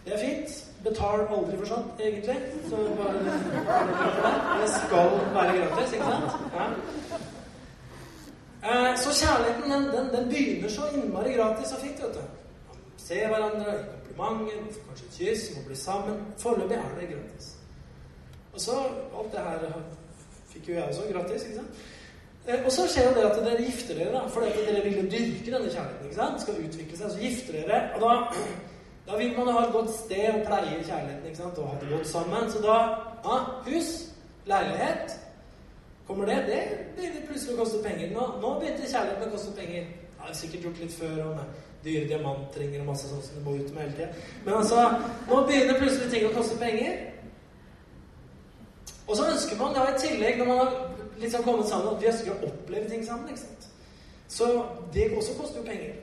Det 0.06 0.14
er 0.14 0.20
fint. 0.20 0.50
Betal 0.84 1.20
aldri 1.32 1.58
for 1.58 1.66
sånt, 1.66 2.00
egentlig. 2.00 2.38
Så 2.70 2.76
bare 2.76 3.14
Det 4.62 4.70
skal 4.70 5.10
være 5.38 5.58
gratis, 5.58 5.94
ikke 5.94 6.06
sant? 6.06 6.32
Ja. 6.58 6.66
Eh, 8.70 8.98
så 8.98 9.10
kjærligheten, 9.20 9.72
den, 9.72 9.84
den, 9.96 10.16
den 10.16 10.30
begynner 10.30 10.70
så 10.70 10.82
innmari 10.94 11.32
gratis 11.34 11.72
og 11.72 11.80
fint, 11.80 12.04
vet 12.04 12.14
du. 12.16 12.22
Se 12.98 13.16
hverandre, 13.28 13.74
komplimenter, 14.18 14.80
kanskje 14.88 15.06
et 15.06 15.18
kyss, 15.18 15.58
må 15.58 15.64
bli 15.68 15.76
sammen. 15.76 16.22
Foreløpig 16.38 16.76
er 16.76 17.00
det 17.00 17.10
gratis. 17.10 17.56
Og 18.54 18.62
så 18.62 18.72
Alt 19.20 19.32
det 19.32 19.40
her 19.40 19.82
fikk 20.50 20.70
jo 20.70 20.74
jeg 20.74 20.84
også 20.84 21.02
gratis, 21.14 21.44
ikke 21.44 21.56
sant? 21.56 21.84
Eh, 22.48 22.66
og 22.66 22.72
så 22.72 22.88
skjer 22.92 23.10
jo 23.10 23.16
det 23.16 23.26
at 23.30 23.42
dere 23.46 23.64
gifter 23.64 23.96
dere, 24.00 24.12
da, 24.18 24.28
fordi 24.28 24.66
dere 24.68 24.84
vil 24.84 25.12
dyrke 25.12 25.52
denne 25.52 25.72
kjærligheten. 25.72 26.06
ikke 26.06 26.20
sant? 26.20 26.42
Skal 26.42 26.62
utvikle 26.66 26.98
seg. 26.98 27.12
Så 27.12 27.20
gifter 27.24 27.60
dere. 27.60 27.82
Og 27.96 28.02
da, 28.04 28.14
da 29.08 29.18
vil 29.18 29.36
man 29.38 29.52
ha 29.56 29.66
et 29.66 29.76
godt 29.76 29.92
sted 29.96 30.30
å 30.30 30.46
pleie 30.48 30.80
kjærligheten 30.84 31.28
ikke 31.30 31.42
sant? 31.44 31.60
og 31.60 31.70
ha 31.72 31.82
det 31.82 31.92
godt 31.96 32.08
sammen. 32.12 32.50
Så 32.52 32.64
da 32.66 32.80
ja, 33.24 33.44
Hus, 33.68 33.92
leilighet 34.46 35.20
Kommer 36.08 36.26
det? 36.26 36.36
Det 36.36 36.64
begynner 36.98 37.28
plutselig 37.28 37.54
å 37.56 37.62
koste 37.62 37.78
penger. 37.84 38.10
Nå, 38.12 38.24
nå 38.42 38.50
begynte 38.60 38.90
kjærligheten 38.92 39.30
å 39.30 39.36
koste 39.38 39.54
penger. 39.56 39.86
Jeg 39.88 40.26
har 40.28 40.34
sikkert 40.36 40.66
gjort 40.68 40.82
litt 40.84 40.96
før 40.98 41.22
og 41.24 41.38
dyre 41.84 42.10
diamantringer 42.10 42.82
og 42.84 42.90
masse 42.90 43.08
sånt 43.08 43.24
som 43.24 43.40
du 43.40 43.46
må 43.46 43.54
ut 43.56 43.72
med 43.72 43.86
hele 43.86 43.96
tida. 43.96 44.26
Men 44.44 44.58
altså, 44.60 44.84
nå 45.30 45.40
begynner 45.48 45.80
plutselig 45.80 46.10
ting 46.12 46.28
å 46.28 46.34
koste 46.36 46.60
penger. 46.60 47.00
Og 49.08 49.16
så 49.16 49.30
ønsker 49.32 49.60
man 49.60 49.76
da 49.76 49.88
i 49.90 49.96
tillegg, 50.04 50.40
når 50.40 50.52
man 50.52 50.62
har 50.62 50.76
liksom 51.20 51.44
kommet 51.44 51.70
sammen, 51.70 51.96
at 51.96 52.02
vi 52.02 52.10
ønsker 52.12 52.32
å 52.32 52.50
oppleve 52.50 52.90
ting 52.90 53.06
sammen. 53.06 53.30
ikke 53.30 53.40
sant? 53.42 53.70
Så 54.28 54.50
det 54.94 55.12
også 55.18 55.38
koster 55.40 55.62
jo 55.62 55.66
penger. 55.68 55.96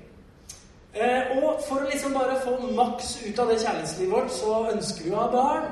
Eh, 0.94 1.36
og 1.38 1.60
for 1.68 1.82
å 1.82 1.86
liksom 1.90 2.14
bare 2.14 2.40
få 2.42 2.56
maks 2.74 3.12
ut 3.22 3.38
av 3.38 3.50
det 3.50 3.60
kjærlighetslivet 3.62 4.12
vårt, 4.12 4.32
så 4.34 4.56
ønsker 4.72 5.06
vi 5.06 5.14
å 5.14 5.22
ha 5.22 5.30
barn. 5.30 5.68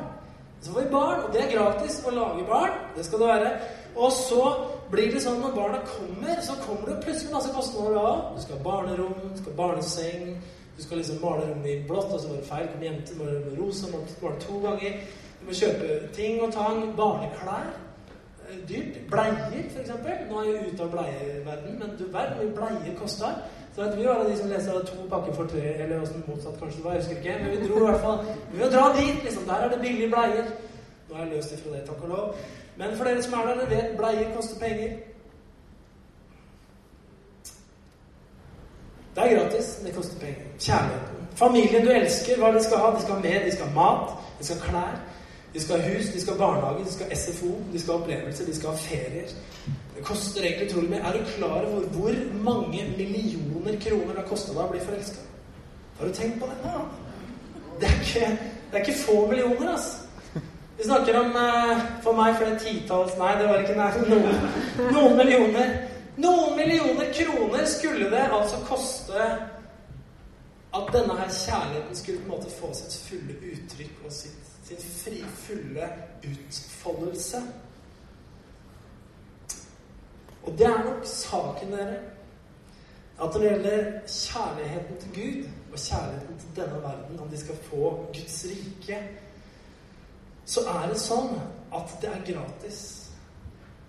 Så 0.63 0.73
får 0.73 0.85
vi 0.85 0.93
barn, 0.93 1.23
og 1.25 1.33
det 1.35 1.43
er 1.45 1.53
gratis 1.55 2.01
å 2.07 2.15
lage 2.15 2.47
barn. 2.47 2.79
Det 2.97 3.07
skal 3.07 3.23
det 3.23 3.31
være. 3.31 3.51
Og 3.97 4.13
så 4.15 4.43
blir 4.91 5.11
det 5.13 5.23
sånn 5.23 5.41
når 5.43 5.57
barna 5.57 5.81
kommer, 5.87 6.39
så 6.43 6.55
kommer 6.63 6.93
det 6.93 7.03
plutselig 7.05 7.35
masse 7.35 7.51
kostnader 7.55 7.99
da. 7.99 8.13
Du 8.35 8.43
skal 8.43 8.59
ha 8.59 8.65
barnerom, 8.67 9.17
du 9.23 9.41
skal 9.41 9.53
ha 9.53 9.59
barneseng, 9.59 10.31
du 10.77 10.83
skal 10.83 11.03
liksom 11.03 11.19
male 11.23 11.49
rommet 11.49 11.71
i 11.73 11.81
blått, 11.89 12.13
og 12.15 12.23
så 12.23 12.31
var 12.31 12.39
det 12.39 12.49
feil, 12.51 12.71
kom 12.73 12.87
må 13.19 13.27
det 13.27 13.59
rosa, 13.59 13.91
må 13.91 14.05
male 14.23 14.41
to 14.47 14.63
ganger. 14.63 15.03
Du 15.41 15.47
må 15.47 15.59
kjøpe 15.59 16.01
ting 16.15 16.43
og 16.43 16.55
tang. 16.55 16.83
Barneklær. 16.97 17.71
Eh, 18.51 18.69
dyrt. 18.69 19.11
Bleier, 19.11 19.35
f.eks. 19.75 19.91
Nå 20.31 20.41
er 20.41 20.47
jeg 20.49 20.73
ute 20.73 20.83
av 20.83 20.93
bleieverden, 20.93 21.79
men 21.79 21.97
du 21.99 22.05
verden 22.13 22.39
hvor 22.39 22.55
bleier 22.61 22.95
koster. 22.97 23.35
Så 23.75 23.83
vet 23.83 23.99
vi 23.99 24.07
var 24.07 24.25
de 24.25 24.37
som 24.39 24.49
leser 24.51 24.79
to 24.89 25.09
pakker 25.11 25.35
for 25.35 25.51
tre, 25.53 25.65
eller 25.75 26.01
åssen 26.03 26.25
motsatt 26.27 26.57
kanskje 26.61 26.79
det 26.79 26.85
var, 26.85 26.97
jeg 26.97 27.03
husker 27.03 27.17
ikke. 27.17 27.35
Men 27.43 27.51
vi 27.51 27.69
dro 27.69 27.83
i 27.83 27.91
hvert 27.91 28.01
fall 28.01 28.25
Vi 28.53 28.59
vil 28.63 28.73
dra 28.73 28.87
dit, 28.97 29.21
liksom. 29.25 29.45
Der 29.51 29.55
er 29.55 29.69
det 29.69 29.81
billige 29.81 30.09
bleier. 30.15 30.49
Nå 31.09 31.15
er 31.17 31.21
jeg 31.25 31.35
løst 31.35 31.53
ifra 31.53 31.75
det, 31.77 31.85
takk 31.91 32.03
og 32.03 32.09
lov. 32.15 32.41
Men 32.81 32.97
for 32.97 33.05
dere 33.05 33.23
som 33.23 33.37
er 33.39 33.47
der, 33.47 33.61
dere 33.61 33.71
vet 33.77 33.95
bleier 34.01 34.35
koster 34.37 34.61
penger. 34.65 34.97
Det 39.15 39.25
er 39.25 39.37
gratis, 39.37 39.71
det 39.85 39.95
koster 39.95 40.21
penger. 40.21 40.49
Kjærligheten. 40.59 41.29
Familien 41.37 41.87
du 41.87 41.91
elsker, 41.91 42.39
hva 42.39 42.53
de 42.55 42.65
skal 42.65 42.83
ha? 42.83 42.91
De 42.97 43.03
skal 43.03 43.15
ha 43.15 43.21
med, 43.21 43.47
de 43.47 43.53
skal 43.53 43.67
ha 43.67 43.75
mat, 43.75 44.19
de 44.39 44.45
skal 44.47 44.61
ha 44.61 44.69
klær. 44.71 44.99
De 45.55 45.61
skal 45.61 45.81
ha 45.81 45.95
hus, 45.95 46.09
de 46.13 46.21
skal 46.21 46.37
ha 46.37 46.39
barnehage, 46.39 46.85
de 46.85 46.93
skal 46.93 47.09
ha 47.09 47.17
SFO, 47.17 47.53
de 47.73 47.81
skal 47.81 47.95
ha 47.95 48.01
opplevelser, 48.01 48.47
de 48.47 48.57
skal 48.57 48.71
ha 48.71 48.77
ferier. 48.77 49.33
Det 49.97 50.05
koster 50.05 50.45
egentlig 50.45 50.71
utrolig 50.71 50.91
mye. 50.91 51.01
Er 51.01 51.17
du 51.17 51.31
klar 51.37 51.65
over 51.67 51.87
hvor 51.95 52.19
mange 52.43 52.85
millioner 52.99 53.81
kroner 53.81 54.13
det 54.13 54.21
har 54.21 54.29
kosta 54.29 54.53
deg 54.53 54.63
å 54.67 54.73
bli 54.75 54.83
forelska? 54.85 55.25
Har 55.99 56.07
du 56.07 56.15
tenkt 56.15 56.41
på 56.41 56.51
det? 56.51 56.75
Det 57.81 57.89
er 57.89 57.97
ikke, 58.03 58.29
det 58.71 58.79
er 58.79 58.85
ikke 58.85 59.01
få 59.01 59.17
millioner, 59.31 59.73
altså. 59.73 60.05
Vi 60.79 60.85
snakker 60.85 61.17
om 61.19 61.37
eh, 61.37 61.81
for 62.03 62.15
meg 62.15 62.37
flere 62.39 62.59
titalls 62.63 63.17
Nei, 63.19 63.33
det 63.41 63.49
var 63.49 63.65
ikke 63.65 63.75
nær 63.75 63.97
noen, 64.13 64.45
noen 64.95 65.17
millioner. 65.19 65.73
Noen 66.23 66.55
millioner 66.59 67.11
kroner 67.15 67.65
skulle 67.67 68.11
det 68.13 68.25
altså 68.31 68.61
koste 68.69 69.25
at 70.79 70.93
denne 70.95 71.17
her 71.19 71.33
kjærligheten 71.35 71.99
skulle 71.99 72.23
på 72.23 72.29
en 72.29 72.35
måte 72.37 72.55
få 72.61 72.71
sitt 72.79 72.95
fulle 73.09 73.35
uttrykk 73.51 74.05
og 74.07 74.13
sitt, 74.13 74.48
sin 74.69 74.85
fri, 74.85 75.23
fulle 75.43 75.89
utfoldelse. 76.29 77.43
Og 80.43 80.59
det 80.59 80.67
er 80.67 80.85
nok 80.85 81.07
saken, 81.09 81.73
dere, 81.73 82.01
at 83.19 83.33
når 83.35 83.41
det 83.41 83.49
gjelder 83.51 83.89
kjærligheten 84.07 85.01
til 85.01 85.15
Gud 85.15 85.73
og 85.73 85.79
kjærligheten 85.79 86.39
til 86.43 86.61
denne 86.63 86.83
verden, 86.83 87.21
om 87.21 87.29
de 87.29 87.41
skal 87.41 87.57
få 87.71 87.91
Guds 88.13 88.45
rike 88.51 89.01
så 90.49 90.65
er 90.65 90.87
det 90.89 91.01
sånn 91.01 91.35
at 91.77 91.91
det 92.01 92.09
er 92.09 92.25
gratis. 92.31 92.81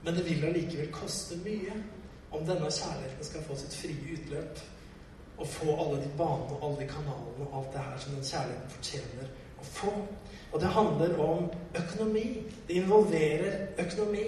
Men 0.03 0.17
det 0.17 0.25
vil 0.27 0.43
allikevel 0.43 0.89
koste 0.91 1.37
mye 1.45 1.75
om 2.35 2.43
denne 2.47 2.67
kjærligheten 2.67 3.27
skal 3.27 3.45
få 3.47 3.55
sitt 3.61 3.77
frie 3.79 4.17
utløp. 4.17 4.59
Og 5.39 5.47
få 5.47 5.71
alle 5.71 6.01
de 6.03 6.09
banene 6.19 6.57
og 6.57 6.65
alle 6.67 6.81
de 6.81 6.87
kanalene 6.89 7.45
og 7.45 7.53
alt 7.61 7.69
det 7.71 7.83
her 7.85 8.01
som 8.03 8.17
den 8.17 8.27
kjærligheten 8.27 8.73
fortjener 8.73 9.29
å 9.55 9.67
få. 9.69 9.93
Og 10.51 10.61
det 10.61 10.67
handler 10.67 11.19
om 11.19 11.49
økonomi. 11.75 12.43
Det 12.67 12.73
involverer 12.73 13.67
økonomi. 13.79 14.25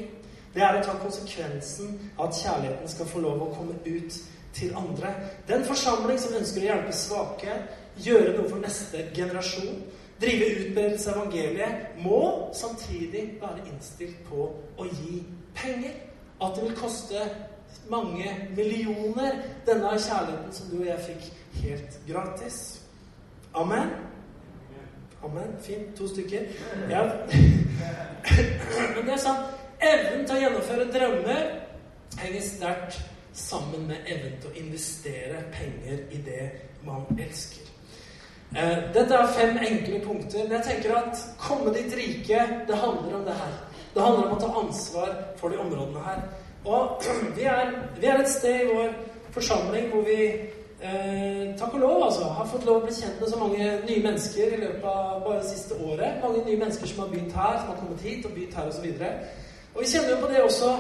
Det 0.54 0.64
er 0.64 0.78
å 0.78 0.84
ta 0.84 0.98
konsekvensen 1.00 1.96
av 2.18 2.28
at 2.28 2.42
kjærligheten 2.42 2.92
skal 2.92 3.08
få 3.08 3.22
lov 3.24 3.42
å 3.46 3.54
komme 3.56 3.78
ut 3.86 4.18
til 4.54 4.76
andre. 4.76 5.14
Den 5.48 5.64
forsamling 5.66 6.20
som 6.20 6.36
ønsker 6.36 6.62
å 6.62 6.68
hjelpe 6.68 6.96
svake, 6.96 7.56
gjøre 8.04 8.36
noe 8.36 8.50
for 8.50 8.60
neste 8.60 9.06
generasjon, 9.16 9.80
drive 10.22 10.50
utbredelse 10.58 11.14
av 11.14 11.22
evangeliet, 11.22 11.96
må 12.04 12.52
samtidig 12.54 13.24
være 13.42 13.64
innstilt 13.72 14.20
på 14.28 14.52
å 14.78 14.90
gi 14.92 15.24
penger. 15.56 15.96
At 16.42 16.58
det 16.58 16.68
vil 16.68 16.78
koste 16.78 17.26
mange 17.90 18.28
millioner, 18.58 19.40
denne 19.66 19.96
kjærligheten 19.96 20.54
som 20.54 20.72
du 20.72 20.82
og 20.82 20.88
jeg 20.90 21.08
fikk 21.08 21.28
helt 21.64 22.00
gratis. 22.08 22.58
Amen. 23.56 24.11
Amen. 25.24 25.56
Fint. 25.62 25.96
To 25.98 26.08
stykker. 26.08 26.42
Ja. 26.90 27.04
Men 28.96 29.06
det 29.06 29.14
er 29.14 29.22
sant. 29.22 29.58
Evnen 29.82 30.28
til 30.28 30.38
å 30.38 30.42
gjennomføre 30.44 30.88
drømmer 30.94 31.46
henger 32.22 32.44
sterkt 32.46 33.00
sammen 33.34 33.88
med 33.90 34.06
evnen 34.06 34.36
til 34.42 34.52
å 34.52 34.58
investere 34.62 35.44
penger 35.54 36.04
i 36.14 36.20
det 36.26 36.44
man 36.86 37.06
elsker. 37.18 37.70
Eh, 38.52 38.78
dette 38.94 39.16
er 39.16 39.34
fem 39.38 39.58
enkle 39.58 40.02
punkter. 40.06 40.44
Men 40.44 40.58
jeg 40.60 40.68
tenker 40.68 40.98
at 41.00 41.26
komme 41.40 41.74
ditt 41.74 41.96
rike, 41.98 42.42
det 42.68 42.82
handler 42.84 43.20
om 43.20 43.26
det 43.26 43.38
her. 43.42 43.60
Det 43.94 44.04
handler 44.04 44.28
om 44.28 44.38
å 44.38 44.42
ta 44.42 44.52
ansvar 44.62 45.14
for 45.40 45.54
de 45.54 45.62
områdene 45.64 46.04
her. 46.06 46.26
Og 46.66 47.06
vi 47.38 47.48
er, 47.50 47.72
vi 48.00 48.10
er 48.12 48.22
et 48.22 48.30
sted 48.30 48.66
i 48.66 48.74
vår 48.74 48.92
forsamling 49.32 49.90
hvor 49.94 50.04
vi 50.06 50.20
eh, 50.84 51.44
takk 51.60 51.74
og 51.74 51.84
lov 51.84 52.04
altså, 52.06 52.30
har 52.38 52.48
fått 52.52 52.66
lov 52.66 52.82
å 52.82 52.86
bli 52.86 52.96
kjent 52.96 53.20
med 53.22 53.30
så 53.32 53.42
mange 53.42 53.68
nye 53.88 54.04
mennesker 54.06 54.56
i 54.56 54.62
løpet 54.64 54.88
av 54.94 55.22
bare 55.26 55.42
det 55.42 55.52
siste 55.52 55.78
året. 55.78 56.18
Mange 56.24 56.44
nye 56.46 56.58
mennesker 56.64 56.90
som 56.92 57.04
har 57.04 57.12
begynt 57.14 57.38
her, 57.38 57.60
som 57.60 57.72
har 57.72 57.80
kommet 57.80 58.08
hit 58.08 58.26
og 58.26 58.34
begynt 58.36 58.58
her 58.58 58.72
osv. 58.72 58.88
Og, 58.90 59.06
og 59.76 59.84
vi 59.84 59.92
kjenner 59.94 60.14
jo 60.14 60.18
på 60.24 60.32
det 60.32 60.42
også 60.46 60.72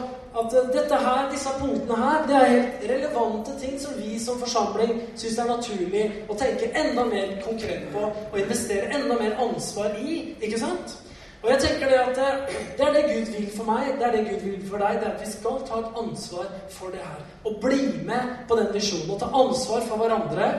at 0.41 0.58
eh, 0.58 0.72
dette 0.78 1.04
her, 1.06 1.30
disse 1.32 1.54
punktene 1.60 1.99
her, 2.02 2.26
det 2.28 2.39
er 2.39 2.52
helt 2.56 2.89
relevante 2.93 3.60
ting 3.62 3.78
som 3.82 3.95
vi 3.99 4.18
som 4.20 4.41
forsamling 4.41 4.97
syns 5.16 5.39
er 5.39 5.54
naturlig 5.54 6.04
å 6.32 6.38
tenke 6.39 6.74
enda 6.84 7.06
mer 7.10 7.38
konkret 7.45 7.88
på 7.93 8.08
og 8.10 8.41
investere 8.41 8.91
enda 8.95 9.20
mer 9.20 9.39
ansvar 9.47 9.97
i. 9.99 10.22
Ikke 10.41 10.60
sant? 10.62 10.97
Og 11.43 11.49
jeg 11.49 11.59
tenker 11.63 11.89
Det 11.89 11.99
at 11.99 12.19
eh, 12.21 12.57
det 12.77 12.87
er 12.87 12.93
det 12.93 13.03
Gud 13.09 13.31
vil 13.35 13.47
for 13.55 13.69
meg, 13.69 13.95
det 13.99 14.07
er 14.07 14.11
det 14.17 14.25
Gud 14.29 14.43
vil 14.49 14.67
for 14.69 14.77
deg. 14.83 14.99
Det 14.99 15.07
er 15.07 15.15
at 15.15 15.23
vi 15.25 15.31
skal 15.31 15.63
ta 15.67 15.79
et 15.81 15.97
ansvar 16.03 16.51
for 16.69 16.93
det 16.93 17.01
her. 17.05 17.23
Og 17.45 17.57
bli 17.63 17.81
med 18.05 18.35
på 18.47 18.59
den 18.59 18.69
visjonen. 18.73 19.09
Og 19.15 19.19
ta 19.19 19.31
ansvar 19.43 19.87
for 19.87 20.03
hverandre. 20.03 20.51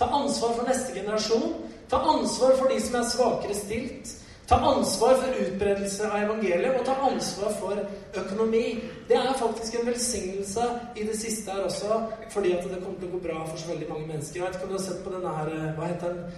Ta 0.00 0.08
ansvar 0.20 0.56
for 0.56 0.68
neste 0.68 0.96
generasjon. 0.96 1.52
Ta 1.90 2.00
ansvar 2.14 2.56
for 2.56 2.72
de 2.72 2.80
som 2.80 3.00
er 3.00 3.12
svakere 3.12 3.54
stilt. 3.54 4.16
Ta 4.50 4.56
ansvar 4.66 5.14
for 5.14 5.36
utbredelse 5.44 6.08
av 6.08 6.24
evangeliet, 6.24 6.72
og 6.74 6.86
ta 6.86 6.96
ansvar 7.06 7.52
for 7.60 7.82
økonomi. 8.18 8.80
Det 9.08 9.14
er 9.16 9.36
faktisk 9.38 9.76
en 9.78 9.86
velsignelse 9.86 10.64
i 10.96 11.04
det 11.06 11.14
siste 11.20 11.54
her 11.54 11.68
også, 11.68 12.00
fordi 12.34 12.56
at 12.56 12.64
det 12.66 12.80
kommer 12.82 12.98
til 12.98 13.12
å 13.12 13.12
gå 13.12 13.20
bra 13.28 13.44
for 13.44 13.60
så 13.60 13.70
veldig 13.70 13.86
mange 13.92 14.08
mennesker. 14.08 14.40
Jeg 14.40 14.46
vet 14.48 14.58
ikke 14.58 14.66
om 14.66 14.72
du 14.72 14.78
har 14.78 14.82
sett 14.88 15.04
på 15.04 15.12
denne 15.14 15.36
her, 15.36 15.52
eh, 15.54 15.70
hva 15.76 15.92
heter 15.92 16.16
den? 16.16 16.34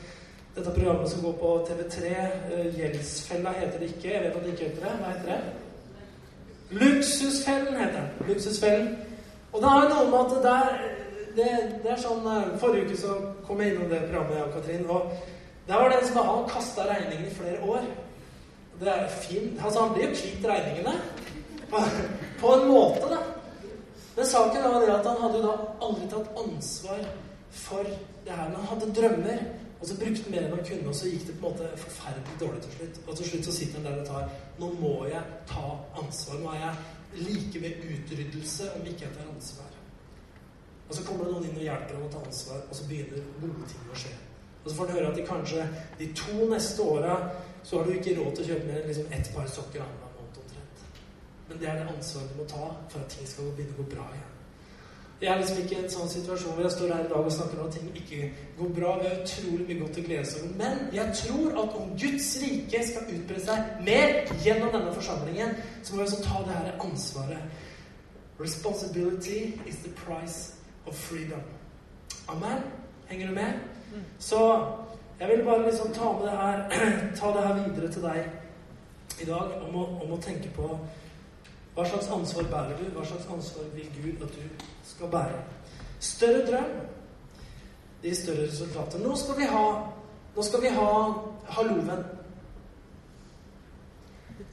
Dette 0.54 0.70
programmet 0.70 1.10
som 1.10 1.22
går 1.22 1.32
på 1.32 1.50
TV3. 1.68 2.08
Eh, 2.52 2.78
Gjeldsfella 2.78 3.52
heter 3.56 3.78
det 3.78 3.86
ikke. 3.88 4.08
Jeg 4.12 4.22
vet 4.22 4.36
at 4.36 4.44
det 4.44 4.52
ikke 4.52 4.68
heter 4.68 4.82
det. 4.84 4.96
Hva 5.00 5.12
heter 5.12 5.28
det? 5.32 5.40
Luksusfellen 6.82 7.76
heter 7.76 8.00
den. 8.00 8.28
Luksusfellen. 8.28 8.98
Og 9.52 9.62
det 9.62 9.70
har 9.70 9.88
noe 9.88 10.10
med 10.10 10.18
at 10.18 10.42
det 10.44 10.52
er, 10.52 10.82
det, 11.36 11.48
det, 11.84 11.90
er 11.94 12.02
sånn 12.04 12.28
eh, 12.28 12.52
Forrige 12.60 12.90
uke 12.90 13.00
så 13.00 13.16
kom 13.46 13.64
jeg 13.64 13.72
innom 13.72 13.88
det 13.88 14.02
programmet, 14.04 14.36
jeg 14.36 14.44
og 14.44 14.54
Katrin. 14.58 14.86
og 14.90 15.12
der 15.68 15.74
var 15.78 15.88
det 15.88 15.98
en 15.98 16.06
som 16.06 16.16
hadde 16.26 16.52
kasta 16.52 16.86
regningen 16.88 17.26
i 17.26 17.34
flere 17.34 17.64
år. 17.72 17.90
Det 18.80 18.92
er 18.92 19.08
fint. 19.08 19.64
Altså, 19.64 19.80
han 19.80 19.92
blir 19.94 20.08
jo 20.08 20.14
kvitt 20.20 20.46
regningene. 20.50 20.94
På 22.40 22.54
en 22.54 22.68
måte, 22.68 23.08
da. 23.08 23.20
Men 24.16 24.26
saken 24.26 24.64
var 24.64 24.80
det 24.80 24.94
at 24.94 25.06
han 25.06 25.20
hadde 25.22 25.38
jo 25.38 25.44
da 25.46 25.52
aldri 25.86 26.08
tatt 26.10 26.40
ansvar 26.44 27.04
for 27.52 27.84
det 28.24 28.32
her. 28.32 28.48
Han 28.56 28.70
hadde 28.70 28.92
drømmer, 28.96 29.44
og 29.80 29.86
så 29.88 29.98
brukte 29.98 30.22
han 30.22 30.34
mer 30.34 30.46
enn 30.46 30.56
han 30.56 30.66
kunne, 30.68 30.88
og 30.88 30.96
så 30.96 31.10
gikk 31.10 31.26
det 31.28 31.36
på 31.36 31.46
en 31.46 31.52
måte 31.52 31.70
forferdelig 31.84 32.40
dårlig 32.40 32.64
til 32.64 32.74
slutt. 32.78 33.00
Og 33.06 33.16
til 33.18 33.30
slutt 33.30 33.48
så 33.48 33.54
sitter 33.58 33.80
han 33.80 33.86
der 33.88 34.00
og 34.00 34.06
tar 34.06 34.34
Nå 34.62 34.72
må 34.80 34.96
jeg 35.10 35.22
ta 35.50 35.68
ansvar. 36.02 36.40
Nå 36.40 36.50
er 36.52 36.60
jeg 36.64 36.74
like 37.26 37.62
ved 37.62 37.86
utryddelse 37.92 38.72
om 38.76 38.86
ikke 38.86 39.06
jeg 39.08 39.16
tar 39.16 39.30
ansvar. 39.34 39.72
Og 40.88 40.94
så 40.96 41.04
kommer 41.04 41.24
det 41.24 41.32
noen 41.32 41.48
inn 41.48 41.56
og 41.56 41.66
hjelper 41.66 41.96
ham 41.96 42.04
å 42.06 42.12
ta 42.12 42.20
ansvar, 42.26 42.62
og 42.68 42.76
så 42.76 42.86
begynner 42.88 43.30
gode 43.40 43.68
ting 43.70 43.90
å 43.90 43.98
skje. 44.04 44.14
Og 44.62 44.70
så 44.70 44.76
får 44.76 44.90
han 44.90 44.96
høre 44.98 45.10
at 45.10 45.18
de 45.18 45.26
kanskje 45.26 45.66
de 45.98 46.08
to 46.18 46.48
neste 46.50 46.82
åra 46.82 47.14
så 47.62 47.78
har 47.78 47.86
du 47.86 47.94
ikke 47.94 48.16
råd 48.18 48.36
til 48.36 48.44
å 48.44 48.48
kjøpe 48.50 48.68
mer 48.68 48.80
enn 48.80 48.90
liksom 48.90 49.14
ett 49.18 49.30
par 49.34 49.48
sokker 49.50 49.82
annenhver 49.82 50.12
måned 50.18 50.38
omtrent. 50.42 50.84
Men 51.48 51.62
det 51.62 51.70
er 51.70 51.80
det 51.80 51.88
ansvaret 51.94 52.34
du 52.34 52.40
må 52.42 52.46
ta 52.50 52.68
for 52.92 53.00
at 53.00 53.16
ting 53.16 53.26
skal 53.30 53.50
begynne 53.56 53.74
å 53.76 53.82
gå 53.82 53.88
bra 53.94 54.06
igjen. 54.14 54.31
Jeg 55.22 55.30
er 55.32 55.38
liksom 55.38 55.58
ikke 55.62 55.74
i 55.76 55.82
en 55.84 55.90
sånn 55.90 56.08
situasjon 56.10 56.56
hvor 56.56 56.64
jeg 56.66 56.74
står 56.74 56.88
her 56.90 57.04
i 57.04 57.10
dag 57.12 57.26
og 57.28 57.34
snakker 57.34 57.58
om 57.62 57.66
at 57.68 57.76
ting 57.76 57.90
ikke 57.94 58.30
går 58.58 58.70
bra. 58.74 58.94
Vi 58.98 59.06
har 59.06 59.20
utrolig 59.22 59.66
mye 59.68 59.82
godt 59.82 59.98
å 60.00 60.02
glede 60.08 60.22
oss 60.24 60.32
over. 60.40 60.54
Men 60.58 60.80
jeg 60.96 61.18
tror 61.20 61.58
at 61.62 61.76
om 61.78 61.92
Guds 62.02 62.30
rike 62.42 62.80
skal 62.88 63.12
utbre 63.16 63.42
seg 63.44 63.84
mer 63.86 64.14
gjennom 64.42 64.72
denne 64.74 64.94
forsamlingen, 64.96 65.54
så 65.82 65.94
må 65.94 66.00
vi 66.00 66.06
også 66.08 66.24
ta 66.24 66.40
det 66.48 66.56
her 66.56 66.82
ansvaret. 66.88 67.60
Responsibility 68.42 69.38
is 69.70 69.78
the 69.84 69.92
price 70.02 70.56
of 70.90 70.98
freedom. 70.98 71.46
Amen. 72.26 72.66
Henger 73.06 73.30
du 73.30 73.34
med? 73.34 73.62
Så 74.18 74.40
jeg 75.20 75.28
vil 75.28 75.44
bare 75.44 75.68
liksom 75.68 75.94
ta 75.94 76.12
med 76.18 76.26
det 76.26 76.36
her 76.42 76.66
ta 77.20 77.30
det 77.36 77.46
her 77.46 77.62
videre 77.62 77.92
til 77.92 78.02
deg 78.02 79.22
i 79.22 79.30
dag 79.30 79.54
om 79.68 79.76
å, 79.76 79.86
om 80.02 80.16
å 80.16 80.20
tenke 80.24 80.50
på 80.56 80.66
hva 81.74 81.84
slags 81.88 82.10
ansvar 82.12 82.48
bærer 82.50 82.76
du? 82.76 82.88
Hva 82.92 83.04
slags 83.06 83.28
ansvar 83.32 83.68
vil 83.72 83.88
Gud 83.96 84.24
at 84.26 84.34
du 84.36 84.64
skal 85.02 85.10
bære? 85.10 85.38
Større 86.00 86.46
drøm 86.46 86.70
gir 88.02 88.14
større 88.14 88.46
resultater. 88.48 88.98
Nå 88.98 89.16
skal 89.16 89.38
vi 89.38 89.46
ha 89.50 89.64
Nå 90.36 90.42
skal 90.42 90.62
vi 90.62 90.68
ha 90.68 90.90
halloven. 91.48 92.04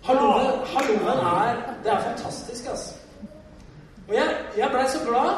Halloven, 0.03 1.19
er 1.19 1.73
Det 1.83 1.91
er 1.91 2.01
fantastisk, 2.01 2.65
altså. 2.69 2.93
Og 4.07 4.15
jeg, 4.15 4.37
jeg 4.57 4.69
blei 4.69 4.87
så 4.89 4.99
glad. 5.07 5.29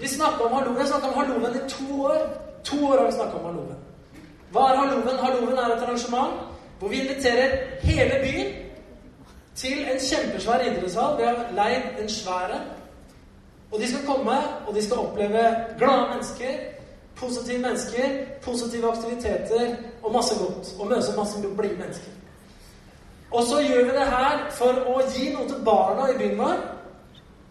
Vi 0.00 0.08
snakka 0.08 0.44
om 0.44 0.52
halloven. 0.52 0.78
Jeg 0.78 0.88
snakka 0.88 1.06
om 1.06 1.14
halloven 1.14 1.56
i 1.56 1.68
to 1.68 2.02
år. 2.04 2.18
To 2.64 2.86
år 2.86 2.98
har 2.98 3.06
vi 3.06 3.12
snakka 3.12 3.38
om 3.38 3.44
Halloven. 3.44 3.76
Hva 4.50 4.60
er 4.60 4.76
Halloven? 4.76 5.24
Halloven 5.24 5.58
er 5.58 5.76
et 5.76 5.82
arrangement 5.82 6.32
hvor 6.78 6.88
vi 6.88 7.00
inviterer 7.00 7.56
hele 7.80 8.14
byen 8.22 8.52
til 9.54 9.78
en 9.92 10.00
kjempesvær 10.10 10.60
idrettshall. 10.60 11.18
Vi 11.18 11.24
har 11.24 11.50
leid 11.54 12.02
en 12.02 12.08
svær 12.08 12.81
Og 13.72 13.80
de 13.80 13.88
skal 13.88 14.06
komme, 14.06 14.38
og 14.66 14.74
de 14.74 14.82
skal 14.84 14.96
oppleve 14.96 15.44
glade 15.78 16.08
mennesker, 16.10 16.58
positive 17.16 17.58
mennesker, 17.58 18.08
positive 18.42 18.92
aktiviteter 18.92 19.76
og 20.02 20.12
masse 20.12 20.34
godt. 20.38 20.74
Og 20.78 20.86
møte 20.86 21.16
masse 21.16 21.40
blide 21.56 21.78
mennesker. 21.78 22.12
Og 23.32 23.42
så 23.42 23.60
gjør 23.60 23.84
vi 23.84 23.90
det 23.96 24.06
her 24.06 24.48
for 24.52 24.80
å 24.92 25.00
gi 25.14 25.30
noe 25.32 25.48
til 25.48 25.62
barna 25.64 26.10
i 26.12 26.16
byen 26.18 26.38
vår. 26.38 26.58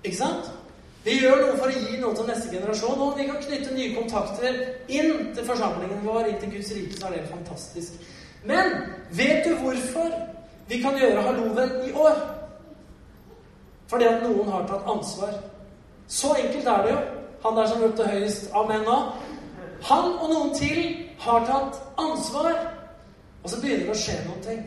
Ikke 0.03 0.17
sant? 0.17 0.51
Vi 1.03 1.15
gjør 1.17 1.39
noe 1.41 1.55
for 1.57 1.72
å 1.72 1.80
gi 1.80 1.97
noe 1.97 2.13
til 2.17 2.28
neste 2.30 2.51
generasjon. 2.53 3.01
Og 3.01 3.17
vi 3.17 3.26
kan 3.30 3.39
knytte 3.41 3.74
nye 3.74 3.95
kontakter 3.95 4.59
inn 4.93 5.32
til 5.34 5.47
forsamlingen 5.47 6.03
vår, 6.05 6.30
inn 6.30 6.38
til 6.43 6.53
Guds 6.53 6.69
rike, 6.78 6.99
så 6.99 7.07
er 7.09 7.15
det 7.15 7.32
fantastisk. 7.32 7.97
Men 8.45 8.76
vet 9.17 9.47
du 9.47 9.55
hvorfor 9.63 10.13
vi 10.69 10.82
kan 10.84 10.97
gjøre 10.97 11.26
halloven 11.26 11.74
i 11.89 11.95
år? 11.97 12.22
Fordi 13.89 14.05
at 14.07 14.22
noen 14.24 14.53
har 14.53 14.69
tatt 14.69 14.86
ansvar. 14.89 15.34
Så 16.12 16.34
enkelt 16.36 16.68
er 16.68 16.84
det 16.84 16.91
jo. 16.91 16.97
Han 17.43 17.57
der 17.57 17.68
som 17.68 17.84
ropte 17.84 18.03
høyest 18.03 18.51
'amen' 18.51 18.84
nå. 18.86 18.97
Han 19.82 20.12
og 20.22 20.30
noen 20.34 20.55
til 20.55 21.07
har 21.20 21.45
tatt 21.45 21.82
ansvar. 21.97 22.51
Og 23.43 23.49
så 23.49 23.62
begynner 23.62 23.86
det 23.86 23.95
å 23.95 24.01
skje 24.03 24.18
noen 24.28 24.43
ting. 24.43 24.62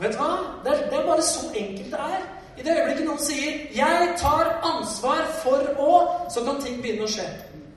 Vet 0.00 0.12
du 0.12 0.18
hva? 0.18 0.36
Det 0.64 0.72
er, 0.72 0.84
det 0.90 0.98
er 0.98 1.06
bare 1.06 1.22
så 1.22 1.46
enkelt 1.54 1.90
det 1.90 2.00
er. 2.00 2.22
I 2.58 2.62
det 2.62 2.76
øyeblikket 2.76 3.06
noen 3.06 3.18
sier 3.18 3.52
'Jeg 3.74 4.14
tar 4.18 4.60
ansvar 4.62 5.24
for 5.42 5.60
å', 5.78 6.30
så 6.30 6.44
kan 6.44 6.60
ting 6.60 6.82
begynne 6.82 7.04
å 7.04 7.14
skje. 7.16 7.26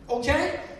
Ok? 0.08 0.28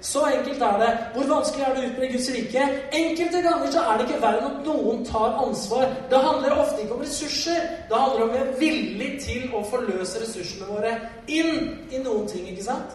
Så 0.02 0.26
enkelt 0.26 0.62
er 0.62 0.78
det. 0.80 0.90
Hvor 1.14 1.30
vanskelig 1.36 1.64
er 1.66 1.74
det 1.74 1.84
å 1.84 1.88
utbre 1.90 2.10
Guds 2.12 2.28
rike? 2.36 2.66
Enkelte 2.94 3.42
ganger 3.42 3.72
så 3.74 3.82
er 3.82 3.98
det 3.98 4.06
ikke 4.06 4.22
verre 4.22 4.42
enn 4.42 4.52
at 4.52 4.68
noen 4.68 5.02
tar 5.08 5.40
ansvar. 5.42 5.88
Det 6.12 6.20
handler 6.28 6.60
ofte 6.62 6.84
ikke 6.84 6.94
om 6.94 7.02
ressurser. 7.02 7.64
Det 7.90 8.02
handler 8.04 8.22
om 8.26 8.30
å 8.30 8.36
være 8.36 8.60
villig 8.60 9.10
til 9.24 9.48
å 9.58 9.64
forløse 9.72 10.22
ressursene 10.22 10.70
våre 10.70 10.94
inn 11.26 11.74
i 11.90 12.04
noen 12.06 12.30
ting. 12.30 12.46
ikke 12.52 12.68
sant? 12.68 12.94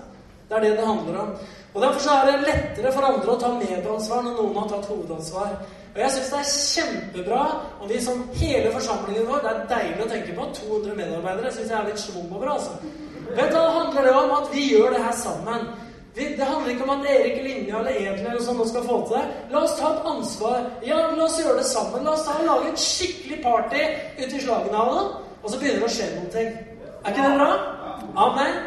Det 0.49 0.57
er 0.57 0.69
det 0.69 0.77
det 0.79 0.87
handler 0.87 1.19
om. 1.25 1.35
Og 1.75 1.83
Derfor 1.83 2.01
så 2.01 2.15
er 2.15 2.31
det 2.31 2.47
lettere 2.47 2.95
for 2.95 3.07
andre 3.07 3.35
å 3.35 3.43
ta 3.43 3.51
medansvar 3.59 4.23
når 4.23 4.39
noen 4.39 4.57
har 4.63 4.71
tatt 4.71 4.89
hovedansvar. 4.91 5.53
Og 5.91 6.01
jeg 6.05 6.15
syns 6.15 6.31
det 6.31 6.39
er 6.39 6.55
kjempebra 6.55 7.43
om 7.83 7.91
vi 7.91 8.01
som 8.03 8.25
hele 8.39 8.71
forsamlingen 8.75 9.27
vår 9.27 9.43
Det 9.43 9.51
er 9.51 9.69
deilig 9.75 10.07
å 10.07 10.11
tenke 10.15 10.35
på. 10.39 10.49
200 10.63 10.99
medarbeidere 10.99 11.53
syns 11.55 11.71
jeg 11.71 11.79
er 11.79 11.91
litt 11.91 12.03
schwung 12.03 12.31
over. 12.31 12.55
altså. 12.55 12.71
Vet 13.31 13.51
du, 13.51 13.55
da 13.59 13.71
handler 13.71 14.03
det 14.07 14.15
om 14.15 14.35
at 14.39 14.51
vi 14.55 14.71
gjør 14.73 14.95
det 14.95 15.03
her 15.05 15.17
sammen. 15.17 15.71
Vi, 16.21 16.27
det 16.37 16.49
handler 16.49 16.73
ikke 16.75 16.87
om 16.87 16.93
at 16.95 17.07
Erik 17.09 17.39
Linja 17.45 17.79
eller 17.81 17.97
Edel 17.97 18.27
eller 18.27 18.43
sånn 18.45 18.61
skal 18.69 18.85
få 18.85 18.99
til 19.09 19.17
det. 19.17 19.45
La 19.55 19.63
oss 19.65 19.79
ta 19.79 19.93
et 19.95 20.09
ansvar. 20.13 20.59
Ja, 20.85 20.99
la 21.17 21.25
oss 21.25 21.39
gjøre 21.41 21.61
det 21.63 21.69
sammen. 21.71 22.05
La 22.05 22.13
oss 22.13 22.27
ta 22.27 22.37
og 22.37 22.49
lage 22.49 22.75
et 22.75 22.83
skikkelig 22.85 23.41
party 23.47 23.87
ute 24.21 24.35
i 24.37 24.43
Slagenhallen. 24.45 25.15
Og 25.41 25.49
så 25.49 25.57
begynner 25.63 25.81
det 25.81 25.89
å 25.89 25.95
skje 25.97 26.11
noen 26.17 26.35
ting. 26.35 26.53
Er 27.01 27.15
ikke 27.15 27.25
det 27.25 27.41
bra? 27.41 27.51
Amen. 28.27 28.61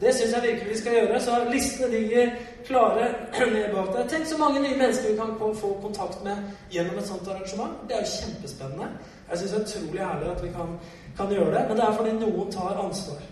Det 0.00 0.14
syns 0.14 0.32
jeg 0.36 0.42
virkelig 0.42 0.70
vi 0.70 0.78
skal 0.78 0.98
gjøre. 0.98 1.20
Så 1.20 1.40
listene 1.50 1.90
ligger 1.90 2.30
klare 2.66 3.08
ned 3.54 3.74
bak 3.74 3.92
der. 3.96 4.08
Tenk 4.08 4.26
så 4.26 4.38
mange 4.38 4.62
nye 4.62 4.78
mennesker 4.78 5.10
vi 5.10 5.16
kan 5.18 5.54
få 5.60 5.74
kontakt 5.82 6.24
med 6.24 6.36
gjennom 6.70 6.98
et 6.98 7.06
sånt 7.10 7.28
arrangement. 7.28 7.72
Det 7.88 7.96
er 7.96 8.06
jo 8.06 8.12
kjempespennende. 8.16 8.88
Jeg 9.30 9.38
syns 9.38 9.50
det 9.50 9.60
er 9.60 9.66
utrolig 9.68 10.06
herlig 10.06 10.30
at 10.30 10.42
vi 10.44 10.50
kan, 10.56 10.74
kan, 11.18 11.32
gjøre 11.32 11.54
det. 11.56 11.64
Men 11.68 11.76
det 11.76 11.86
er 11.86 11.96
fordi 11.98 12.18
noen 12.18 12.52
tar 12.52 12.82
ansvar. 12.86 13.22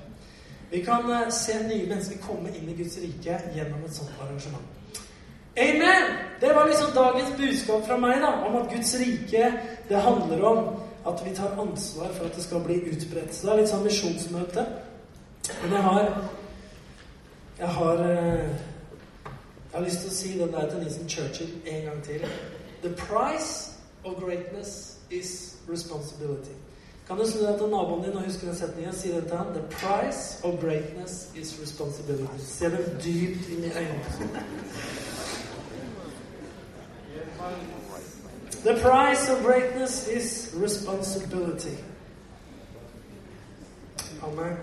Vi 0.72 0.84
kan 0.84 1.10
eh, 1.12 1.28
se 1.30 1.58
nye 1.68 1.86
mennesker 1.86 2.18
komme 2.26 2.48
inn 2.56 2.68
i 2.72 2.74
Guds 2.76 2.96
rike 3.02 3.40
gjennom 3.54 3.82
et 3.84 3.92
sånt 3.92 4.22
arrangement. 4.24 4.64
Amen! 5.56 6.14
Det 6.40 6.54
var 6.56 6.66
liksom 6.66 6.94
dagens 6.94 7.36
budskap 7.36 7.84
fra 7.86 7.98
meg, 8.00 8.22
da, 8.22 8.30
om 8.46 8.56
at 8.56 8.70
Guds 8.72 8.94
rike, 8.96 9.50
det 9.88 10.00
handler 10.00 10.44
om 10.48 10.70
at 11.06 11.20
vi 11.26 11.34
tar 11.36 11.60
ansvar 11.60 12.08
for 12.16 12.24
at 12.24 12.36
det 12.36 12.44
skal 12.46 12.64
bli 12.64 12.78
utbredt. 12.88 13.34
Så 13.34 13.46
det 13.46 13.52
er 13.52 13.60
litt 13.60 13.72
sånn 13.74 13.84
misjonsmøte. 13.84 14.66
Men 15.62 15.76
jeg 15.76 15.82
har 15.90 16.08
Jeg 17.58 17.68
har 17.68 18.00
eh, 18.08 18.48
Jeg 19.72 19.78
har 19.78 19.84
lyst 19.84 20.00
til 20.00 20.10
å 20.10 20.14
si 20.14 20.32
den 20.38 20.52
der 20.52 20.68
til 20.70 20.80
Nissen 20.84 21.08
Churchill 21.08 21.52
en 21.66 21.84
gang 21.84 22.02
til. 22.04 22.24
The 22.82 22.96
price 22.96 23.76
of 24.04 24.16
greatness 24.20 24.98
is 25.10 25.56
responsibility. 25.68 26.56
Kan 27.12 27.20
du 27.20 27.30
snu 27.30 27.42
deg 27.44 27.58
til 27.60 27.68
naboen 27.68 28.04
din 28.04 28.14
og 28.16 28.22
huske 28.24 28.46
den 28.46 28.54
setningen? 28.56 28.92
Si 28.96 29.10
den 29.12 29.24
til 29.28 29.36
han. 29.36 29.46
The 29.46 29.62
price 29.70 30.38
of 30.44 30.60
greatness 30.60 31.28
is 31.36 31.58
responsibility. 31.62 32.38
Se 32.44 32.64
det 32.64 32.86
dypt 33.04 33.48
inn 33.48 33.64
i 33.64 33.72
øynene. 33.80 34.44
The 38.64 38.74
price 38.80 39.32
of 39.32 39.44
greatness 39.44 40.08
is 40.08 40.54
responsibility. 40.62 41.76
Amen. 44.22 44.56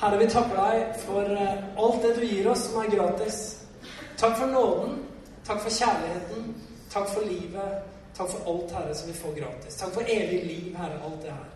Herre, 0.00 0.18
vi 0.18 0.28
takker 0.30 0.54
deg 0.60 0.94
for 1.06 1.22
eh, 1.22 1.64
alt 1.78 2.06
det 2.06 2.14
du 2.20 2.22
gir 2.26 2.50
oss 2.50 2.68
som 2.68 2.78
er 2.84 2.94
gratis. 2.94 3.40
Takk 4.16 4.38
for 4.38 4.46
nåden. 4.46 5.02
Takk 5.44 5.60
for 5.60 5.70
kjærligheten. 5.70 6.54
Takk 6.90 7.08
for 7.08 7.26
livet. 7.26 7.93
Takk 8.16 8.30
for 8.30 8.52
alt, 8.52 8.72
Herre, 8.72 8.94
som 8.94 9.10
vi 9.10 9.16
får 9.18 9.34
gratis. 9.40 9.76
Takk 9.76 9.94
for 9.94 10.14
evig 10.16 10.40
liv, 10.46 10.76
Herre, 10.78 11.00
alt 11.04 11.22
det 11.22 11.32
her. 11.32 11.50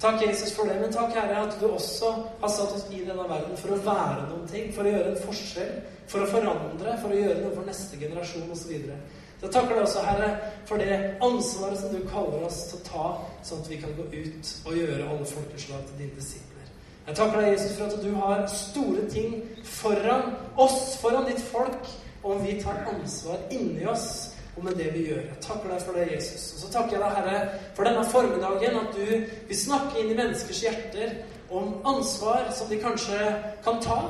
Takk, 0.00 0.22
Jesus, 0.22 0.52
for 0.56 0.64
det. 0.64 0.80
Men 0.80 0.92
takk, 0.92 1.12
Herre, 1.14 1.42
at 1.42 1.56
du 1.60 1.66
også 1.68 2.12
har 2.40 2.48
satt 2.54 2.72
oss 2.72 2.86
i 2.90 3.02
denne 3.02 3.26
verden 3.28 3.56
for 3.58 3.74
å 3.74 3.80
være 3.82 4.28
noen 4.30 4.46
ting. 4.48 4.70
For 4.74 4.86
å 4.86 4.92
gjøre 4.94 5.12
en 5.12 5.22
forskjell. 5.26 5.72
For 6.08 6.24
å 6.24 6.28
forandre. 6.30 6.94
For 7.02 7.12
å 7.12 7.18
gjøre 7.18 7.42
noe 7.42 7.56
for 7.56 7.66
neste 7.68 7.98
generasjon 8.00 8.52
osv. 8.54 8.92
Så 9.40 9.50
takker 9.54 9.74
deg 9.74 9.84
også, 9.84 10.06
Herre, 10.06 10.30
for 10.66 10.82
det 10.82 10.94
ansvaret 11.22 11.78
som 11.82 11.92
du 11.94 12.00
kaller 12.10 12.46
oss 12.46 12.62
til 12.70 12.78
å 12.80 12.86
ta, 12.88 13.10
sånn 13.46 13.60
at 13.62 13.68
vi 13.70 13.76
kan 13.82 13.92
gå 13.94 14.06
ut 14.10 14.54
og 14.66 14.78
gjøre 14.80 15.10
alle 15.12 15.28
folkeslag 15.30 15.84
til 15.90 16.00
dine 16.00 16.16
disipler. 16.16 16.72
Jeg 17.06 17.16
takker 17.20 17.44
deg, 17.44 17.52
Jesus, 17.52 17.76
for 17.76 17.86
at 17.86 18.02
du 18.02 18.08
har 18.18 18.42
store 18.50 19.04
ting 19.12 19.36
foran 19.62 20.34
oss, 20.58 20.96
foran 21.02 21.28
ditt 21.28 21.44
folk, 21.52 21.92
om 22.26 22.42
vi 22.42 22.56
tar 22.62 22.82
ansvar 22.90 23.38
inni 23.54 23.86
oss 23.86 24.34
og 24.58 24.64
med 24.64 24.78
det 24.78 24.92
vi 24.94 25.06
gjør. 25.08 25.24
Jeg 25.24 25.42
takker 25.44 25.72
deg 25.72 25.82
for 25.86 25.98
det, 25.98 26.06
Jesus. 26.12 26.46
Og 26.54 26.62
så 26.62 26.70
takker 26.74 26.96
jeg 26.96 27.02
deg, 27.04 27.18
Herre, 27.18 27.58
for 27.76 27.88
denne 27.88 28.06
formiddagen, 28.12 28.78
at 28.82 28.96
du 28.96 29.04
vil 29.48 29.60
snakke 29.60 30.00
inn 30.00 30.10
i 30.12 30.16
menneskers 30.18 30.62
hjerter 30.66 31.14
om 31.54 31.76
ansvar 31.88 32.50
som 32.56 32.70
de 32.70 32.80
kanskje 32.82 33.20
kan 33.64 33.78
ta, 33.84 34.00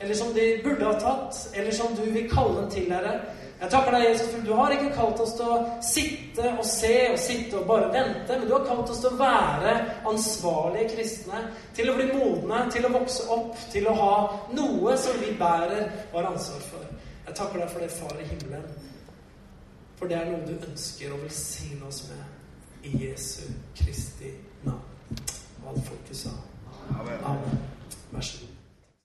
eller 0.00 0.18
som 0.18 0.34
de 0.36 0.50
burde 0.64 0.84
ha 0.84 0.98
tatt, 1.00 1.48
eller 1.54 1.72
som 1.72 1.96
du 1.96 2.04
vil 2.04 2.28
kalle 2.30 2.60
dem 2.60 2.70
til, 2.76 2.92
Herre. 2.92 3.16
Jeg 3.60 3.70
takker 3.70 3.94
deg, 3.94 4.04
Jesus, 4.10 4.28
for 4.28 4.44
du 4.44 4.52
har 4.58 4.72
ikke 4.74 4.92
kalt 4.92 5.20
oss 5.24 5.36
til 5.38 5.48
å 5.48 5.58
sitte 5.84 6.50
og 6.50 6.64
se 6.68 6.94
og 7.12 7.20
sitte 7.22 7.56
og 7.56 7.68
bare 7.70 7.92
vente, 7.94 8.36
men 8.36 8.48
du 8.48 8.52
har 8.52 8.66
kalt 8.66 8.90
oss 8.92 9.00
til 9.00 9.14
å 9.14 9.20
være 9.22 9.76
ansvarlige 10.10 10.90
kristne, 10.96 11.46
til 11.76 11.88
å 11.88 11.94
bli 11.96 12.10
modne, 12.10 12.64
til 12.74 12.84
å 12.84 12.92
vokse 12.92 13.28
opp, 13.32 13.54
til 13.72 13.88
å 13.88 13.94
ha 14.02 14.16
noe 14.58 14.98
som 15.00 15.16
vi 15.22 15.32
bærer 15.38 15.86
og 16.10 16.18
har 16.18 16.34
ansvar 16.34 16.66
for. 16.66 16.90
Jeg 17.24 17.38
takker 17.38 17.62
deg 17.62 17.72
for 17.72 17.86
det, 17.86 17.94
Far 17.94 18.18
i 18.20 18.28
himmelen. 18.28 18.92
For 19.98 20.10
det 20.10 20.18
er 20.18 20.30
noe 20.30 20.46
du 20.46 20.54
ønsker 20.70 21.12
å 21.14 21.20
velsigne 21.22 21.86
oss 21.88 22.04
med 22.10 22.88
i 22.90 23.04
Jesu 23.06 23.46
Kristi 23.78 24.34
navn. 24.66 24.82
Og 25.62 25.70
alt 25.72 25.86
folket 25.86 26.18
sa. 26.24 26.34
Amen. 26.98 27.62
Vær 28.12 28.20
så 28.20 28.42
god. 28.42 28.53